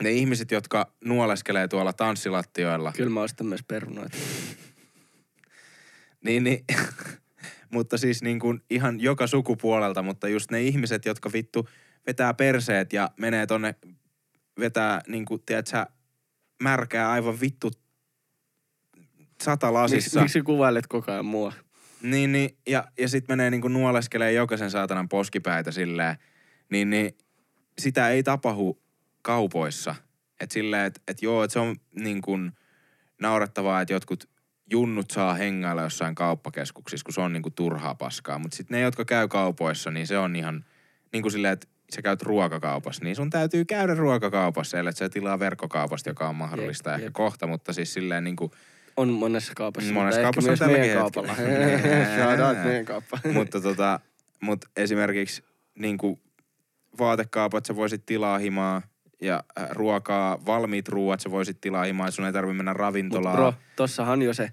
[0.02, 4.16] ne ihmiset, jotka nuoleskelee tuolla tanssilattioilla, Kyllä mä ostan myös perunoita.
[6.24, 6.64] niin, niin
[7.74, 11.68] mutta siis niin kuin ihan joka sukupuolelta, mutta just ne ihmiset, jotka vittu
[12.06, 13.74] vetää perseet ja menee tonne,
[14.58, 15.86] vetää niin kuin, tiedätkö,
[16.62, 17.70] märkää aivan vittu
[19.42, 20.20] sata lasissa.
[20.20, 21.52] miksi kuvailet koko ajan mua?
[22.02, 26.16] Niin, niin, ja, ja sitten menee niinku nuoleskelee jokaisen saatanan poskipäitä silleen,
[26.70, 27.18] niin, niin
[27.78, 28.82] sitä ei tapahdu
[29.22, 29.94] kaupoissa.
[30.40, 32.52] Et silleen, että et joo, että se on niin kuin
[33.20, 34.33] naurettavaa, että jotkut
[34.70, 38.38] junnut saa hengailla jossain kauppakeskuksissa, kun se on niinku turhaa paskaa.
[38.38, 40.64] Mutta sitten ne, jotka käy kaupoissa, niin se on ihan
[41.12, 45.38] niin kuin silleen, että sä käyt ruokakaupassa, niin sun täytyy käydä ruokakaupassa, ellei sä tilaa
[45.38, 47.12] verkkokaupasta, joka on mahdollista Jep, ehkä jep.
[47.12, 48.50] kohta, mutta siis silleen niin kuin,
[48.96, 49.92] On monessa kaupassa.
[49.92, 51.34] Monessa mutta kaupassa ehkä on myös tälläkin
[52.32, 52.46] kaupalla.
[52.48, 53.18] out meidän kauppa.
[53.34, 54.00] mutta tota,
[54.40, 55.42] mut esimerkiksi
[55.78, 56.20] niin kuin
[56.98, 58.82] vaatekaupat sä voisit tilaa himaa
[59.20, 63.36] ja äh, ruokaa, valmiit ruuat sä voisit tilaa himaa, sun ei tarvi mennä Mut ravintolaan.
[63.36, 64.48] bro, tossahan jo se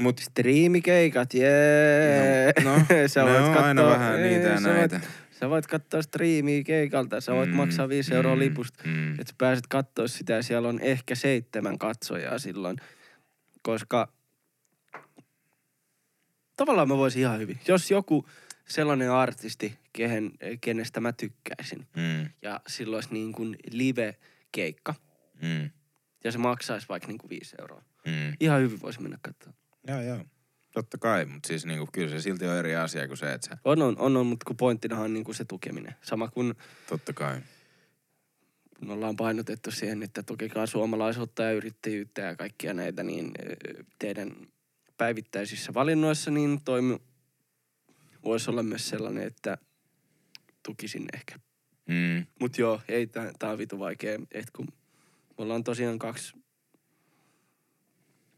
[0.00, 2.52] Mut, striimikeikat, jee.
[2.64, 5.00] No, no, Sä voit on aina kattoo- vähän niitä ja sä voit- näitä.
[5.30, 8.82] Sä voit katsoa striimiä keikalta, sä voit Mm, maksaa 5 euroa mm, lipusta.
[8.86, 9.10] mm.
[9.12, 12.76] Että sä pääset katsoa sitä ja siellä on ehkä seitsemän katsojaa silloin.
[13.62, 14.08] Koska
[16.56, 17.58] tavallaan mä voisin ihan hyvin.
[17.68, 18.26] Jos joku
[18.68, 24.94] sellainen artisti, kehen, kenestä mä tykkäisin, Mm, ja silloin olisi niin kuin live-keikka,
[25.42, 25.70] mm,
[26.24, 27.82] ja se maksaisi vaikka niin kuin 5 euroa.
[28.06, 28.36] mm.
[28.40, 29.58] Ihan hyvin voisi mennä katsomaan.
[29.88, 30.24] Joo, joo.
[30.72, 33.58] Totta kai, mutta siis niinku, kyllä se silti on eri asia kuin se, että sä,
[33.64, 35.94] On, on, on, on mutta kun pointtinahan on niin kuin se tukeminen.
[36.02, 36.54] Sama kuin
[36.88, 37.40] totta kai.
[38.80, 43.32] me ollaan painotettu siihen, että tukekaa suomalaisuutta ja yrittäjyyttä ja kaikkia näitä, niin
[43.98, 44.32] teidän
[44.96, 47.00] päivittäisissä valinnoissa, niin toimi
[48.26, 49.58] voisi olla myös sellainen, että
[50.62, 51.34] tukisin ehkä.
[51.88, 54.72] Mm, Mut joo, ei, tää, tää on vitu vaikea, et kun me
[55.38, 56.32] ollaan tosiaan kaksi,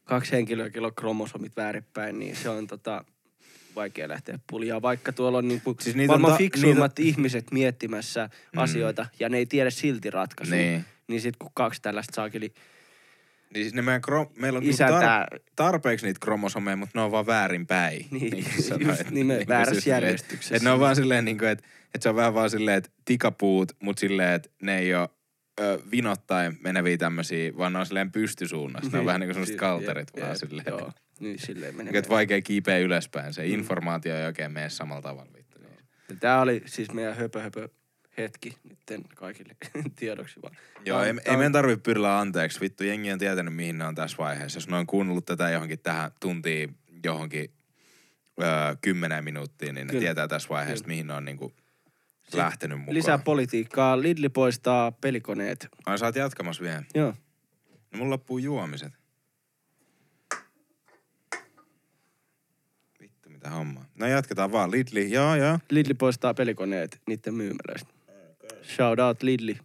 [0.04, 3.04] kaksi henkilöä, kello kromosomit väärinpäin, niin se on tota,
[3.76, 4.82] vaikea lähteä puljaa.
[4.82, 8.58] Vaikka tuolla on niinku Siis siis niitä maailman ta- fiksuimmat ihmiset miettimässä Mm.
[8.58, 10.56] asioita ja ne ei tiedä silti ratkaisua.
[10.56, 10.84] Niin.
[11.08, 12.52] Niin sit kun kaksi tällaista saakeli
[13.54, 17.02] Niin siis ne meidän kro- meillä on niinku isäntää, tar- tarpeeksi niitä kromosomeja, mutta ne
[17.02, 18.06] on vaan väärinpäin.
[18.10, 19.10] Niin, kuin just sanoit.
[19.10, 20.56] Niinku nimen- väärässä siis silleen, järjestyksessä.
[20.56, 21.64] Että ne on vaan silleen, niin kuin, että,
[21.94, 25.08] että se on vähän vaan silleen, että tikapuut, mutta silleen, että ne ei ole
[25.60, 28.90] ö, vinottain meneviä tämmöisiä, vaan ne on silleen pystysuunnassa.
[28.92, 30.66] Ne on vähän niin kuin semmoiset kalterit jep, vaan jep, silleen.
[30.68, 31.92] Joo, niin silleen menee.
[31.92, 33.26] Niin, että vaikea kiipeä ylöspäin.
[33.26, 33.32] Mm.
[33.32, 35.32] Se informaatio ei oikein mene samalla tavalla.
[35.36, 35.58] Vittu.
[35.58, 36.18] Niin.
[36.20, 37.68] Tää oli siis meidän höpö höpö
[38.18, 39.56] hetki nytten kaikille
[39.96, 40.56] tiedoksi vaan.
[40.84, 42.60] Joo, ei, ei meidän tarvitse pyrillä anteeksi.
[42.60, 44.56] Vittu, jengi on tietänyt, mihin ne on tässä vaiheessa.
[44.56, 47.50] Jos ne on kuunnellut tätä johonkin tähän tuntiin johonkin
[48.42, 50.00] öö, kymmenen minuuttia, niin ne Kyllä.
[50.00, 50.92] tietää tässä vaiheessa, Kyllä.
[50.92, 51.52] mihin ne on niinku
[52.34, 52.94] lähtenyt mukaan.
[52.94, 54.02] Lisää politiikkaa.
[54.02, 55.68] Lidli poistaa pelikoneet.
[55.86, 56.82] Ai sä oot jatkamassa vielä.
[56.94, 57.14] Joo.
[57.92, 58.92] No mulla loppuu juomiset.
[63.00, 63.84] Vittu mitä hommaa.
[63.98, 64.70] No jatketaan vaan.
[64.70, 65.58] Lidli, joo joo.
[65.70, 67.97] Lidli poistaa pelikoneet niiden myymälöistä.
[68.62, 69.58] Shout out Lidli.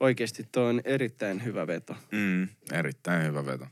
[0.00, 1.96] Oikeesti toi on erittäin hyvä veto.
[2.12, 3.66] Mm, erittäin hyvä veto.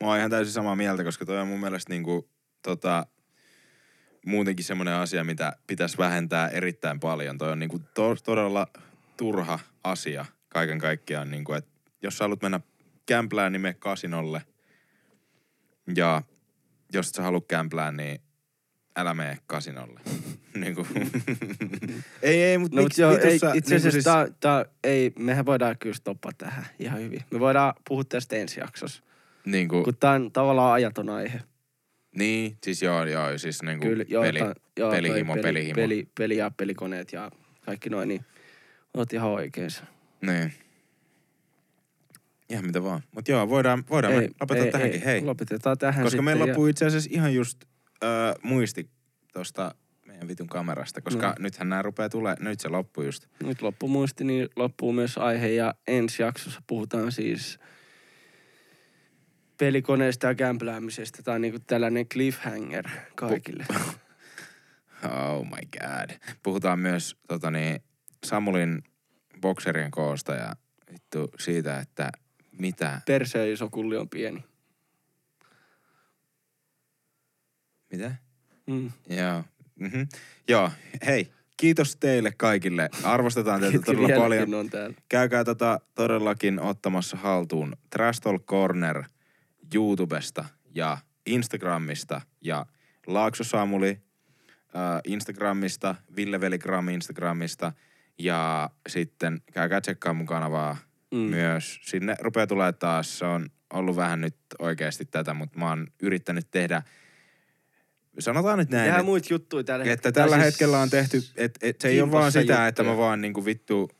[0.00, 2.28] Mä oon ihan täysin samaa mieltä, koska toi on mun mielestä niinku,
[2.62, 3.06] tota,
[4.26, 7.38] muutenkin semmoinen asia, mitä pitäisi vähentää erittäin paljon.
[7.38, 8.66] Toi on niinku to, todella
[9.16, 11.30] turha asia kaiken kaikkiaan.
[11.30, 11.66] Niinku, et
[12.02, 12.60] jos sä haluat mennä
[13.06, 14.42] kämplään, niin mene kasinolle.
[15.96, 16.22] Ja
[16.92, 18.20] jos sä halua kämplään, niin
[18.96, 20.00] älä mene kasinolle.
[20.60, 20.86] niinku.
[22.22, 25.12] ei, ei, mutta No, miksi mut joo, ei, itse niinku asiassa siis- tää, tää, ei,
[25.18, 27.20] mehän voidaan kyllä stoppaa tähän ihan hyvin.
[27.30, 29.02] Me voidaan puhua tästä ensi jaksossa,
[29.46, 31.40] niinku, kun tää on tavallaan ajaton aihe.
[32.16, 35.74] Niin, siis joo, joo, siis niinku Kyllä, joo, peli, tää- joo, pelihimo, peli, pelihimo.
[35.74, 37.30] Peli, peli ja pelikoneet ja
[37.64, 38.24] kaikki noin, niin
[38.94, 39.82] oot ihan oikees.
[40.20, 40.52] Niin.
[42.50, 43.00] Ihan mitä vaan.
[43.14, 45.20] Mut joo, voidaan, voidaan ei, me lopettaa tähänkin, hei.
[45.22, 46.24] Lopetetaan tähän Koska sitten.
[46.24, 47.64] meillä ja- loppuu itse asiassa ihan just
[48.04, 48.90] öö, muisti
[49.32, 49.74] tosta
[50.06, 51.34] meidän vitun kamerasta, koska No.
[51.38, 53.26] nythän nämä rupeaa tulee, nyt se loppuu just.
[53.42, 57.58] Nyt loppu muisti, niin loppuu myös aihe ja ensi jaksossa puhutaan siis
[59.58, 61.22] pelikoneesta ja kämpläämisestä.
[61.22, 63.66] Tämä on niinku tällainen cliffhanger kaikille.
[65.04, 66.16] Oh my god.
[66.42, 67.80] Puhutaan myös tota niin,
[68.26, 68.82] Samulin
[69.40, 70.52] bokserien koosta ja
[70.92, 72.12] vittu siitä, että
[72.58, 74.44] mitä, Perseen iso kulli on pieni.
[77.96, 78.14] Mitä?
[78.66, 78.92] Mm.
[79.08, 79.44] Joo.
[79.80, 80.08] Mm-hmm.
[80.48, 80.70] Joo,
[81.06, 82.88] hei, kiitos teille kaikille.
[83.02, 84.54] Arvostetaan teitä todella paljon.
[84.54, 84.96] on täällä.
[85.08, 89.02] Käykää tota todellakin ottamassa haltuun Trash Talk Corner
[89.74, 90.44] YouTubesta
[90.74, 92.66] ja Instagramista ja
[93.06, 97.72] Laakso Samuli äh, Instagramista, Ville Veligram Instagramista
[98.18, 100.76] ja sitten käykää tsekkaa mun kanavaa
[101.10, 101.18] mm.
[101.18, 101.78] myös.
[101.82, 106.50] Sinne rupeaa tulee taas, se on ollut vähän nyt oikeasti tätä, mutta mä oon yrittänyt
[106.50, 106.82] tehdä,
[108.18, 110.12] sanotaan nyt näin, Tehdään että muita juttuja tällä että hetkellä.
[110.12, 113.06] tällä Tai hetkellä on tehty, että et se ei ole vaan sitä, että mä juttuja.
[113.06, 113.90] vaan niinku vittu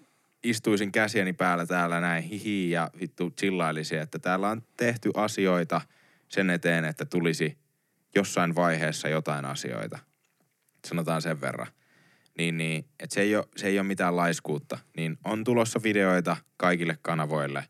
[0.44, 5.80] istuisin käsieni päällä täällä näin hihi ja vittu chillailisin, että täällä on tehty asioita
[6.28, 7.59] sen eteen, että tulisi
[8.14, 9.98] jossain vaiheessa jotain asioita.
[10.86, 11.66] Sanotaan sen verran.
[12.38, 14.78] Niin, niin että se ei, ole, se ei ole mitään laiskuutta.
[14.97, 17.64] Niin on tulossa videoita kaikille kanavoille.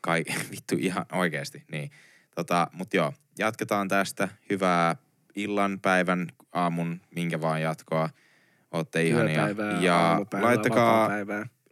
[0.00, 1.64] Kai, vittu ihan oikeasti.
[1.72, 1.90] Niin.
[2.34, 4.28] Tota, mut joo, jatketaan tästä.
[4.50, 4.96] Hyvää
[5.36, 8.08] illan, päivän, aamun, minkä vaan jatkoa.
[8.72, 9.48] Ootte ihania.
[9.80, 11.10] Ja laittakaa,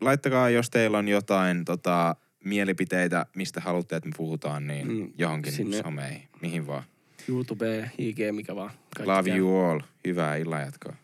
[0.01, 5.53] laittakaa, jos teillä on jotain tota, mielipiteitä, mistä haluatte, että me puhutaan, niin Mm, johonkin
[5.53, 5.83] sinne.
[5.83, 6.83] someihin, mihin vaan.
[7.29, 8.71] YouTube, IG, mikä vaan.
[8.97, 9.39] Kaikki Love käy.
[9.39, 9.81] you all.
[10.07, 10.95] Hyvää illan jatkoa.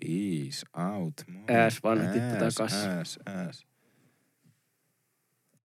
[0.00, 0.66] Peace
[0.96, 1.14] out.
[1.32, 1.42] Moi.
[1.48, 2.86] Ääs vanha tippu takas.
[2.86, 3.66] Ääs, ääs.